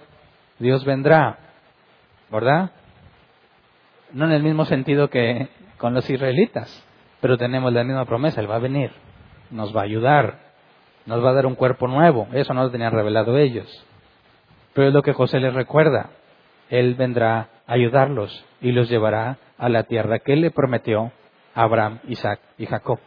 Dios 0.58 0.84
vendrá, 0.84 1.38
¿verdad? 2.30 2.70
No 4.12 4.26
en 4.26 4.32
el 4.32 4.42
mismo 4.42 4.64
sentido 4.64 5.08
que 5.08 5.48
con 5.78 5.94
los 5.94 6.08
israelitas, 6.08 6.86
pero 7.20 7.38
tenemos 7.38 7.72
la 7.72 7.84
misma 7.84 8.04
promesa, 8.04 8.40
Él 8.40 8.50
va 8.50 8.56
a 8.56 8.60
venir, 8.60 8.90
nos 9.50 9.74
va 9.74 9.80
a 9.80 9.84
ayudar, 9.84 10.38
nos 11.06 11.24
va 11.24 11.30
a 11.30 11.34
dar 11.34 11.46
un 11.46 11.54
cuerpo 11.54 11.88
nuevo, 11.88 12.28
eso 12.32 12.54
no 12.54 12.62
lo 12.62 12.70
tenían 12.70 12.92
revelado 12.92 13.36
ellos. 13.38 13.86
Pero 14.74 14.88
es 14.88 14.94
lo 14.94 15.02
que 15.02 15.12
José 15.12 15.40
les 15.40 15.54
recuerda. 15.54 16.10
Él 16.70 16.94
vendrá 16.94 17.48
a 17.66 17.74
ayudarlos 17.74 18.44
y 18.60 18.72
los 18.72 18.88
llevará 18.88 19.38
a 19.58 19.68
la 19.68 19.84
tierra 19.84 20.18
que 20.20 20.32
él 20.32 20.40
le 20.40 20.50
prometió 20.50 21.12
a 21.54 21.62
Abraham, 21.62 22.00
Isaac 22.08 22.40
y 22.58 22.66
Jacob. 22.66 22.98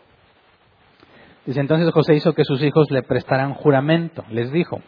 Dice 1.45 1.59
entonces 1.59 1.91
José 1.91 2.15
hizo 2.15 2.33
que 2.33 2.43
sus 2.43 2.61
hijos 2.61 2.89
le 2.91 3.03
prestaran 3.03 3.53
juramento. 3.53 4.23
Les 4.29 4.51
dijo, 4.51 4.81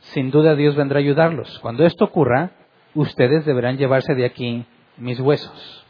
sin 0.00 0.30
duda 0.30 0.54
Dios 0.54 0.76
vendrá 0.76 0.98
a 0.98 1.02
ayudarlos. 1.02 1.58
Cuando 1.60 1.84
esto 1.84 2.04
ocurra, 2.04 2.50
ustedes 2.94 3.44
deberán 3.44 3.76
llevarse 3.76 4.14
de 4.14 4.24
aquí 4.24 4.66
mis 4.96 5.20
huesos. 5.20 5.86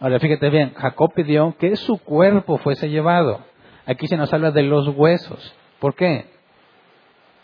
Ahora 0.00 0.18
fíjate 0.18 0.50
bien, 0.50 0.74
Jacob 0.74 1.12
pidió 1.14 1.54
que 1.58 1.76
su 1.76 1.98
cuerpo 1.98 2.58
fuese 2.58 2.88
llevado. 2.88 3.40
Aquí 3.86 4.06
se 4.08 4.16
nos 4.16 4.32
habla 4.32 4.50
de 4.50 4.62
los 4.62 4.88
huesos. 4.88 5.54
¿Por 5.78 5.94
qué? 5.94 6.26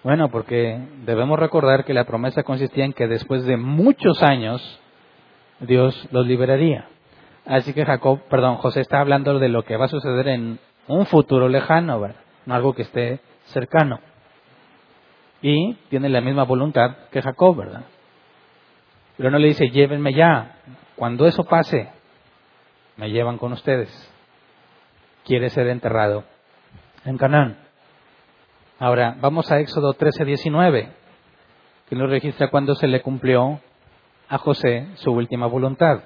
Bueno, 0.03 0.29
porque 0.31 0.79
debemos 1.05 1.39
recordar 1.39 1.85
que 1.85 1.95
la 1.95 2.05
promesa 2.05 2.43
consistía 2.43 2.85
en 2.85 2.93
que 2.93 3.07
después 3.07 3.45
de 3.45 3.57
muchos 3.57 4.23
años 4.23 4.81
Dios 5.61 6.09
los 6.13 6.27
liberaría. 6.27 6.89
Así 7.47 7.73
que 7.73 7.85
Jacob, 7.85 8.21
perdón, 8.29 8.57
José 8.57 8.81
está 8.81 9.01
hablando 9.01 9.39
de 9.39 9.49
lo 9.49 9.65
que 9.65 9.77
va 9.77 9.87
a 9.87 9.89
suceder 9.89 10.29
en 10.29 10.59
un 10.87 11.07
futuro 11.07 11.49
lejano, 11.49 12.01
no 12.47 12.55
algo 12.55 12.75
que 12.75 12.83
esté 12.83 13.21
cercano. 13.47 14.01
Y 15.43 15.75
tiene 15.91 16.09
la 16.09 16.21
misma 16.21 16.45
voluntad 16.45 16.97
que 17.11 17.23
Jacob, 17.23 17.57
¿verdad? 17.57 17.85
Pero 19.19 19.31
no 19.31 19.39
le 19.39 19.49
dice, 19.49 19.69
llévenme 19.69 20.15
ya. 20.15 20.57
Cuando 20.97 21.27
eso 21.27 21.45
pase, 21.45 21.91
me 22.97 23.11
llevan 23.11 23.37
con 23.37 23.53
ustedes. 23.53 23.91
Quiere 25.25 25.51
ser 25.51 25.67
enterrado 25.69 26.25
en 27.05 27.19
Canaán. 27.19 27.59
Ahora, 28.79 29.17
vamos 29.21 29.51
a 29.51 29.59
Éxodo 29.59 29.93
13, 29.93 30.25
19, 30.25 30.89
que 31.89 31.97
nos 31.97 32.09
registra 32.09 32.49
cuando 32.49 32.77
se 32.77 32.87
le 32.87 33.03
cumplió 33.03 33.61
a 34.29 34.39
José 34.39 34.87
su 34.95 35.11
última 35.11 35.47
voluntad. 35.47 36.05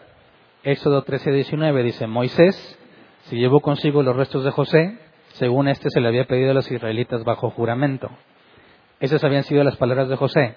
Éxodo 0.63 1.03
13, 1.03 1.33
19 1.33 1.83
dice, 1.83 2.07
Moisés 2.07 2.79
se 3.25 3.37
llevó 3.37 3.61
consigo 3.61 4.03
los 4.03 4.17
restos 4.17 4.43
de 4.45 4.53
José, 4.53 4.99
según 5.35 5.69
éste 5.69 5.91
se 5.91 6.01
le 6.01 6.09
había 6.09 6.27
pedido 6.27 6.53
a 6.53 6.55
los 6.55 6.71
israelitas 6.71 7.25
bajo 7.25 7.51
juramento. 7.51 8.11
Esas 9.01 9.23
habían 9.23 9.43
sido 9.43 9.65
las 9.65 9.77
palabras 9.77 10.09
de 10.09 10.17
José. 10.17 10.55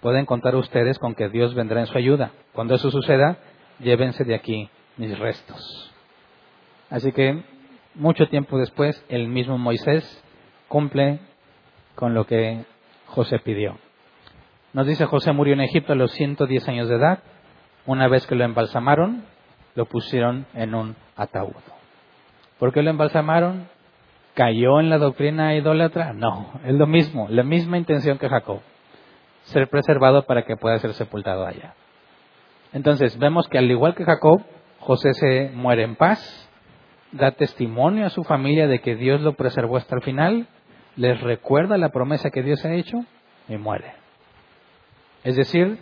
Pueden 0.00 0.26
contar 0.26 0.54
ustedes 0.54 0.98
con 0.98 1.14
que 1.14 1.28
Dios 1.28 1.54
vendrá 1.54 1.80
en 1.80 1.86
su 1.86 1.98
ayuda. 1.98 2.30
Cuando 2.52 2.74
eso 2.74 2.90
suceda, 2.90 3.38
llévense 3.80 4.24
de 4.24 4.34
aquí 4.34 4.70
mis 4.96 5.18
restos. 5.18 5.92
Así 6.90 7.12
que, 7.12 7.42
mucho 7.94 8.28
tiempo 8.28 8.58
después, 8.58 9.04
el 9.08 9.28
mismo 9.28 9.58
Moisés 9.58 10.24
cumple 10.68 11.18
con 11.94 12.14
lo 12.14 12.26
que 12.26 12.64
José 13.06 13.38
pidió. 13.40 13.76
Nos 14.72 14.86
dice 14.86 15.06
José 15.06 15.32
murió 15.32 15.54
en 15.54 15.62
Egipto 15.62 15.92
a 15.92 15.96
los 15.96 16.12
110 16.12 16.68
años 16.68 16.88
de 16.88 16.96
edad. 16.96 17.20
Una 17.86 18.06
vez 18.06 18.26
que 18.26 18.34
lo 18.34 18.44
embalsamaron, 18.44 19.24
lo 19.74 19.86
pusieron 19.86 20.46
en 20.54 20.74
un 20.74 20.94
ataúd. 21.16 21.56
¿Por 22.58 22.72
qué 22.72 22.82
lo 22.82 22.90
embalsamaron? 22.90 23.68
¿Cayó 24.34 24.78
en 24.78 24.90
la 24.90 24.98
doctrina 24.98 25.56
idólatra? 25.56 26.12
No, 26.12 26.52
es 26.64 26.74
lo 26.74 26.86
mismo, 26.86 27.26
la 27.30 27.42
misma 27.42 27.78
intención 27.78 28.18
que 28.18 28.28
Jacob. 28.28 28.60
Ser 29.52 29.68
preservado 29.68 30.24
para 30.24 30.44
que 30.44 30.56
pueda 30.56 30.78
ser 30.78 30.94
sepultado 30.94 31.46
allá. 31.46 31.74
Entonces, 32.72 33.18
vemos 33.18 33.48
que 33.48 33.58
al 33.58 33.70
igual 33.70 33.94
que 33.94 34.04
Jacob, 34.04 34.42
José 34.80 35.14
se 35.14 35.50
muere 35.54 35.82
en 35.82 35.96
paz, 35.96 36.48
da 37.12 37.32
testimonio 37.32 38.06
a 38.06 38.10
su 38.10 38.24
familia 38.24 38.66
de 38.66 38.80
que 38.80 38.94
Dios 38.94 39.20
lo 39.20 39.32
preservó 39.34 39.76
hasta 39.76 39.96
el 39.96 40.02
final 40.02 40.48
les 40.98 41.20
recuerda 41.20 41.78
la 41.78 41.90
promesa 41.90 42.30
que 42.30 42.42
Dios 42.42 42.64
ha 42.64 42.74
hecho 42.74 43.04
y 43.48 43.56
muere. 43.56 43.94
Es 45.22 45.36
decir, 45.36 45.78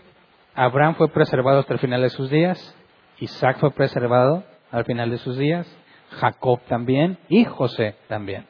Abraham 0.54 0.94
fue 0.96 1.08
preservado 1.08 1.60
hasta 1.60 1.72
el 1.72 1.78
final 1.78 2.02
de 2.02 2.10
sus 2.10 2.30
días, 2.30 2.76
Isaac 3.18 3.58
fue 3.58 3.70
preservado 3.70 4.44
al 4.70 4.84
final 4.84 5.10
de 5.10 5.16
sus 5.16 5.38
días, 5.38 5.66
Jacob 6.10 6.60
también 6.68 7.16
y 7.28 7.44
José 7.44 7.96
también. 8.08 8.46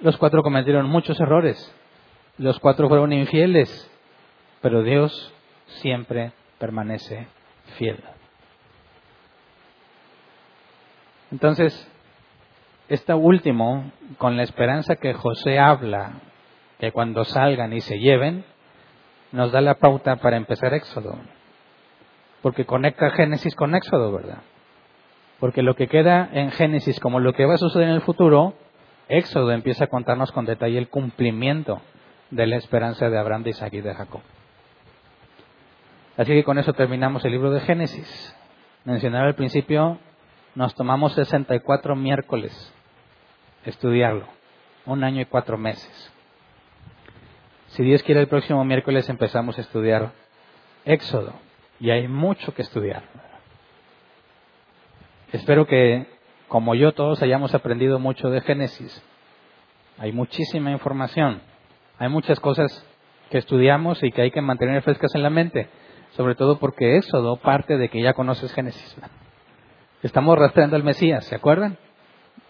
Los 0.00 0.16
cuatro 0.16 0.42
cometieron 0.42 0.86
muchos 0.86 1.18
errores, 1.20 1.74
los 2.38 2.58
cuatro 2.58 2.88
fueron 2.88 3.12
infieles, 3.12 3.90
pero 4.60 4.82
Dios 4.82 5.32
siempre 5.66 6.32
permanece 6.58 7.26
fiel. 7.76 8.02
Entonces, 11.30 11.88
este 12.88 13.14
último, 13.14 13.90
con 14.18 14.36
la 14.36 14.42
esperanza 14.42 14.96
que 14.96 15.14
José 15.14 15.58
habla, 15.58 16.20
que 16.78 16.92
cuando 16.92 17.24
salgan 17.24 17.72
y 17.72 17.80
se 17.80 17.98
lleven, 17.98 18.44
nos 19.30 19.50
da 19.50 19.60
la 19.60 19.74
pauta 19.74 20.16
para 20.16 20.36
empezar 20.36 20.74
Éxodo. 20.74 21.16
Porque 22.42 22.66
conecta 22.66 23.10
Génesis 23.10 23.54
con 23.54 23.74
Éxodo, 23.74 24.12
¿verdad? 24.12 24.42
Porque 25.40 25.62
lo 25.62 25.74
que 25.74 25.88
queda 25.88 26.28
en 26.32 26.50
Génesis 26.50 27.00
como 27.00 27.18
lo 27.18 27.32
que 27.32 27.46
va 27.46 27.54
a 27.54 27.58
suceder 27.58 27.88
en 27.88 27.94
el 27.94 28.02
futuro, 28.02 28.54
Éxodo 29.08 29.52
empieza 29.52 29.84
a 29.84 29.88
contarnos 29.88 30.32
con 30.32 30.44
detalle 30.44 30.78
el 30.78 30.88
cumplimiento 30.88 31.80
de 32.32 32.46
la 32.46 32.56
esperanza 32.56 33.10
de 33.10 33.18
Abraham, 33.18 33.44
de 33.44 33.50
Isaac 33.50 33.74
y 33.74 33.82
de 33.82 33.94
Jacob. 33.94 34.22
Así 36.16 36.32
que 36.32 36.44
con 36.44 36.58
eso 36.58 36.72
terminamos 36.72 37.24
el 37.24 37.32
libro 37.32 37.50
de 37.50 37.60
Génesis. 37.60 38.36
Mencionaba 38.84 39.26
al 39.26 39.34
principio, 39.34 39.98
nos 40.54 40.74
tomamos 40.74 41.14
64 41.14 41.94
miércoles 41.94 42.74
estudiarlo. 43.64 44.26
Un 44.86 45.04
año 45.04 45.20
y 45.20 45.26
cuatro 45.26 45.56
meses. 45.56 46.12
Si 47.68 47.82
Dios 47.82 48.02
quiere, 48.02 48.20
el 48.20 48.28
próximo 48.28 48.64
miércoles 48.64 49.08
empezamos 49.08 49.56
a 49.58 49.60
estudiar 49.60 50.12
Éxodo. 50.84 51.34
Y 51.80 51.90
hay 51.90 52.08
mucho 52.08 52.54
que 52.54 52.62
estudiar. 52.62 53.02
Espero 55.32 55.66
que, 55.66 56.06
como 56.48 56.74
yo, 56.74 56.92
todos 56.92 57.22
hayamos 57.22 57.54
aprendido 57.54 57.98
mucho 57.98 58.30
de 58.30 58.40
Génesis. 58.40 59.02
Hay 59.98 60.12
muchísima 60.12 60.70
información. 60.70 61.51
Hay 61.98 62.08
muchas 62.08 62.40
cosas 62.40 62.86
que 63.30 63.38
estudiamos 63.38 64.02
y 64.02 64.10
que 64.12 64.22
hay 64.22 64.30
que 64.30 64.40
mantener 64.40 64.82
frescas 64.82 65.14
en 65.14 65.22
la 65.22 65.30
mente. 65.30 65.68
Sobre 66.10 66.34
todo 66.34 66.58
porque 66.58 66.96
Éxodo 66.98 67.36
parte 67.36 67.78
de 67.78 67.88
que 67.88 68.02
ya 68.02 68.12
conoces 68.12 68.52
Génesis. 68.52 68.96
Estamos 70.02 70.38
rastreando 70.38 70.76
al 70.76 70.84
Mesías, 70.84 71.24
¿se 71.24 71.36
acuerdan? 71.36 71.78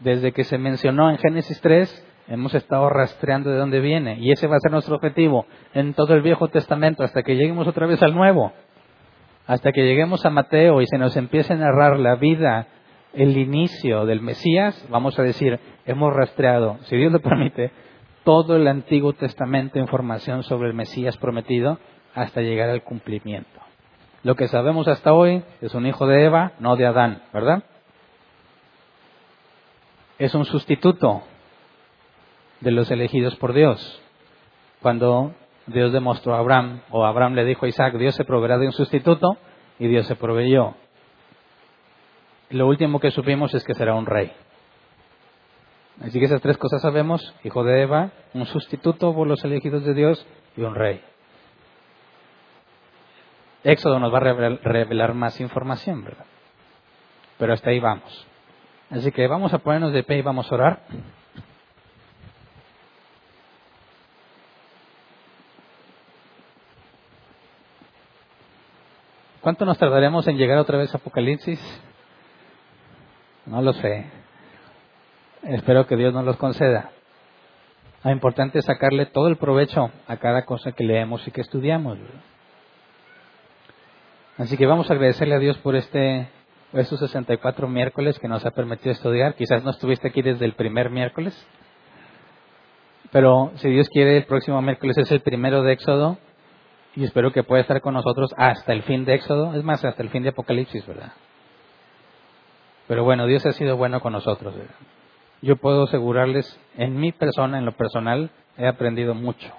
desde 0.03 0.33
que 0.33 0.45
se 0.45 0.59
mencionó 0.59 1.11
en 1.11 1.19
Génesis 1.19 1.61
3, 1.61 2.09
hemos 2.29 2.55
estado 2.55 2.89
rastreando 2.89 3.51
de 3.51 3.59
dónde 3.59 3.81
viene. 3.81 4.19
Y 4.19 4.33
ese 4.33 4.47
va 4.47 4.57
a 4.57 4.61
ser 4.61 4.73
nuestro 4.73 4.97
objetivo 4.97 5.47
en 5.75 5.95
todo 5.95 6.15
el 6.15 6.23
Viejo 6.23 6.49
Testamento 6.49 7.05
hasta 7.05 7.23
que 7.23 7.37
lleguemos 7.37 7.67
otra 7.67 7.87
vez 7.87 8.03
al 8.03 8.15
Nuevo. 8.15 8.53
Hasta 9.47 9.73
que 9.73 9.83
lleguemos 9.83 10.25
a 10.25 10.31
Mateo 10.31 10.81
y 10.81 10.87
se 10.87 10.99
nos 10.99 11.17
empiece 11.17 11.53
a 11.53 11.57
narrar 11.57 11.99
la 11.99 12.17
vida, 12.17 12.69
el 13.13 13.37
inicio 13.37 14.07
del 14.07 14.23
Mesías, 14.23 14.87
vamos 14.89 15.19
a 15.19 15.23
decir, 15.23 15.59
hemos 15.85 16.15
rastreado, 16.15 16.79
si 16.85 16.97
Dios 16.97 17.13
lo 17.13 17.21
permite, 17.21 17.71
todo 18.25 18.57
el 18.57 18.67
Antiguo 18.69 19.13
Testamento, 19.13 19.79
información 19.79 20.43
sobre 20.43 20.69
el 20.69 20.75
Mesías 20.75 21.17
prometido, 21.17 21.79
hasta 22.15 22.41
llegar 22.41 22.71
al 22.71 22.83
cumplimiento. 22.83 23.61
Lo 24.23 24.37
que 24.37 24.49
sabemos 24.49 24.87
hasta 24.89 25.13
hoy 25.13 25.43
es 25.61 25.75
un 25.75 25.87
hijo 25.87 26.07
de 26.07 26.25
Eva, 26.25 26.53
no 26.61 26.77
de 26.77 26.87
Adán, 26.87 27.23
¿verdad? 27.33 27.65
es 30.25 30.35
un 30.37 30.45
sustituto 30.45 31.23
de 32.61 32.71
los 32.71 32.91
elegidos 32.93 33.35
por 33.37 33.53
Dios. 33.53 34.01
Cuando 34.81 35.35
Dios 35.67 35.93
demostró 35.93 36.37
a 36.37 36.39
Abraham, 36.39 36.83
o 36.91 37.05
Abraham 37.05 37.35
le 37.35 37.45
dijo 37.45 37.67
a 37.67 37.69
Isaac, 37.69 37.95
Dios 37.97 38.15
se 38.15 38.25
proveerá 38.25 38.59
de 38.59 38.67
un 38.67 38.73
sustituto, 38.73 39.37
y 39.81 39.89
Dios 39.89 40.07
se 40.07 40.15
proveyó. 40.15 40.75
Lo 42.51 42.69
último 42.69 43.01
que 43.01 43.11
supimos 43.11 43.53
es 43.55 43.65
que 43.65 43.75
será 43.75 43.95
un 43.95 44.07
rey. 44.07 44.31
Así 46.03 46.19
que 46.19 46.25
esas 46.25 46.41
tres 46.41 46.59
cosas 46.59 46.83
sabemos, 46.83 47.35
hijo 47.45 47.63
de 47.63 47.83
Eva, 47.83 48.11
un 48.35 48.45
sustituto 48.47 49.15
por 49.15 49.27
los 49.27 49.45
elegidos 49.45 49.85
de 49.85 49.95
Dios 49.95 50.27
y 50.57 50.63
un 50.63 50.75
rey. 50.75 51.01
Éxodo 53.63 54.01
nos 54.01 54.13
va 54.13 54.19
a 54.19 54.59
revelar 54.65 55.15
más 55.15 55.41
información, 55.41 56.03
¿verdad? 56.05 56.27
Pero 57.39 57.53
hasta 57.53 57.71
ahí 57.71 57.79
vamos. 57.79 58.27
Así 58.91 59.13
que 59.13 59.29
vamos 59.29 59.55
a 59.55 59.59
ponernos 59.59 59.93
de 59.93 60.03
pie 60.03 60.19
y 60.19 60.23
vamos 60.23 60.51
a 60.51 60.55
orar. 60.55 60.81
¿Cuánto 69.41 69.65
nos 69.65 69.79
tardaremos 69.79 70.27
en 70.27 70.37
llegar 70.37 70.59
otra 70.59 70.79
vez 70.79 70.93
a 70.95 70.99
Apocalipsis? 70.99 71.61
No 73.47 73.63
lo 73.63 73.73
sé. 73.73 74.22
Espero 75.43 75.87
que 75.87 75.97
Dios 75.97 76.15
nos 76.15 76.25
los 76.25 76.37
conceda. 76.37 76.91
Lo 78.05 78.11
importante 78.11 78.59
es 78.59 78.65
sacarle 78.65 79.07
todo 79.07 79.29
el 79.29 79.37
provecho 79.37 79.91
a 80.07 80.17
cada 80.17 80.45
cosa 80.45 80.73
que 80.73 80.85
leemos 80.85 81.27
y 81.27 81.31
que 81.31 81.41
estudiamos. 81.41 81.99
Así 84.39 84.57
que 84.57 84.67
vamos 84.67 84.91
a 84.91 84.95
agradecerle 84.95 85.35
a 85.35 85.39
Dios 85.39 85.59
por 85.59 85.77
este 85.77 86.29
estos 86.73 87.01
64 87.01 87.69
miércoles 87.69 88.19
que 88.19 88.29
nos 88.29 88.47
ha 88.47 88.51
permitido 88.51 88.93
estudiar. 88.93 89.35
Quizás 89.35 89.63
no 89.63 89.71
estuviste 89.71 90.09
aquí 90.09 90.23
desde 90.23 90.45
el 90.45 90.55
primer 90.55 90.91
miércoles, 90.91 91.35
pero 93.11 93.53
si 93.57 93.69
Dios 93.69 93.89
quiere, 93.91 94.17
el 94.17 94.25
próximo 94.25 94.61
miércoles 94.63 94.97
es 94.97 95.11
el 95.13 95.21
primero 95.21 95.63
de 95.63 95.73
Éxodo 95.73 96.19
y 96.97 97.05
espero 97.05 97.31
que 97.31 97.43
pueda 97.43 97.61
estar 97.61 97.81
con 97.83 97.95
nosotros 97.95 98.35
hasta 98.37 98.73
el 98.73 98.83
fin 98.83 99.05
de 99.05 99.15
Éxodo, 99.15 99.55
es 99.55 99.63
más, 99.63 99.85
hasta 99.85 100.03
el 100.03 100.09
fin 100.09 100.23
de 100.23 100.31
Apocalipsis, 100.31 100.87
¿verdad? 100.87 101.13
Pero 102.89 103.05
bueno, 103.05 103.27
Dios 103.27 103.45
ha 103.45 103.53
sido 103.53 103.77
bueno 103.77 104.01
con 104.01 104.13
nosotros. 104.13 104.55
Yo 105.43 105.57
puedo 105.57 105.83
asegurarles, 105.83 106.59
en 106.77 107.01
mi 107.01 107.11
persona, 107.11 107.59
en 107.59 107.65
lo 107.65 107.73
personal, 107.73 108.31
he 108.57 108.67
aprendido 108.67 109.13
mucho. 109.15 109.53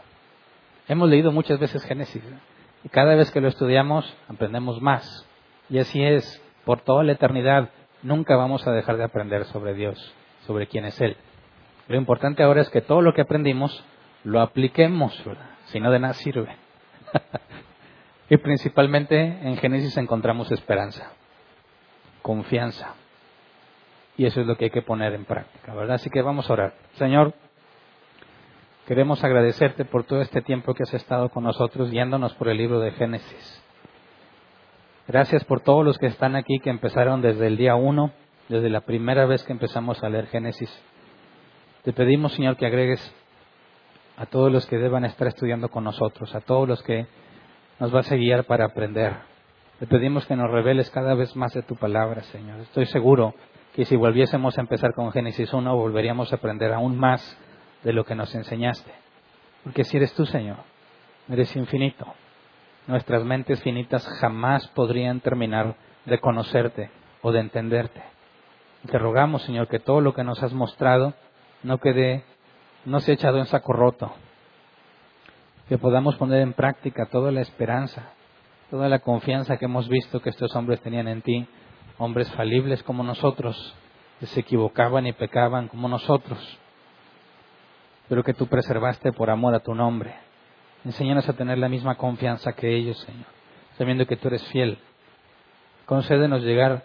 Hemos 0.87 1.09
leído 1.09 1.33
muchas 1.33 1.59
veces 1.59 1.83
Génesis 1.83 2.23
y 2.85 2.89
cada 2.89 3.15
vez 3.15 3.31
que 3.31 3.41
lo 3.41 3.49
estudiamos 3.49 4.15
aprendemos 4.29 4.81
más. 4.81 5.27
Y 5.69 5.79
así 5.79 6.01
es, 6.01 6.41
por 6.63 6.81
toda 6.81 7.03
la 7.03 7.11
eternidad, 7.11 7.69
nunca 8.01 8.37
vamos 8.37 8.65
a 8.65 8.71
dejar 8.71 8.95
de 8.95 9.03
aprender 9.03 9.43
sobre 9.45 9.73
Dios, 9.73 10.13
sobre 10.47 10.67
quién 10.67 10.85
es 10.85 10.99
Él. 11.01 11.17
Lo 11.89 11.97
importante 11.97 12.43
ahora 12.43 12.61
es 12.61 12.69
que 12.69 12.81
todo 12.81 13.01
lo 13.01 13.13
que 13.13 13.21
aprendimos 13.21 13.83
lo 14.23 14.39
apliquemos, 14.39 15.21
si 15.65 15.81
no 15.81 15.91
de 15.91 15.99
nada 15.99 16.13
sirve. 16.13 16.55
y 18.29 18.37
principalmente 18.37 19.17
en 19.21 19.57
Génesis 19.57 19.97
encontramos 19.97 20.49
esperanza, 20.49 21.11
confianza. 22.21 22.95
Y 24.17 24.25
eso 24.25 24.41
es 24.41 24.47
lo 24.47 24.55
que 24.57 24.65
hay 24.65 24.71
que 24.71 24.81
poner 24.81 25.13
en 25.13 25.25
práctica, 25.25 25.73
¿verdad? 25.73 25.95
Así 25.95 26.09
que 26.09 26.21
vamos 26.21 26.49
a 26.49 26.53
orar. 26.53 26.73
Señor, 26.93 27.33
queremos 28.87 29.23
agradecerte 29.23 29.85
por 29.85 30.03
todo 30.03 30.21
este 30.21 30.41
tiempo 30.41 30.73
que 30.73 30.83
has 30.83 30.93
estado 30.93 31.29
con 31.29 31.43
nosotros 31.43 31.89
guiándonos 31.89 32.33
por 32.35 32.49
el 32.49 32.57
libro 32.57 32.79
de 32.79 32.91
Génesis. 32.91 33.63
Gracias 35.07 35.43
por 35.45 35.61
todos 35.61 35.83
los 35.83 35.97
que 35.97 36.07
están 36.07 36.35
aquí, 36.35 36.59
que 36.59 36.69
empezaron 36.69 37.21
desde 37.21 37.47
el 37.47 37.57
día 37.57 37.75
uno, 37.75 38.11
desde 38.49 38.69
la 38.69 38.81
primera 38.81 39.25
vez 39.25 39.43
que 39.43 39.51
empezamos 39.51 40.01
a 40.03 40.09
leer 40.09 40.27
Génesis. 40.27 40.69
Te 41.83 41.91
pedimos, 41.91 42.33
Señor, 42.33 42.55
que 42.55 42.65
agregues 42.65 43.13
a 44.15 44.25
todos 44.27 44.51
los 44.51 44.65
que 44.67 44.77
deban 44.77 45.05
estar 45.05 45.27
estudiando 45.27 45.69
con 45.69 45.83
nosotros, 45.83 46.33
a 46.35 46.41
todos 46.41 46.67
los 46.67 46.81
que 46.83 47.07
nos 47.79 47.91
vas 47.91 48.11
a 48.11 48.15
guiar 48.15 48.45
para 48.45 48.65
aprender. 48.65 49.17
Te 49.79 49.87
pedimos 49.87 50.25
que 50.27 50.35
nos 50.35 50.49
reveles 50.49 50.89
cada 50.91 51.15
vez 51.15 51.35
más 51.35 51.53
de 51.53 51.63
tu 51.63 51.75
palabra, 51.75 52.21
Señor. 52.23 52.61
Estoy 52.61 52.85
seguro 52.85 53.33
que 53.73 53.85
si 53.85 53.95
volviésemos 53.95 54.57
a 54.57 54.61
empezar 54.61 54.93
con 54.93 55.11
Génesis 55.11 55.51
1, 55.51 55.75
volveríamos 55.75 56.31
a 56.31 56.35
aprender 56.35 56.71
aún 56.73 56.97
más 56.97 57.37
de 57.83 57.91
lo 57.91 58.05
que 58.05 58.15
nos 58.15 58.33
enseñaste. 58.35 58.91
Porque 59.63 59.83
si 59.83 59.97
eres 59.97 60.13
tú, 60.13 60.25
Señor, 60.25 60.57
eres 61.27 61.55
infinito. 61.55 62.05
Nuestras 62.85 63.23
mentes 63.23 63.61
finitas 63.63 64.05
jamás 64.19 64.67
podrían 64.69 65.21
terminar 65.21 65.75
de 66.05 66.19
conocerte 66.19 66.91
o 67.21 67.31
de 67.31 67.39
entenderte. 67.39 68.03
Te 68.89 68.99
rogamos, 68.99 69.41
Señor, 69.43 69.67
que 69.67 69.79
todo 69.79 70.01
lo 70.01 70.13
que 70.13 70.23
nos 70.23 70.43
has 70.43 70.53
mostrado 70.53 71.13
no 71.63 71.79
quede 71.79 72.23
no 72.85 72.99
se 72.99 73.11
ha 73.11 73.15
echado 73.15 73.39
en 73.39 73.45
saco 73.45 73.73
roto. 73.73 74.13
Que 75.69 75.77
podamos 75.77 76.15
poner 76.17 76.41
en 76.41 76.53
práctica 76.53 77.07
toda 77.09 77.31
la 77.31 77.41
esperanza, 77.41 78.09
toda 78.69 78.89
la 78.89 78.99
confianza 78.99 79.57
que 79.57 79.65
hemos 79.65 79.87
visto 79.87 80.21
que 80.21 80.29
estos 80.29 80.53
hombres 80.55 80.81
tenían 80.81 81.07
en 81.07 81.21
ti, 81.21 81.47
hombres 81.97 82.31
falibles 82.31 82.83
como 82.83 83.03
nosotros, 83.03 83.75
que 84.19 84.25
se 84.27 84.41
equivocaban 84.41 85.07
y 85.07 85.13
pecaban 85.13 85.67
como 85.67 85.87
nosotros, 85.87 86.39
pero 88.09 88.23
que 88.23 88.33
tú 88.33 88.47
preservaste 88.47 89.11
por 89.11 89.29
amor 89.29 89.55
a 89.55 89.59
tu 89.59 89.73
nombre. 89.73 90.15
Enséñanos 90.85 91.27
a 91.29 91.33
tener 91.33 91.57
la 91.57 91.69
misma 91.69 91.95
confianza 91.95 92.53
que 92.53 92.75
ellos, 92.75 92.97
Señor, 92.99 93.25
sabiendo 93.77 94.05
que 94.05 94.17
tú 94.17 94.27
eres 94.27 94.43
fiel. 94.49 94.77
Concédenos 95.85 96.43
llegar 96.43 96.83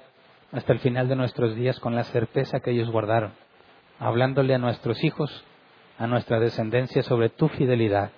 hasta 0.53 0.73
el 0.73 0.79
final 0.79 1.09
de 1.09 1.17
nuestros 1.17 1.55
días 1.57 1.79
con 1.81 1.95
la 1.95 2.05
certeza 2.05 2.61
que 2.61 2.71
ellos 2.71 2.91
guardaron, 2.91 3.33
hablándole 3.99 4.55
a 4.55 4.59
nuestros 4.59 5.03
hijos 5.05 5.45
a 5.99 6.07
nuestra 6.07 6.39
descendencia 6.39 7.03
sobre 7.03 7.29
tu 7.29 7.49
fidelidad 7.49 8.13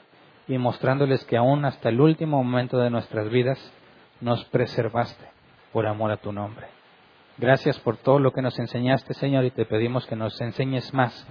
y 0.47 0.59
mostrándoles 0.59 1.25
que 1.25 1.37
aún 1.37 1.65
hasta 1.65 1.89
el 1.89 2.01
último 2.01 2.43
momento 2.43 2.79
de 2.79 2.91
nuestras 2.91 3.31
vidas 3.31 3.59
nos 4.21 4.45
preservaste 4.47 5.25
por 5.73 5.87
amor 5.87 6.11
a 6.11 6.19
tu 6.19 6.33
nombre. 6.33 6.80
Gracias 7.41 7.79
por 7.81 7.97
todo 7.97 8.19
lo 8.19 8.33
que 8.33 8.43
nos 8.43 8.59
enseñaste, 8.59 9.15
Señor, 9.15 9.47
y 9.47 9.51
te 9.51 9.65
pedimos 9.65 10.07
que 10.07 10.15
nos 10.15 10.39
enseñes 10.43 10.93
más 10.93 11.27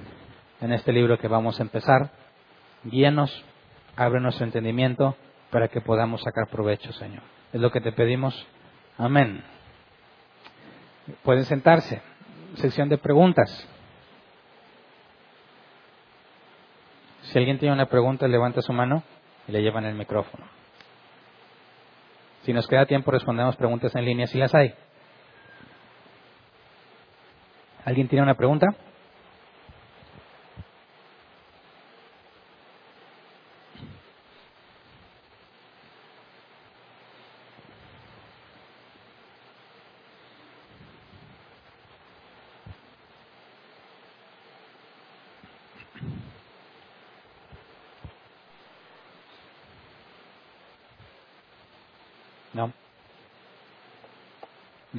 en 0.60 0.74
este 0.74 0.92
libro 0.92 1.20
que 1.20 1.28
vamos 1.28 1.60
a 1.60 1.62
empezar. 1.62 2.10
Guíanos, 2.84 3.46
abre 3.96 4.20
nuestro 4.20 4.44
entendimiento 4.44 5.16
para 5.52 5.68
que 5.68 5.82
podamos 5.82 6.24
sacar 6.24 6.48
provecho, 6.50 6.92
Señor. 6.94 7.22
Es 7.54 7.62
lo 7.62 7.72
que 7.72 7.80
te 7.80 7.92
pedimos. 7.92 8.48
Amén. 8.98 9.44
Pueden 11.22 11.46
sentarse. 11.46 12.02
Sección 12.56 12.90
de 12.90 12.98
preguntas. 12.98 13.70
Si 17.22 17.38
alguien 17.38 17.60
tiene 17.60 17.76
una 17.76 17.86
pregunta, 17.86 18.28
levanta 18.28 18.64
su 18.64 18.74
mano 18.74 19.04
y 19.48 19.52
le 19.52 19.62
llevan 19.62 19.86
el 19.86 19.94
micrófono. 19.94 20.48
Si 22.42 22.52
nos 22.52 22.66
queda 22.68 22.88
tiempo, 22.88 23.12
respondemos 23.12 23.56
preguntas 23.58 23.96
en 23.96 24.06
línea 24.06 24.26
si 24.26 24.40
las 24.40 24.56
hay. 24.56 24.74
¿Alguien 27.86 28.08
tiene 28.08 28.24
una 28.24 28.36
pregunta? 28.36 28.68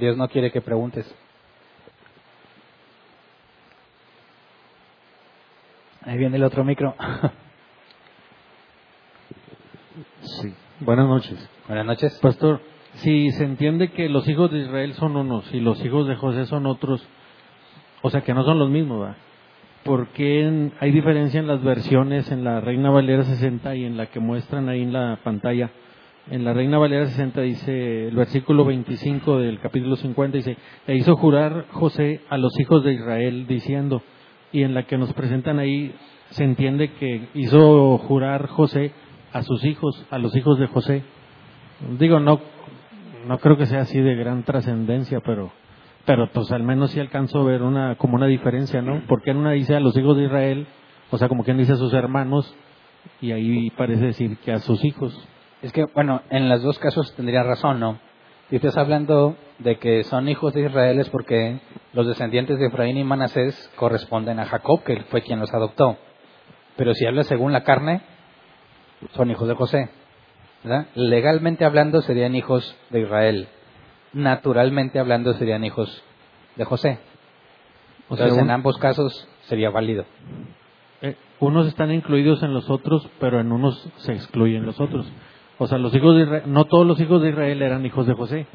Dios 0.00 0.16
no 0.16 0.28
quiere 0.28 0.50
que 0.50 0.62
preguntes. 0.62 1.04
Viene 6.20 6.36
el 6.36 6.44
otro 6.44 6.64
micro. 6.64 6.94
Sí. 10.20 10.52
Buenas 10.80 11.08
noches. 11.08 11.50
Buenas 11.66 11.86
noches. 11.86 12.18
Pastor, 12.20 12.60
si 12.96 13.30
se 13.30 13.44
entiende 13.44 13.90
que 13.90 14.10
los 14.10 14.28
hijos 14.28 14.50
de 14.50 14.58
Israel 14.58 14.92
son 14.92 15.16
unos 15.16 15.50
y 15.54 15.60
los 15.60 15.82
hijos 15.82 16.06
de 16.06 16.16
José 16.16 16.44
son 16.44 16.66
otros, 16.66 17.02
o 18.02 18.10
sea 18.10 18.20
que 18.20 18.34
no 18.34 18.44
son 18.44 18.58
los 18.58 18.68
mismos, 18.68 19.00
¿verdad? 19.00 19.16
¿Por 19.82 20.08
qué 20.08 20.70
hay 20.78 20.90
diferencia 20.90 21.40
en 21.40 21.46
las 21.46 21.64
versiones 21.64 22.30
en 22.30 22.44
la 22.44 22.60
Reina 22.60 22.90
Valera 22.90 23.24
60 23.24 23.74
y 23.76 23.84
en 23.84 23.96
la 23.96 24.06
que 24.06 24.20
muestran 24.20 24.68
ahí 24.68 24.82
en 24.82 24.92
la 24.92 25.18
pantalla? 25.24 25.70
en 26.30 26.44
la 26.44 26.52
Reina 26.52 26.76
Valera 26.76 27.06
60 27.06 27.40
dice, 27.40 28.08
el 28.08 28.14
versículo 28.14 28.66
25 28.66 29.38
del 29.38 29.58
capítulo 29.58 29.96
50 29.96 30.36
dice, 30.36 30.56
e 30.86 30.96
hizo 30.96 31.16
jurar 31.16 31.64
José 31.70 32.20
a 32.28 32.36
los 32.36 32.52
hijos 32.60 32.84
de 32.84 32.92
Israel 32.92 33.46
diciendo, 33.46 34.02
y 34.52 34.62
en 34.62 34.74
la 34.74 34.84
que 34.84 34.98
nos 34.98 35.12
presentan 35.12 35.58
ahí 35.58 35.94
se 36.30 36.44
entiende 36.44 36.92
que 36.92 37.28
hizo 37.34 37.98
jurar 37.98 38.46
José 38.48 38.92
a 39.32 39.42
sus 39.42 39.64
hijos, 39.64 40.06
a 40.10 40.18
los 40.18 40.34
hijos 40.36 40.58
de 40.58 40.66
José. 40.66 41.02
Digo, 41.98 42.20
no, 42.20 42.40
no 43.26 43.38
creo 43.38 43.56
que 43.56 43.66
sea 43.66 43.82
así 43.82 44.00
de 44.00 44.14
gran 44.14 44.42
trascendencia, 44.44 45.20
pero, 45.20 45.50
pero 46.04 46.30
pues 46.32 46.50
al 46.52 46.62
menos 46.62 46.90
sí 46.90 47.00
alcanzo 47.00 47.40
a 47.40 47.44
ver 47.44 47.62
una, 47.62 47.96
como 47.96 48.16
una 48.16 48.26
diferencia, 48.26 48.82
¿no? 48.82 49.02
Porque 49.08 49.30
en 49.30 49.38
una 49.38 49.52
dice 49.52 49.74
a 49.74 49.80
los 49.80 49.96
hijos 49.96 50.16
de 50.16 50.24
Israel, 50.24 50.66
o 51.10 51.18
sea, 51.18 51.28
como 51.28 51.44
quien 51.44 51.58
dice 51.58 51.72
a 51.72 51.76
sus 51.76 51.92
hermanos, 51.92 52.54
y 53.20 53.32
ahí 53.32 53.70
parece 53.70 54.06
decir 54.06 54.36
que 54.38 54.52
a 54.52 54.58
sus 54.58 54.84
hijos. 54.84 55.16
Es 55.62 55.72
que, 55.72 55.86
bueno, 55.94 56.22
en 56.30 56.48
los 56.48 56.62
dos 56.62 56.78
casos 56.78 57.14
tendría 57.16 57.42
razón, 57.42 57.80
¿no? 57.80 57.98
Si 58.50 58.56
estás 58.56 58.76
hablando 58.76 59.36
de 59.60 59.78
que 59.78 60.02
son 60.04 60.28
hijos 60.28 60.52
de 60.52 60.62
Israel 60.62 60.98
es 60.98 61.08
porque 61.08 61.60
los 61.92 62.06
descendientes 62.06 62.58
de 62.58 62.66
Efraín 62.66 62.96
y 62.98 63.04
Manasés 63.04 63.70
corresponden 63.76 64.40
a 64.40 64.46
Jacob, 64.46 64.82
que 64.82 65.02
fue 65.04 65.22
quien 65.22 65.38
los 65.38 65.54
adoptó. 65.54 65.96
Pero 66.76 66.92
si 66.94 67.06
hablas 67.06 67.28
según 67.28 67.52
la 67.52 67.62
carne, 67.62 68.00
son 69.12 69.30
hijos 69.30 69.46
de 69.46 69.54
José. 69.54 69.90
¿verdad? 70.64 70.86
Legalmente 70.94 71.64
hablando 71.64 72.02
serían 72.02 72.34
hijos 72.34 72.76
de 72.90 73.02
Israel. 73.02 73.48
Naturalmente 74.12 74.98
hablando 74.98 75.32
serían 75.34 75.64
hijos 75.64 76.02
de 76.56 76.64
José. 76.64 76.98
O 78.08 78.16
sea, 78.16 78.26
Entonces, 78.26 78.44
en 78.44 78.50
ambos 78.50 78.78
casos 78.78 79.28
sería 79.42 79.70
válido. 79.70 80.04
eh, 81.02 81.14
unos 81.38 81.68
están 81.68 81.92
incluidos 81.92 82.42
en 82.42 82.52
los 82.52 82.68
otros, 82.68 83.08
pero 83.20 83.40
en 83.40 83.52
unos 83.52 83.88
se 83.98 84.12
excluyen 84.12 84.66
los 84.66 84.80
otros. 84.80 85.06
O 85.62 85.66
sea, 85.66 85.76
los 85.76 85.94
hijos 85.94 86.16
de 86.16 86.22
Israel, 86.22 86.42
no 86.46 86.64
todos 86.64 86.86
los 86.86 86.98
hijos 87.00 87.20
de 87.20 87.28
Israel 87.28 87.60
eran 87.60 87.84
hijos 87.84 88.06
de 88.06 88.14
José, 88.14 88.46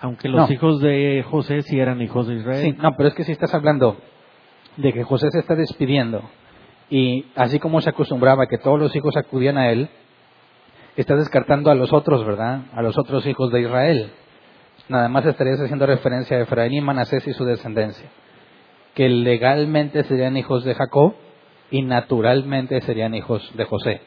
aunque 0.00 0.30
los 0.30 0.48
No. 0.48 0.54
hijos 0.54 0.80
de 0.80 1.22
José 1.28 1.60
sí 1.60 1.78
eran 1.78 2.00
hijos 2.00 2.26
de 2.26 2.36
Israel. 2.36 2.62
Sí, 2.62 2.74
no, 2.80 2.92
pero 2.96 3.10
es 3.10 3.14
que 3.14 3.24
si 3.24 3.32
estás 3.32 3.52
hablando 3.52 3.98
de 4.78 4.94
que 4.94 5.04
José 5.04 5.30
se 5.30 5.40
está 5.40 5.54
despidiendo 5.54 6.22
y 6.88 7.26
así 7.36 7.58
como 7.58 7.82
se 7.82 7.90
acostumbraba 7.90 8.46
que 8.46 8.56
todos 8.56 8.80
los 8.80 8.96
hijos 8.96 9.14
acudían 9.18 9.58
a 9.58 9.70
él, 9.70 9.90
está 10.96 11.16
descartando 11.16 11.70
a 11.70 11.74
los 11.74 11.92
otros, 11.92 12.24
¿verdad? 12.24 12.62
A 12.72 12.80
los 12.80 12.96
otros 12.96 13.26
hijos 13.26 13.52
de 13.52 13.60
Israel. 13.60 14.10
Nada 14.88 15.10
más 15.10 15.26
estarías 15.26 15.60
haciendo 15.60 15.84
referencia 15.84 16.38
a 16.38 16.40
Efraín 16.40 16.72
y 16.72 16.80
Manasés 16.80 17.28
y 17.28 17.34
su 17.34 17.44
descendencia, 17.44 18.08
que 18.94 19.10
legalmente 19.10 20.02
serían 20.04 20.38
hijos 20.38 20.64
de 20.64 20.74
Jacob 20.74 21.12
y 21.70 21.82
naturalmente 21.82 22.80
serían 22.80 23.14
hijos 23.14 23.52
de 23.54 23.64
José. 23.66 24.00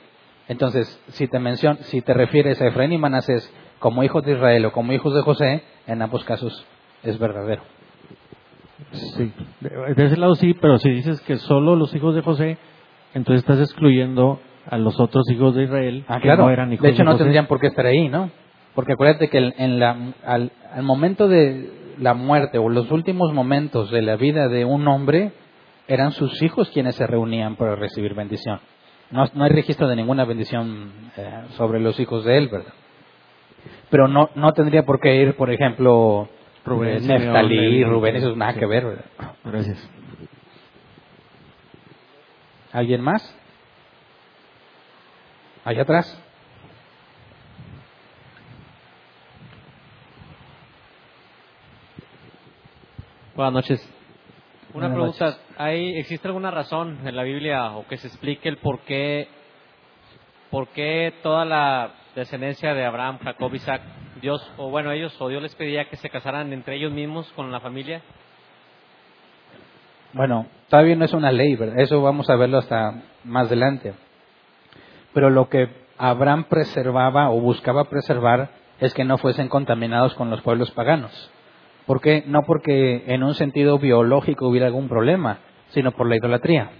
Entonces, 0.51 0.85
si 1.13 1.29
te 1.29 1.39
mencion, 1.39 1.77
si 1.83 2.01
te 2.01 2.13
refieres 2.13 2.61
a 2.61 2.67
Efraín 2.67 2.91
y 2.91 2.97
Manasés 2.97 3.49
como 3.79 4.03
hijos 4.03 4.21
de 4.25 4.33
Israel 4.33 4.65
o 4.65 4.73
como 4.73 4.91
hijos 4.91 5.13
de 5.15 5.21
José, 5.21 5.63
en 5.87 6.01
ambos 6.01 6.25
casos 6.25 6.65
es 7.03 7.17
verdadero. 7.17 7.61
Sí, 8.91 9.31
de, 9.61 9.93
de 9.95 10.05
ese 10.05 10.17
lado 10.17 10.35
sí, 10.35 10.53
pero 10.53 10.77
si 10.77 10.89
dices 10.89 11.21
que 11.21 11.37
solo 11.37 11.77
los 11.77 11.95
hijos 11.95 12.15
de 12.15 12.21
José, 12.21 12.57
entonces 13.13 13.43
estás 13.43 13.59
excluyendo 13.61 14.41
a 14.69 14.77
los 14.77 14.99
otros 14.99 15.23
hijos 15.31 15.55
de 15.55 15.63
Israel 15.63 16.03
Ah, 16.09 16.17
que 16.17 16.23
claro. 16.23 16.43
no 16.43 16.49
eran 16.49 16.73
hijos 16.73 16.83
de 16.83 16.89
hecho, 16.89 17.05
no 17.05 17.11
José. 17.13 17.23
tendrían 17.23 17.47
por 17.47 17.61
qué 17.61 17.67
estar 17.67 17.85
ahí, 17.85 18.09
¿no? 18.09 18.29
Porque 18.75 18.91
acuérdate 18.93 19.29
que 19.29 19.37
en 19.57 19.79
la, 19.79 19.95
al, 20.25 20.51
al 20.73 20.83
momento 20.83 21.29
de 21.29 21.93
la 21.97 22.13
muerte 22.13 22.57
o 22.57 22.67
los 22.67 22.91
últimos 22.91 23.31
momentos 23.33 23.89
de 23.89 24.01
la 24.01 24.17
vida 24.17 24.49
de 24.49 24.65
un 24.65 24.85
hombre, 24.89 25.31
eran 25.87 26.11
sus 26.11 26.41
hijos 26.41 26.69
quienes 26.71 26.95
se 26.95 27.07
reunían 27.07 27.55
para 27.55 27.75
recibir 27.77 28.13
bendición. 28.15 28.59
No, 29.11 29.25
no 29.33 29.43
hay 29.43 29.49
registro 29.49 29.87
de 29.87 29.95
ninguna 29.95 30.25
bendición 30.25 30.91
eh, 31.17 31.43
sobre 31.57 31.79
los 31.79 31.99
hijos 31.99 32.23
de 32.23 32.37
él, 32.37 32.47
¿verdad? 32.47 32.73
Pero 33.89 34.07
no, 34.07 34.29
no 34.35 34.53
tendría 34.53 34.83
por 34.83 34.99
qué 35.01 35.15
ir, 35.17 35.35
por 35.35 35.51
ejemplo, 35.51 36.29
Rubén, 36.65 37.03
eh, 37.03 37.19
Neftalí, 37.19 37.83
Rubén, 37.83 38.15
eso 38.15 38.31
es 38.31 38.37
nada 38.37 38.53
sí. 38.53 38.59
que 38.59 38.65
ver, 38.65 38.85
¿verdad? 38.85 39.05
Gracias. 39.43 39.89
¿Alguien 42.71 43.01
más? 43.01 43.35
Allá 45.65 45.81
atrás. 45.81 46.17
Buenas 53.35 53.53
noches. 53.53 54.00
Una 54.73 54.87
Buenas 54.87 55.17
pregunta, 55.17 55.37
¿hay, 55.57 55.97
¿existe 55.97 56.29
alguna 56.29 56.49
razón 56.49 56.99
en 57.05 57.13
la 57.13 57.23
Biblia 57.23 57.73
o 57.73 57.85
que 57.87 57.97
se 57.97 58.07
explique 58.07 58.47
el 58.47 58.55
por 58.55 58.79
qué, 58.79 59.27
por 60.49 60.69
qué 60.69 61.13
toda 61.21 61.43
la 61.43 61.91
descendencia 62.15 62.73
de 62.73 62.85
Abraham, 62.85 63.19
Jacob, 63.21 63.53
Isaac, 63.53 63.81
Dios, 64.21 64.49
o 64.55 64.69
bueno, 64.69 64.93
ellos, 64.93 65.13
o 65.19 65.27
Dios 65.27 65.41
les 65.41 65.55
pedía 65.55 65.89
que 65.89 65.97
se 65.97 66.09
casaran 66.09 66.53
entre 66.53 66.77
ellos 66.77 66.93
mismos 66.93 67.29
con 67.33 67.51
la 67.51 67.59
familia? 67.59 68.01
Bueno, 70.13 70.45
todavía 70.69 70.95
no 70.95 71.03
es 71.03 71.13
una 71.13 71.33
ley, 71.33 71.57
¿verdad? 71.57 71.79
Eso 71.79 72.01
vamos 72.01 72.29
a 72.29 72.37
verlo 72.37 72.57
hasta 72.59 72.93
más 73.25 73.47
adelante. 73.47 73.93
Pero 75.13 75.29
lo 75.29 75.49
que 75.49 75.67
Abraham 75.97 76.45
preservaba 76.45 77.29
o 77.29 77.41
buscaba 77.41 77.89
preservar 77.89 78.51
es 78.79 78.93
que 78.93 79.03
no 79.03 79.17
fuesen 79.17 79.49
contaminados 79.49 80.15
con 80.15 80.29
los 80.29 80.41
pueblos 80.41 80.71
paganos. 80.71 81.29
¿Por 81.85 82.01
qué? 82.01 82.23
No 82.27 82.43
porque 82.43 83.03
en 83.07 83.23
un 83.23 83.33
sentido 83.35 83.79
biológico 83.79 84.47
hubiera 84.47 84.67
algún 84.67 84.87
problema, 84.87 85.39
sino 85.69 85.91
por 85.91 86.07
la 86.07 86.15
idolatría. 86.15 86.71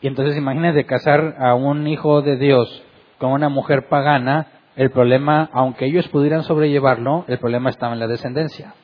Y 0.00 0.06
entonces 0.06 0.36
imagínate 0.36 0.84
casar 0.86 1.36
a 1.38 1.54
un 1.54 1.86
hijo 1.86 2.22
de 2.22 2.36
Dios 2.36 2.82
con 3.18 3.32
una 3.32 3.48
mujer 3.48 3.88
pagana, 3.88 4.46
el 4.76 4.90
problema, 4.90 5.50
aunque 5.52 5.84
ellos 5.86 6.08
pudieran 6.08 6.42
sobrellevarlo, 6.44 7.24
el 7.28 7.38
problema 7.38 7.68
estaba 7.70 7.92
en 7.92 7.98
la 8.00 8.06
descendencia. 8.06 8.74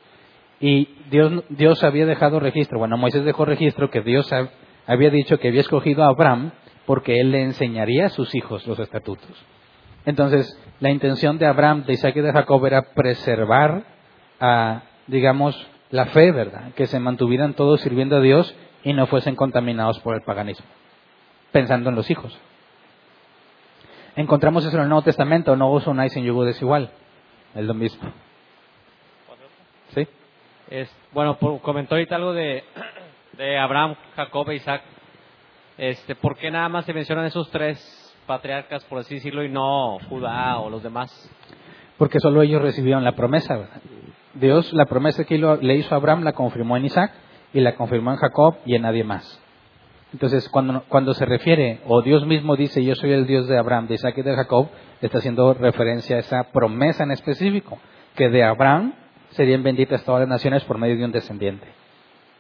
Y 0.61 0.89
Dios, 1.11 1.45
Dios 1.49 1.83
había 1.85 2.07
dejado 2.07 2.41
registro, 2.41 2.79
bueno, 2.79 2.97
Moisés 2.99 3.25
dejó 3.25 3.45
registro 3.45 3.91
que 3.91 4.03
Dios 4.03 4.31
hab- 4.33 4.51
había 4.87 5.11
dicho 5.11 5.39
que 5.39 5.49
había 5.49 5.61
escogido 5.61 6.03
a 6.05 6.09
Abraham 6.09 6.51
porque 6.87 7.21
él 7.21 7.31
le 7.31 7.43
enseñaría 7.43 8.07
a 8.07 8.11
sus 8.11 8.35
hijos 8.35 8.67
los 8.67 8.79
estatutos. 8.79 9.31
Entonces, 10.05 10.59
la 10.81 10.91
intención 10.91 11.39
de 11.39 11.47
Abraham, 11.47 11.85
de 11.85 11.95
Isaac 11.95 12.17
y 12.17 12.21
de 12.21 12.33
Jacob 12.33 12.65
era 12.67 12.83
preservar, 12.95 13.85
a, 14.41 14.83
digamos, 15.07 15.57
la 15.91 16.07
fe, 16.07 16.33
¿verdad? 16.33 16.73
Que 16.75 16.87
se 16.87 16.99
mantuvieran 16.99 17.55
todos 17.55 17.81
sirviendo 17.81 18.17
a 18.17 18.21
Dios 18.21 18.55
y 18.83 18.93
no 18.93 19.07
fuesen 19.07 19.37
contaminados 19.37 19.99
por 20.01 20.15
el 20.15 20.23
paganismo, 20.23 20.67
pensando 21.53 21.91
en 21.91 21.97
los 21.97 22.11
hijos. 22.11 22.37
Encontramos 24.17 24.65
eso 24.65 24.77
en 24.77 24.85
el 24.85 24.89
Nuevo 24.89 25.03
Testamento, 25.03 25.57
no 25.57 25.71
os 25.71 25.87
unáis 25.87 26.17
en 26.17 26.25
yugo 26.25 26.45
desigual, 26.45 26.91
es 27.55 27.65
lo 27.65 27.75
mismo. 27.75 28.11
¿Sí? 29.95 30.07
Es, 30.71 30.91
bueno, 31.13 31.37
comentó 31.63 31.95
ahorita 31.95 32.17
algo 32.17 32.33
de, 32.33 32.65
de 33.37 33.59
Abraham, 33.59 33.95
Jacob 34.17 34.51
e 34.51 34.57
Isaac. 34.57 34.83
Este, 35.79 36.15
¿Por 36.15 36.37
qué 36.37 36.51
nada 36.51 36.69
más 36.69 36.87
se 36.87 36.95
mencionan 36.95 37.27
esos 37.27 37.51
tres 37.51 37.79
patriarcas, 38.27 38.85
por 38.85 38.99
así 38.99 39.17
decirlo, 39.17 39.45
y 39.45 39.51
no 39.51 39.99
Judá 40.09 40.59
o 40.59 40.71
los 40.71 40.83
demás? 40.83 41.31
Porque 41.99 42.21
solo 42.21 42.43
ellos 42.43 42.63
recibieron 42.63 43.05
la 43.05 43.13
promesa, 43.13 43.57
¿verdad? 43.57 43.81
Dios, 44.41 44.73
la 44.73 44.87
promesa 44.87 45.25
que 45.25 45.39
le 45.39 45.77
hizo 45.77 45.95
a 45.95 45.99
Abraham, 45.99 46.23
la 46.23 46.33
confirmó 46.33 46.77
en 46.77 46.87
Isaac 46.87 47.13
y 47.53 47.61
la 47.61 47.75
confirmó 47.75 48.13
en 48.13 48.19
Jacob 48.19 48.57
y 48.65 48.75
en 48.75 48.83
nadie 48.83 49.05
más. 49.05 49.41
Entonces, 50.13 50.49
cuando, 50.49 50.85
cuando 50.89 51.15
se 51.15 51.27
refiere, 51.27 51.81
o 51.87 52.03
Dios 52.03 52.27
mismo 52.27 52.57
dice, 52.57 52.85
yo 52.85 52.95
soy 52.95 53.13
el 53.13 53.27
Dios 53.27 53.49
de 53.49 53.59
Abraham, 53.59 53.89
de 53.89 53.95
Isaac 53.95 54.17
y 54.19 54.23
de 54.23 54.35
Jacob, 54.35 54.69
está 55.01 55.19
haciendo 55.19 55.53
referencia 55.55 56.17
a 56.17 56.21
esa 56.21 56.45
promesa 56.53 57.05
en 57.05 57.11
específico, 57.11 57.79
que 58.15 58.29
de 58.29 58.45
Abraham 58.45 58.95
serían 59.31 59.63
benditas 59.63 60.05
todas 60.05 60.21
las 60.21 60.29
naciones 60.29 60.65
por 60.65 60.79
medio 60.79 60.97
de 60.97 61.05
un 61.05 61.13
descendiente. 61.13 61.67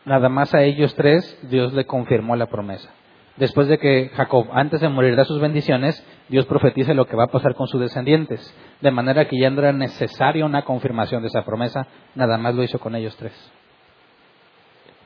Nada 0.05 0.29
más 0.29 0.55
a 0.55 0.63
ellos 0.63 0.95
tres, 0.95 1.39
Dios 1.51 1.73
le 1.73 1.85
confirmó 1.85 2.37
la 2.37 2.47
promesa. 2.47 2.91
Después 3.37 3.69
de 3.69 3.79
que 3.79 4.11
Jacob, 4.15 4.49
antes 4.53 4.81
de 4.81 4.89
morir, 4.89 5.15
da 5.15 5.25
sus 5.25 5.41
bendiciones, 5.41 6.03
Dios 6.29 6.47
profetiza 6.47 6.95
lo 6.95 7.07
que 7.07 7.17
va 7.17 7.25
a 7.25 7.31
pasar 7.31 7.55
con 7.55 7.67
sus 7.67 7.81
descendientes. 7.81 8.55
De 8.81 8.91
manera 8.91 9.29
que 9.29 9.39
ya 9.39 9.51
no 9.51 9.61
era 9.61 9.73
necesaria 9.73 10.47
una 10.47 10.63
confirmación 10.63 11.21
de 11.21 11.29
esa 11.29 11.45
promesa, 11.45 11.87
nada 12.15 12.39
más 12.39 12.55
lo 12.55 12.63
hizo 12.63 12.79
con 12.79 12.95
ellos 12.95 13.15
tres. 13.17 13.35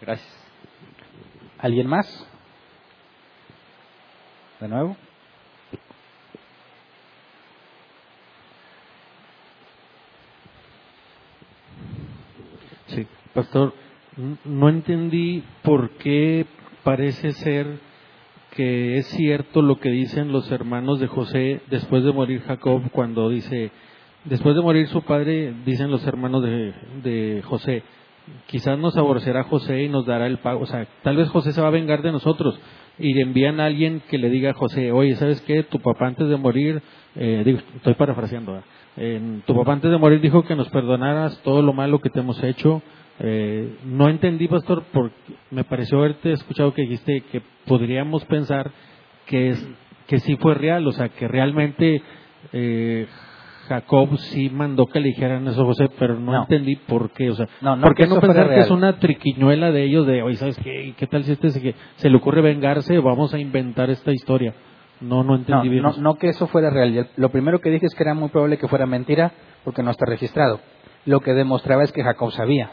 Gracias. 0.01 0.33
¿Alguien 1.59 1.89
más? 1.89 2.26
¿De 4.61 4.68
nuevo? 4.68 4.97
Sí, 12.87 13.07
pastor, 13.35 13.74
no 14.45 14.68
entendí 14.68 15.45
por 15.62 15.91
qué 15.99 16.47
parece 16.83 17.33
ser 17.33 17.89
que 18.55 18.98
es 18.98 19.07
cierto 19.09 19.62
lo 19.62 19.78
que 19.78 19.90
dicen 19.90 20.32
los 20.32 20.51
hermanos 20.51 21.01
de 21.01 21.07
José 21.07 21.61
después 21.68 22.05
de 22.05 22.12
morir 22.12 22.42
Jacob 22.42 22.82
cuando 22.92 23.28
dice, 23.28 23.70
después 24.24 24.55
de 24.55 24.62
morir 24.62 24.88
su 24.88 25.03
padre, 25.03 25.55
dicen 25.64 25.90
los 25.90 26.07
hermanos 26.07 26.42
de, 26.42 26.74
de 27.03 27.42
José, 27.42 27.82
quizás 28.46 28.78
nos 28.78 28.96
aborrecerá 28.96 29.44
José 29.44 29.84
y 29.84 29.88
nos 29.88 30.07
dará 30.07 30.26
el 30.26 30.38
pago, 30.38 30.61
o 30.62 30.66
sea, 30.66 30.86
tal 31.03 31.16
vez 31.16 31.28
José 31.28 31.53
se 31.53 31.61
va 31.61 31.68
a 31.68 31.72
vengar 31.72 32.03
de 32.03 32.12
nosotros 32.12 32.59
y 32.98 33.14
le 33.14 33.22
envían 33.22 33.61
a 33.61 33.66
alguien 33.66 34.03
que 34.11 34.18
le 34.18 34.28
diga 34.28 34.51
a 34.51 34.55
José, 34.55 34.92
oye, 34.92 35.16
¿sabes 35.16 35.40
qué? 35.42 35.62
Tu 35.62 35.78
papá 35.80 36.07
antes 36.07 36.28
de 36.28 36.36
morir, 36.36 36.82
eh, 37.16 37.59
estoy 37.76 37.94
parafraseando, 37.94 38.62
tu 39.46 39.55
papá 39.55 39.72
antes 39.72 39.90
de 39.90 39.96
morir 39.96 40.20
dijo 40.20 40.44
que 40.44 40.55
nos 40.55 40.68
perdonaras 40.68 41.40
todo 41.42 41.62
lo 41.62 41.72
malo 41.72 42.01
que 42.01 42.11
te 42.11 42.20
hemos 42.20 42.42
hecho. 42.42 42.82
Eh, 43.23 43.77
no 43.85 44.09
entendí, 44.09 44.49
pastor, 44.49 44.83
porque 44.93 45.14
me 45.51 45.64
pareció 45.64 45.99
haberte 45.99 46.33
escuchado 46.33 46.73
que 46.73 46.83
dijiste 46.83 47.23
que 47.31 47.43
podríamos 47.66 48.25
pensar 48.25 48.71
que, 49.27 49.51
es, 49.51 49.68
que 50.07 50.18
sí 50.21 50.37
fue 50.37 50.55
real, 50.55 50.87
o 50.87 50.93
sea, 50.93 51.11
que 51.11 51.29
realmente 51.29 52.03
eh, 52.55 53.07
Jacob 53.68 54.16
sí 54.18 54.49
mandó 54.49 54.87
que 54.87 55.01
le 55.01 55.09
dijeran 55.09 55.47
eso 55.47 55.62
a 55.62 55.66
José, 55.66 55.89
pero 55.99 56.18
no, 56.18 56.33
No. 56.33 56.43
entendí 56.43 56.77
por 56.77 57.11
qué, 57.11 57.31
o 57.31 57.35
sea, 57.35 57.47
No, 57.61 57.77
no 57.77 57.83
¿por 57.83 57.95
qué 57.95 58.07
no 58.07 58.21
pensar 58.21 58.49
que 58.49 58.61
es 58.61 58.71
una 58.71 58.99
triquiñuela 58.99 59.71
de 59.71 59.85
ellos 59.85 60.07
de, 60.07 60.23
oye, 60.23 60.37
¿sabes 60.37 60.57
qué? 60.57 60.95
¿Qué 60.97 61.07
tal 61.07 61.23
si 61.25 61.33
este 61.33 61.51
se, 61.51 62.11
le 62.11 62.16
ocurre 62.16 62.41
vengarse? 62.41 62.99
Vamos 62.99 63.35
a 63.35 63.39
inventar 63.39 63.91
esta 63.91 64.12
historia. 64.12 64.55
No, 65.03 65.25
no 65.25 65.35
entendí 65.37 65.66
no, 65.68 65.71
bien. 65.71 65.83
no, 65.83 65.93
no 65.99 66.14
que 66.16 66.29
eso 66.29 66.47
fuera 66.47 66.71
real. 66.71 67.09
Lo 67.16 67.31
primero 67.31 67.61
que 67.61 67.71
dije 67.71 67.87
es 67.87 67.95
que 67.95 68.03
era 68.03 68.14
muy 68.14 68.31
probable 68.31 68.57
que 68.59 68.66
fuera 68.68 68.87
mentira 68.87 69.33
porque 69.62 69.83
no 69.83 69.91
está 69.91 70.07
registrado. 70.07 70.61
Lo 71.07 71.21
que 71.21 71.33
demostraba 71.33 71.85
es 71.85 71.93
que 71.93 72.03
Jacob 72.03 72.33
sabía. 72.33 72.71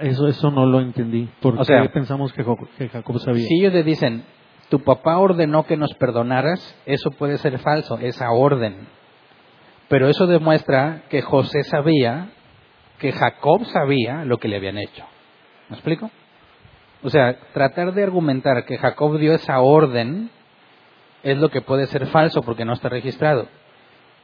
Eso, 0.00 0.28
eso 0.28 0.50
no 0.50 0.66
lo 0.66 0.80
entendí. 0.80 1.28
¿Por 1.40 1.54
O 1.54 1.58
qué 1.58 1.64
sea, 1.64 1.92
pensamos 1.92 2.32
que, 2.32 2.44
que 2.78 2.88
Jacob 2.88 3.18
sabía? 3.20 3.46
Si 3.46 3.60
ellos 3.60 3.72
le 3.72 3.82
dicen, 3.82 4.24
tu 4.68 4.80
papá 4.80 5.18
ordenó 5.18 5.64
que 5.64 5.76
nos 5.76 5.94
perdonaras, 5.94 6.76
eso 6.86 7.10
puede 7.12 7.38
ser 7.38 7.58
falso, 7.58 7.98
esa 7.98 8.30
orden. 8.30 8.88
Pero 9.88 10.08
eso 10.08 10.26
demuestra 10.26 11.02
que 11.08 11.22
José 11.22 11.62
sabía, 11.64 12.30
que 12.98 13.12
Jacob 13.12 13.64
sabía 13.66 14.24
lo 14.24 14.38
que 14.38 14.48
le 14.48 14.56
habían 14.56 14.78
hecho. 14.78 15.04
¿Me 15.68 15.76
explico? 15.76 16.10
O 17.02 17.10
sea, 17.10 17.38
tratar 17.52 17.94
de 17.94 18.02
argumentar 18.02 18.64
que 18.64 18.78
Jacob 18.78 19.18
dio 19.18 19.34
esa 19.34 19.60
orden 19.60 20.30
es 21.22 21.38
lo 21.38 21.50
que 21.50 21.60
puede 21.60 21.86
ser 21.86 22.06
falso 22.06 22.42
porque 22.42 22.64
no 22.64 22.72
está 22.72 22.88
registrado. 22.88 23.46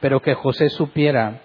Pero 0.01 0.21
que 0.21 0.33
José 0.33 0.69
supiera 0.69 1.41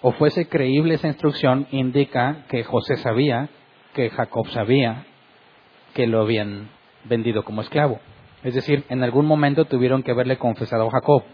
o 0.00 0.12
fuese 0.12 0.48
creíble 0.48 0.94
esa 0.94 1.08
instrucción 1.08 1.66
indica 1.70 2.44
que 2.48 2.64
José 2.64 2.96
sabía, 2.98 3.48
que 3.98 4.10
Jacob 4.10 4.46
sabía 4.50 5.06
que 5.92 6.06
lo 6.06 6.20
habían 6.20 6.68
vendido 7.02 7.42
como 7.42 7.62
esclavo. 7.62 7.98
Es 8.44 8.54
decir, 8.54 8.84
en 8.90 9.02
algún 9.02 9.26
momento 9.26 9.64
tuvieron 9.64 10.04
que 10.04 10.12
haberle 10.12 10.36
confesado 10.36 10.86
a 10.86 10.90
Jacob. 10.92 11.24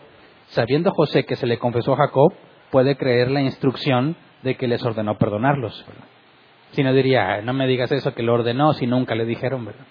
Sabiendo 0.47 0.91
José 0.91 1.27
que 1.27 1.37
se 1.37 1.47
le 1.47 1.59
confesó 1.59 1.93
a 1.93 1.99
Jacob, 1.99 2.33
puede 2.71 2.97
creer 2.97 3.31
la 3.31 3.43
instrucción 3.43 4.17
de 4.43 4.55
que 4.55 4.67
les 4.67 4.83
ordenó 4.83 5.19
perdonarlos. 5.19 5.85
Si 6.71 6.83
no 6.83 6.95
diría, 6.95 7.35
"Ah, 7.35 7.43
no 7.43 7.53
me 7.53 7.67
digas 7.67 7.93
eso 7.93 8.15
que 8.15 8.23
lo 8.23 8.33
ordenó 8.33 8.73
si 8.73 8.87
nunca 8.87 9.15
le 9.15 9.27
dijeron, 9.27 9.67
¿verdad? 9.67 9.85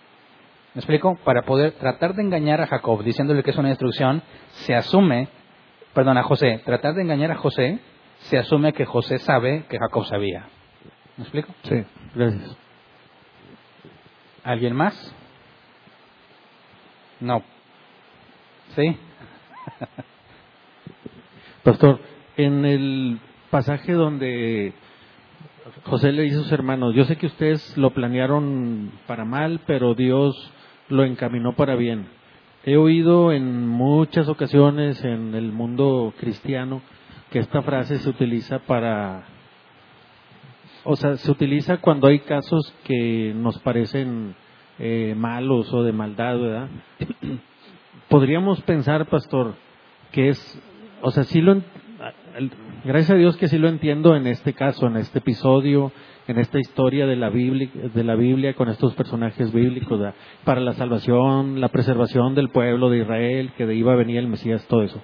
¿Me 0.74 0.80
explico? 0.80 1.16
Para 1.24 1.44
poder 1.44 1.74
tratar 1.74 2.16
de 2.16 2.24
engañar 2.24 2.60
a 2.60 2.66
Jacob 2.66 3.04
diciéndole 3.04 3.44
que 3.44 3.52
es 3.52 3.58
una 3.58 3.70
instrucción, 3.70 4.24
se 4.66 4.74
asume, 4.74 5.28
perdón, 5.94 6.18
a 6.18 6.24
José, 6.24 6.64
tratar 6.66 6.96
de 6.96 7.04
engañar 7.04 7.30
a 7.30 7.36
José, 7.36 7.78
se 8.22 8.40
asume 8.40 8.74
que 8.74 8.86
José 8.86 9.20
sabe 9.20 9.66
que 9.70 9.78
Jacob 9.78 10.06
sabía. 10.06 10.48
¿Me 11.18 11.24
explico? 11.26 11.54
Sí, 11.62 11.86
gracias. 12.16 12.63
¿Alguien 14.44 14.76
más? 14.76 15.16
No. 17.20 17.42
¿Sí? 18.76 18.98
Pastor, 21.64 22.00
en 22.36 22.66
el 22.66 23.20
pasaje 23.50 23.94
donde 23.94 24.74
José 25.84 26.12
le 26.12 26.24
dice 26.24 26.38
a 26.38 26.42
sus 26.42 26.52
hermanos, 26.52 26.94
yo 26.94 27.06
sé 27.06 27.16
que 27.16 27.28
ustedes 27.28 27.78
lo 27.78 27.94
planearon 27.94 28.92
para 29.08 29.24
mal, 29.24 29.62
pero 29.66 29.96
Dios 29.96 30.52
lo 30.90 31.06
encaminó 31.06 31.56
para 31.56 31.76
bien. 31.76 32.08
He 32.66 32.76
oído 32.76 33.32
en 33.32 33.68
muchas 33.68 34.28
ocasiones 34.28 35.04
en 35.04 35.36
el 35.36 35.52
mundo 35.52 36.14
cristiano 36.20 36.82
que 37.32 37.40
esta 37.40 37.62
frase 37.62 38.00
se 38.00 38.10
utiliza 38.10 38.60
para, 38.60 39.24
o 40.84 40.96
sea, 40.96 41.18
se 41.18 41.32
utiliza 41.32 41.78
cuando 41.78 42.08
hay 42.08 42.20
casos 42.20 42.74
que 42.84 43.34
nos 43.36 43.58
parecen 43.60 44.36
eh, 44.80 45.14
malos 45.16 45.74
o 45.74 45.84
de 45.84 45.92
maldad, 45.92 46.40
¿verdad? 46.40 46.68
Podríamos 48.10 48.62
pensar, 48.62 49.06
pastor, 49.08 49.56
que 50.12 50.30
es, 50.30 50.62
o 51.02 51.12
sea, 51.12 51.24
sí 51.24 51.42
lo, 51.42 51.62
gracias 52.84 53.12
a 53.12 53.16
Dios 53.16 53.38
que 53.38 53.48
sí 53.48 53.58
lo 53.58 53.70
entiendo 53.70 54.16
en 54.16 54.28
este 54.28 54.54
caso, 54.54 54.88
en 54.88 54.98
este 54.98 55.20
episodio, 55.20 55.92
en 56.28 56.38
esta 56.38 56.60
historia 56.60 57.06
de 57.06 57.16
la 57.16 57.30
Biblia, 57.30 57.70
de 57.94 58.04
la 58.04 58.16
Biblia 58.16 58.54
con 58.54 58.70
estos 58.70 58.94
personajes 58.94 59.54
bíblicos, 59.54 60.00
¿verdad? 60.00 60.16
para 60.44 60.60
la 60.60 60.74
salvación, 60.74 61.62
la 61.62 61.70
preservación 61.70 62.36
del 62.36 62.50
pueblo 62.50 62.90
de 62.90 63.00
Israel, 63.00 63.52
que 63.58 63.66
de 63.66 63.76
iba 63.76 63.94
a 63.94 63.98
venir 63.98 64.18
el 64.18 64.28
Mesías, 64.28 64.66
todo 64.68 64.84
eso. 64.84 65.02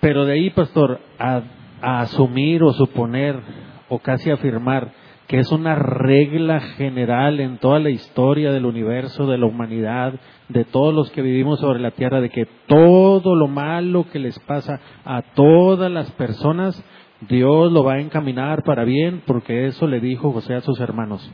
Pero 0.00 0.24
de 0.24 0.32
ahí, 0.32 0.50
pastor, 0.50 1.00
a, 1.18 1.42
a 1.80 2.00
asumir 2.00 2.62
o 2.62 2.72
suponer 2.72 3.40
o 3.88 3.98
casi 3.98 4.30
afirmar 4.30 4.92
que 5.26 5.38
es 5.38 5.50
una 5.50 5.74
regla 5.74 6.60
general 6.60 7.40
en 7.40 7.58
toda 7.58 7.80
la 7.80 7.90
historia 7.90 8.52
del 8.52 8.64
universo, 8.64 9.26
de 9.26 9.38
la 9.38 9.46
humanidad, 9.46 10.14
de 10.48 10.64
todos 10.64 10.94
los 10.94 11.10
que 11.10 11.22
vivimos 11.22 11.58
sobre 11.60 11.80
la 11.80 11.90
tierra, 11.90 12.20
de 12.20 12.30
que 12.30 12.46
todo 12.66 13.34
lo 13.34 13.48
malo 13.48 14.06
que 14.12 14.20
les 14.20 14.38
pasa 14.40 14.80
a 15.04 15.22
todas 15.34 15.90
las 15.90 16.10
personas, 16.12 16.82
Dios 17.28 17.72
lo 17.72 17.82
va 17.82 17.94
a 17.94 18.00
encaminar 18.00 18.62
para 18.62 18.84
bien, 18.84 19.22
porque 19.26 19.66
eso 19.66 19.88
le 19.88 20.00
dijo 20.00 20.32
José 20.32 20.54
a 20.54 20.60
sus 20.60 20.78
hermanos. 20.80 21.28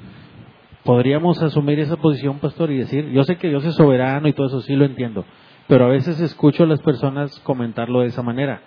Podríamos 0.85 1.43
asumir 1.43 1.79
esa 1.79 1.97
posición, 1.97 2.39
pastor, 2.39 2.71
y 2.71 2.79
decir, 2.79 3.11
yo 3.11 3.25
sé 3.25 3.37
que 3.37 3.49
Dios 3.49 3.65
es 3.65 3.75
soberano 3.75 4.27
y 4.27 4.33
todo 4.33 4.47
eso 4.47 4.63
sí 4.63 4.75
lo 4.75 4.87
entiendo, 4.87 5.25
pero 5.69 5.85
a 5.85 5.89
veces 5.89 6.19
escucho 6.19 6.65
a 6.65 6.67
las 6.67 6.81
personas 6.81 7.39
comentarlo 7.41 8.01
de 8.01 8.07
esa 8.07 8.23
manera, 8.23 8.63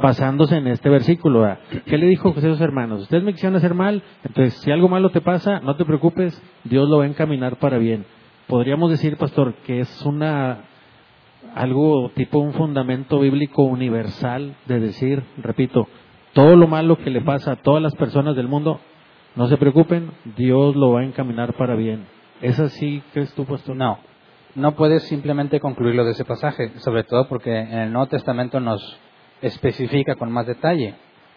basándose 0.00 0.56
en 0.56 0.66
este 0.68 0.88
versículo. 0.88 1.40
¿verdad? 1.40 1.58
¿Qué 1.86 1.98
le 1.98 2.06
dijo 2.06 2.32
José 2.32 2.48
a 2.48 2.52
sus 2.52 2.60
hermanos? 2.60 3.02
Ustedes 3.02 3.22
me 3.22 3.32
quisieron 3.32 3.56
hacer 3.56 3.74
mal, 3.74 4.02
entonces 4.24 4.54
si 4.60 4.70
algo 4.70 4.88
malo 4.88 5.10
te 5.10 5.20
pasa, 5.20 5.60
no 5.60 5.76
te 5.76 5.84
preocupes, 5.84 6.40
Dios 6.64 6.88
lo 6.88 6.98
va 6.98 7.04
a 7.04 7.08
encaminar 7.08 7.56
para 7.56 7.78
bien. 7.78 8.04
Podríamos 8.46 8.90
decir, 8.90 9.16
pastor, 9.16 9.54
que 9.66 9.80
es 9.80 10.02
una 10.02 10.64
algo 11.54 12.10
tipo 12.14 12.38
un 12.38 12.52
fundamento 12.52 13.20
bíblico 13.20 13.62
universal 13.62 14.56
de 14.66 14.80
decir, 14.80 15.22
repito, 15.38 15.86
todo 16.32 16.56
lo 16.56 16.66
malo 16.66 16.98
que 16.98 17.10
le 17.10 17.20
pasa 17.20 17.52
a 17.52 17.56
todas 17.56 17.82
las 17.82 17.94
personas 17.94 18.34
del 18.34 18.48
mundo, 18.48 18.80
no 19.36 19.48
se 19.48 19.56
preocupen, 19.56 20.10
Dios 20.36 20.74
lo 20.74 20.92
va 20.92 21.00
a 21.00 21.04
encaminar 21.04 21.54
para 21.54 21.76
bien. 21.76 22.06
¿Es 22.42 22.58
así, 22.58 23.02
crees 23.12 23.32
tú, 23.34 23.44
pastor? 23.44 23.76
No, 23.76 23.98
no 24.54 24.74
puedes 24.74 25.04
simplemente 25.04 25.60
concluirlo 25.60 26.04
de 26.04 26.12
ese 26.12 26.24
pasaje, 26.24 26.72
sobre 26.80 27.04
todo 27.04 27.28
porque 27.28 27.56
en 27.56 27.78
el 27.78 27.92
Nuevo 27.92 28.08
Testamento 28.08 28.60
nos 28.60 28.98
especifica 29.46 30.14
con 30.16 30.32
más 30.32 30.46
detalle. 30.46 30.94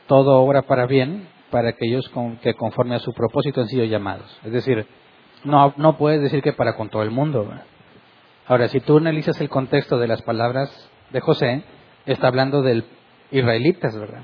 Todo 0.08 0.42
obra 0.42 0.62
para 0.64 0.86
bien 0.86 1.28
para 1.52 1.70
aquellos 1.70 2.08
con- 2.10 2.38
que 2.38 2.54
conforme 2.54 2.96
a 2.96 3.00
su 3.00 3.14
propósito 3.14 3.62
han 3.62 3.68
sido 3.68 3.86
llamados. 3.86 4.40
Es 4.44 4.52
decir, 4.52 4.86
no, 5.44 5.74
no 5.78 5.98
puedes 5.98 6.22
decir 6.22 6.42
que 6.42 6.54
para 6.54 6.76
con 6.76 6.90
todo 6.90 7.04
el 7.04 7.12
mundo. 7.12 7.50
Ahora, 8.48 8.68
si 8.70 8.80
tú 8.80 8.98
analizas 8.98 9.40
el 9.42 9.50
contexto 9.50 9.98
de 9.98 10.08
las 10.08 10.22
palabras 10.22 10.90
de 11.12 11.20
José, 11.20 11.64
está 12.06 12.28
hablando 12.28 12.62
de 12.62 12.84
israelitas, 13.32 13.98
¿verdad? 13.98 14.22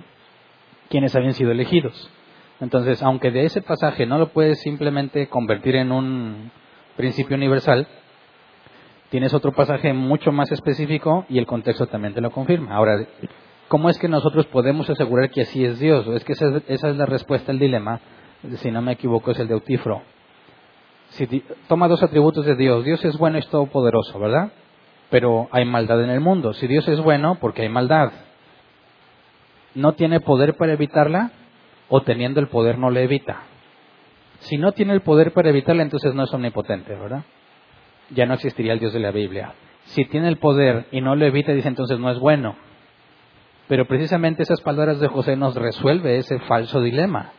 Quienes 0.89 1.15
habían 1.15 1.33
sido 1.33 1.51
elegidos. 1.51 2.09
Entonces, 2.61 3.01
aunque 3.03 3.31
de 3.31 3.45
ese 3.45 3.61
pasaje 3.61 4.05
no 4.05 4.17
lo 4.17 4.29
puedes 4.29 4.61
simplemente 4.61 5.27
convertir 5.27 5.75
en 5.75 5.91
un 5.91 6.51
principio 6.95 7.35
universal, 7.35 7.87
tienes 9.09 9.33
otro 9.33 9.51
pasaje 9.51 9.93
mucho 9.93 10.31
más 10.31 10.51
específico 10.51 11.25
y 11.29 11.37
el 11.37 11.45
contexto 11.45 11.87
también 11.87 12.13
te 12.13 12.21
lo 12.21 12.31
confirma. 12.31 12.75
Ahora, 12.75 13.05
¿cómo 13.73 13.89
es 13.89 13.97
que 13.97 14.07
nosotros 14.07 14.45
podemos 14.45 14.87
asegurar 14.87 15.31
que 15.31 15.41
así 15.41 15.65
es 15.65 15.79
Dios? 15.79 16.05
Es 16.05 16.23
que 16.23 16.33
esa 16.33 16.45
es, 16.45 16.63
esa 16.67 16.89
es 16.91 16.95
la 16.95 17.07
respuesta 17.07 17.51
al 17.51 17.57
dilema, 17.57 18.01
si 18.57 18.69
no 18.69 18.83
me 18.83 18.91
equivoco 18.91 19.31
es 19.31 19.39
el 19.39 19.47
de 19.47 19.55
Eutifro. 19.55 20.03
Si 21.09 21.25
toma 21.67 21.87
dos 21.87 22.03
atributos 22.03 22.45
de 22.45 22.55
Dios, 22.55 22.85
Dios 22.85 23.03
es 23.03 23.17
bueno 23.17 23.37
y 23.37 23.39
es 23.39 23.47
todopoderoso, 23.47 24.19
¿verdad? 24.19 24.51
Pero 25.09 25.47
hay 25.49 25.65
maldad 25.65 26.03
en 26.03 26.11
el 26.11 26.19
mundo. 26.19 26.53
Si 26.53 26.67
Dios 26.67 26.87
es 26.87 27.01
bueno, 27.01 27.39
porque 27.41 27.63
hay 27.63 27.69
maldad. 27.69 28.11
¿No 29.73 29.93
tiene 29.93 30.19
poder 30.19 30.55
para 30.55 30.73
evitarla? 30.73 31.31
¿O 31.89 32.03
teniendo 32.03 32.41
el 32.41 32.49
poder 32.49 32.77
no 32.77 32.91
la 32.91 33.01
evita? 33.01 33.41
Si 34.41 34.59
no 34.59 34.73
tiene 34.73 34.93
el 34.93 35.01
poder 35.01 35.33
para 35.33 35.49
evitarla, 35.49 35.81
entonces 35.81 36.13
no 36.13 36.25
es 36.25 36.31
omnipotente, 36.31 36.93
¿verdad? 36.93 37.23
ya 38.11 38.27
no 38.27 38.35
existiría 38.35 38.73
el 38.73 38.79
Dios 38.79 38.93
de 38.93 38.99
la 38.99 39.09
Biblia. 39.09 39.53
Si 39.85 40.05
tiene 40.05 40.27
el 40.27 40.37
poder 40.37 40.85
y 40.91 41.01
no 41.01 41.15
lo 41.15 41.25
evita, 41.25 41.53
dice 41.53 41.69
entonces 41.69 41.97
no 41.97 42.11
es 42.11 42.19
bueno. 42.19 42.55
Pero 43.67 43.85
precisamente 43.87 44.43
esas 44.43 44.61
palabras 44.61 44.99
de 44.99 45.07
José 45.07 45.35
nos 45.35 45.55
resuelve 45.55 46.17
ese 46.17 46.39
falso 46.39 46.81
dilema. 46.81 47.31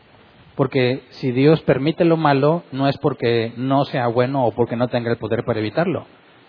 Porque 0.56 1.02
si 1.10 1.32
Dios 1.32 1.60
permite 1.62 2.04
lo 2.04 2.16
malo, 2.16 2.62
no 2.72 2.88
es 2.88 2.96
porque 2.98 3.52
no 3.56 3.84
sea 3.84 4.06
bueno 4.06 4.46
o 4.46 4.52
porque 4.52 4.76
no 4.76 4.88
tenga 4.88 5.10
el 5.10 5.18
poder 5.18 5.44
para 5.44 5.58
evitarlo, 5.58 6.06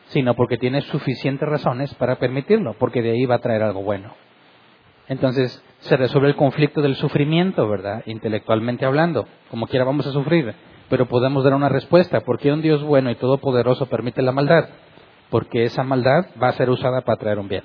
sino 0.07 0.35
porque 0.35 0.57
tiene 0.57 0.81
suficientes 0.81 1.47
razones 1.47 1.93
para 1.95 2.17
permitirlo, 2.17 2.75
porque 2.77 3.01
de 3.01 3.11
ahí 3.11 3.25
va 3.25 3.35
a 3.35 3.39
traer 3.39 3.63
algo 3.63 3.81
bueno. 3.81 4.13
Entonces 5.07 5.63
se 5.79 5.97
resuelve 5.97 6.29
el 6.29 6.35
conflicto 6.35 6.81
del 6.81 6.95
sufrimiento, 6.95 7.67
¿verdad? 7.67 8.03
Intelectualmente 8.05 8.85
hablando. 8.85 9.27
Como 9.49 9.67
quiera 9.67 9.85
vamos 9.85 10.07
a 10.07 10.11
sufrir, 10.11 10.53
pero 10.89 11.07
podemos 11.07 11.43
dar 11.43 11.53
una 11.53 11.69
respuesta. 11.69 12.21
¿Por 12.21 12.39
qué 12.39 12.51
un 12.51 12.61
Dios 12.61 12.83
bueno 12.83 13.11
y 13.11 13.15
todopoderoso 13.15 13.87
permite 13.87 14.21
la 14.21 14.31
maldad? 14.31 14.69
Porque 15.29 15.63
esa 15.63 15.83
maldad 15.83 16.27
va 16.41 16.49
a 16.49 16.53
ser 16.53 16.69
usada 16.69 17.01
para 17.01 17.17
traer 17.17 17.39
un 17.39 17.47
bien. 17.47 17.63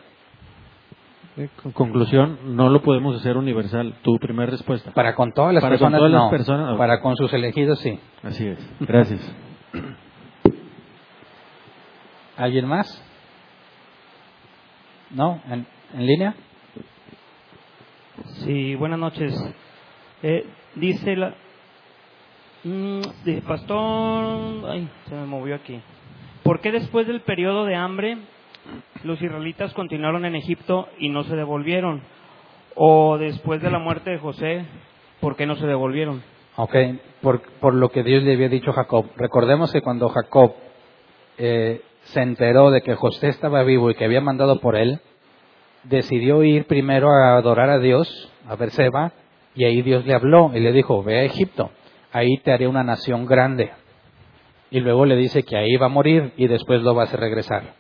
Con 1.63 1.73
conclusión, 1.73 2.57
no 2.57 2.69
lo 2.69 2.83
podemos 2.83 3.17
hacer 3.17 3.37
universal. 3.37 3.95
Tu 4.03 4.19
primera 4.19 4.51
respuesta. 4.51 4.91
Para 4.93 5.15
con 5.15 5.33
todas 5.33 5.55
las 5.55 5.63
Para 5.63 5.79
con 5.79 5.91
personas, 5.91 6.11
las 6.11 6.23
no. 6.23 6.31
personas. 6.31 6.79
Para 6.79 7.01
con 7.01 7.17
sus 7.17 7.33
elegidos, 7.33 7.79
sí. 7.81 7.99
Así 8.23 8.47
es. 8.47 8.59
Gracias. 8.81 9.21
¿Alguien 12.37 12.67
más? 12.67 13.03
¿No? 15.11 15.41
¿En, 15.49 15.67
en 15.95 16.07
línea? 16.07 16.35
Sí, 18.45 18.75
buenas 18.75 18.99
noches. 18.99 19.35
Eh, 20.23 20.47
dice 20.75 21.17
la. 21.17 21.35
Mm, 22.65 23.01
dice, 23.25 23.43
pastor. 23.43 24.71
Ay, 24.71 24.89
se 25.09 25.15
me 25.15 25.27
movió 25.27 25.55
aquí. 25.55 25.81
¿Por 26.43 26.61
qué 26.61 26.73
después 26.73 27.07
del 27.07 27.21
periodo 27.21 27.65
de 27.65 27.77
hambre 27.77 28.19
los 29.05 29.21
israelitas 29.21 29.73
continuaron 29.75 30.25
en 30.25 30.35
Egipto 30.35 30.89
y 30.99 31.09
no 31.09 31.25
se 31.25 31.37
devolvieron. 31.37 32.03
O 32.75 33.19
después 33.19 33.61
de 33.63 33.71
la 33.71 33.79
muerte 33.79 34.11
de 34.11 34.19
José, 34.19 34.65
¿por 35.21 35.37
qué 35.37 35.47
no 35.47 35.57
se 35.57 35.67
devolvieron? 35.67 36.23
Ok, 36.57 36.75
por, 37.23 37.75
lo 37.75 37.89
que 37.91 38.03
Dios 38.03 38.23
le 38.23 38.35
había 38.35 38.49
dicho 38.49 38.71
a 38.71 38.75
Jacob. 38.75 39.07
Recordemos 39.17 39.73
que 39.73 39.83
cuando 39.83 40.09
Jacob 40.09 40.55
eh, 41.39 41.83
se 42.03 42.21
enteró 42.21 42.71
de 42.71 42.83
que 42.83 42.95
José 42.95 43.29
estaba 43.29 43.63
vivo 43.63 43.91
y 43.91 43.95
que 43.95 44.05
había 44.05 44.21
mandado 44.21 44.61
por 44.61 44.77
él, 44.77 45.01
decidió 45.85 46.43
ir 46.43 46.67
primero 46.67 47.09
a 47.11 47.37
adorar 47.37 47.71
a 47.71 47.79
Dios, 47.79 48.33
a 48.47 48.57
Berseba, 48.57 49.13
y 49.55 49.65
ahí 49.65 49.83
Dios 49.83 50.07
le 50.07 50.15
habló 50.15 50.51
y 50.55 50.61
le 50.61 50.73
dijo, 50.73 51.03
ve 51.03 51.21
a 51.21 51.25
Egipto, 51.25 51.71
ahí 52.13 52.39
te 52.39 52.53
haré 52.53 52.69
una 52.69 52.85
nación 52.85 53.27
grande. 53.27 53.71
Y 54.71 54.81
luego 54.81 55.05
le 55.05 55.17
dice 55.17 55.43
que 55.43 55.57
ahí 55.57 55.77
va 55.77 55.87
a 55.87 55.91
morir 55.91 56.33
y 56.37 56.47
después 56.47 56.83
lo 56.83 56.95
vas 56.95 57.13
a 57.13 57.17
regresar. 57.17 57.80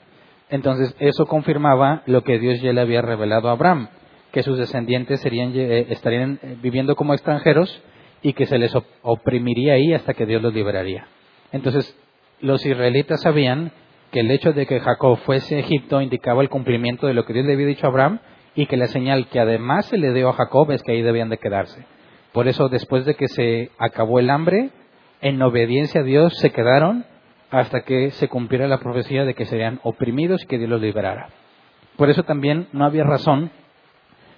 Entonces 0.51 0.95
eso 0.99 1.27
confirmaba 1.27 2.03
lo 2.07 2.23
que 2.23 2.39
Dios 2.39 2.61
ya 2.61 2.73
le 2.73 2.81
había 2.81 3.03
revelado 3.03 3.49
a 3.49 3.53
Abraham, 3.53 3.89
que 4.33 4.43
sus 4.43 4.59
descendientes 4.59 5.21
serían, 5.21 5.53
eh, 5.55 5.87
estarían 5.91 6.39
eh, 6.43 6.57
viviendo 6.61 6.97
como 6.97 7.15
extranjeros 7.15 7.83
y 8.23 8.33
que 8.33 8.47
se 8.47 8.59
les 8.59 8.73
oprimiría 9.03 9.75
ahí 9.75 9.95
hasta 9.95 10.15
que 10.15 10.27
Dios 10.27 10.43
los 10.43 10.53
liberaría. 10.53 11.07
Entonces 11.53 11.97
los 12.41 12.65
israelitas 12.67 13.23
sabían 13.23 13.73
que 14.11 14.21
el 14.21 14.31
hecho 14.31 14.53
de 14.53 14.67
que 14.67 14.81
Jacob 14.81 15.19
fuese 15.19 15.57
a 15.57 15.61
Egipto 15.61 16.01
indicaba 16.01 16.43
el 16.43 16.49
cumplimiento 16.49 17.07
de 17.07 17.15
lo 17.15 17.25
que 17.25 17.33
Dios 17.33 17.47
le 17.47 17.53
había 17.53 17.67
dicho 17.67 17.87
a 17.87 17.91
Abraham 17.91 18.19
y 18.55 18.67
que 18.67 18.77
la 18.77 18.87
señal 18.89 19.29
que 19.29 19.39
además 19.39 19.87
se 19.87 19.99
le 19.99 20.13
dio 20.13 20.29
a 20.29 20.33
Jacob 20.33 20.71
es 20.73 20.83
que 20.83 20.93
ahí 20.93 21.03
debían 21.03 21.29
de 21.29 21.39
quedarse. 21.39 21.85
Por 22.33 22.49
eso 22.49 22.69
después 22.69 23.05
de 23.05 23.15
que 23.15 23.29
se 23.29 23.71
acabó 23.79 24.19
el 24.19 24.31
hambre, 24.31 24.71
en 25.21 25.41
obediencia 25.43 26.01
a 26.01 26.05
Dios 26.05 26.37
se 26.39 26.51
quedaron 26.51 27.05
hasta 27.51 27.83
que 27.83 28.11
se 28.13 28.29
cumpliera 28.29 28.69
la 28.69 28.79
profecía 28.79 29.25
de 29.25 29.35
que 29.35 29.47
serían 29.47 29.81
oprimidos 29.83 30.43
y 30.43 30.47
que 30.47 30.59
Dios 30.59 30.71
los 30.71 30.81
liberara. 30.81 31.29
Por 31.97 32.09
eso 32.11 32.23
también 32.23 32.69
no 32.73 32.85
había 32.85 33.05
razón 33.05 33.51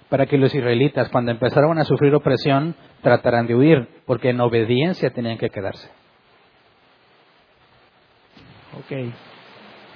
para 0.09 0.25
que 0.25 0.37
los 0.37 0.53
israelitas, 0.53 1.09
cuando 1.09 1.31
empezaron 1.31 1.79
a 1.79 1.85
sufrir 1.85 2.13
opresión, 2.13 2.75
trataran 3.01 3.47
de 3.47 3.55
huir, 3.55 3.87
porque 4.05 4.29
en 4.29 4.41
obediencia 4.41 5.11
tenían 5.11 5.37
que 5.37 5.49
quedarse. 5.49 5.89
Ok. 8.77 8.91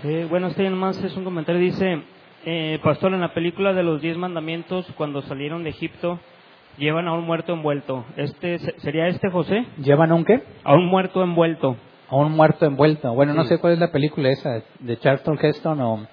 Eh, 0.03 0.27
bueno, 0.29 0.47
este 0.47 0.69
más 0.69 1.03
es 1.03 1.15
un 1.15 1.23
comentario. 1.23 1.59
Dice, 1.61 2.03
eh, 2.45 2.79
pastor, 2.83 3.13
en 3.13 3.21
la 3.21 3.33
película 3.33 3.73
de 3.73 3.83
los 3.83 4.01
diez 4.01 4.17
mandamientos, 4.17 4.85
cuando 4.95 5.21
salieron 5.23 5.63
de 5.63 5.71
Egipto, 5.71 6.19
llevan 6.77 7.07
a 7.07 7.13
un 7.13 7.25
muerto 7.25 7.53
envuelto. 7.53 8.05
Este 8.15 8.59
¿Sería 8.59 9.07
este 9.07 9.29
José? 9.29 9.65
¿Llevan 9.77 10.11
a 10.11 10.15
un 10.15 10.25
qué? 10.25 10.41
A 10.63 10.73
un 10.73 10.85
muerto 10.85 11.23
envuelto. 11.23 11.77
A 12.09 12.15
un 12.15 12.31
muerto 12.31 12.65
envuelto. 12.65 13.13
Bueno, 13.13 13.33
no 13.33 13.43
sé 13.45 13.57
cuál 13.57 13.73
es 13.73 13.79
la 13.79 13.91
película 13.91 14.29
esa, 14.29 14.61
de 14.79 14.97
Charlton 14.97 15.37
Heston 15.41 15.81
o 15.81 16.07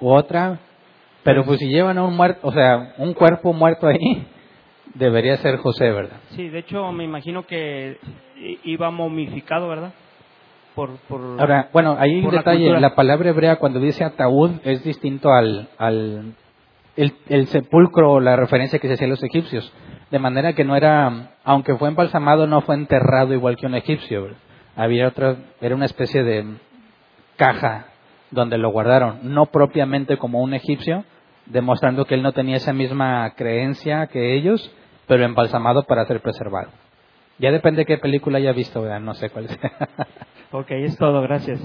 u 0.00 0.10
otra, 0.10 0.58
pero 1.22 1.44
pues 1.44 1.58
si 1.60 1.68
llevan 1.68 1.98
a 1.98 2.04
un 2.04 2.16
muerto, 2.16 2.46
o 2.46 2.52
sea, 2.52 2.94
un 2.98 3.14
cuerpo 3.14 3.52
muerto 3.52 3.86
ahí, 3.86 4.26
debería 4.94 5.36
ser 5.38 5.58
José, 5.58 5.90
¿verdad? 5.90 6.16
Sí, 6.30 6.48
de 6.48 6.58
hecho 6.60 6.90
me 6.92 7.04
imagino 7.04 7.46
que 7.46 7.98
iba 8.64 8.90
momificado, 8.90 9.68
¿verdad? 9.68 9.92
Ahora, 11.38 11.68
bueno, 11.72 11.96
hay 11.98 12.20
un 12.20 12.30
detalle. 12.30 12.80
La, 12.80 12.96
palabra 12.96 13.30
hebrea 13.30 13.56
cuando 13.56 13.78
dice 13.78 14.02
ataúd 14.02 14.50
es 14.64 14.82
distinto 14.82 15.32
al, 15.32 15.68
al 15.78 16.34
el, 16.96 17.46
sepulcro 17.46 18.14
o 18.14 18.20
la 18.20 18.34
referencia 18.34 18.80
que 18.80 18.88
se 18.88 18.94
hacía 18.94 19.06
a 19.06 19.10
los 19.10 19.22
egipcios. 19.22 19.72
De 20.10 20.18
manera 20.18 20.52
que 20.52 20.64
no 20.64 20.74
era, 20.74 21.36
aunque 21.44 21.76
fue 21.76 21.88
embalsamado, 21.88 22.48
no 22.48 22.60
fue 22.62 22.74
enterrado 22.74 23.34
igual 23.34 23.56
que 23.56 23.66
un 23.66 23.76
egipcio. 23.76 24.30
Había 24.76 25.08
otra, 25.08 25.36
era 25.60 25.74
una 25.74 25.84
especie 25.84 26.22
de 26.22 26.56
caja 27.36 27.86
donde 28.30 28.58
lo 28.58 28.70
guardaron, 28.70 29.20
no 29.22 29.46
propiamente 29.46 30.16
como 30.16 30.42
un 30.42 30.54
egipcio, 30.54 31.04
demostrando 31.46 32.04
que 32.06 32.14
él 32.14 32.22
no 32.22 32.32
tenía 32.32 32.56
esa 32.56 32.72
misma 32.72 33.30
creencia 33.36 34.06
que 34.08 34.34
ellos, 34.34 34.74
pero 35.06 35.24
embalsamado 35.24 35.84
para 35.84 36.06
ser 36.06 36.20
preservado. 36.20 36.70
Ya 37.38 37.50
depende 37.50 37.80
de 37.80 37.86
qué 37.86 37.98
película 37.98 38.38
haya 38.38 38.52
visto, 38.52 38.82
no 39.00 39.14
sé 39.14 39.30
cuál 39.30 39.46
es. 39.46 39.58
ok, 40.52 40.70
es 40.70 40.96
todo, 40.96 41.20
gracias. 41.22 41.60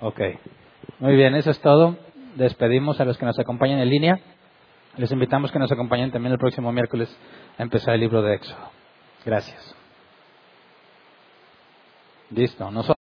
Ok, 0.00 0.20
muy 0.98 1.16
bien, 1.16 1.34
eso 1.34 1.50
es 1.50 1.60
todo. 1.60 1.96
Despedimos 2.36 3.00
a 3.00 3.04
los 3.04 3.18
que 3.18 3.26
nos 3.26 3.38
acompañan 3.38 3.80
en 3.80 3.88
línea. 3.88 4.20
Les 4.96 5.10
invitamos 5.12 5.52
que 5.52 5.58
nos 5.58 5.72
acompañen 5.72 6.10
también 6.10 6.32
el 6.32 6.38
próximo 6.38 6.72
miércoles 6.72 7.14
a 7.58 7.62
empezar 7.62 7.94
el 7.94 8.00
libro 8.00 8.22
de 8.22 8.34
Éxodo. 8.34 8.70
Gracias. 9.24 9.79
Listo. 12.30 12.70
Nosotros 12.70 12.98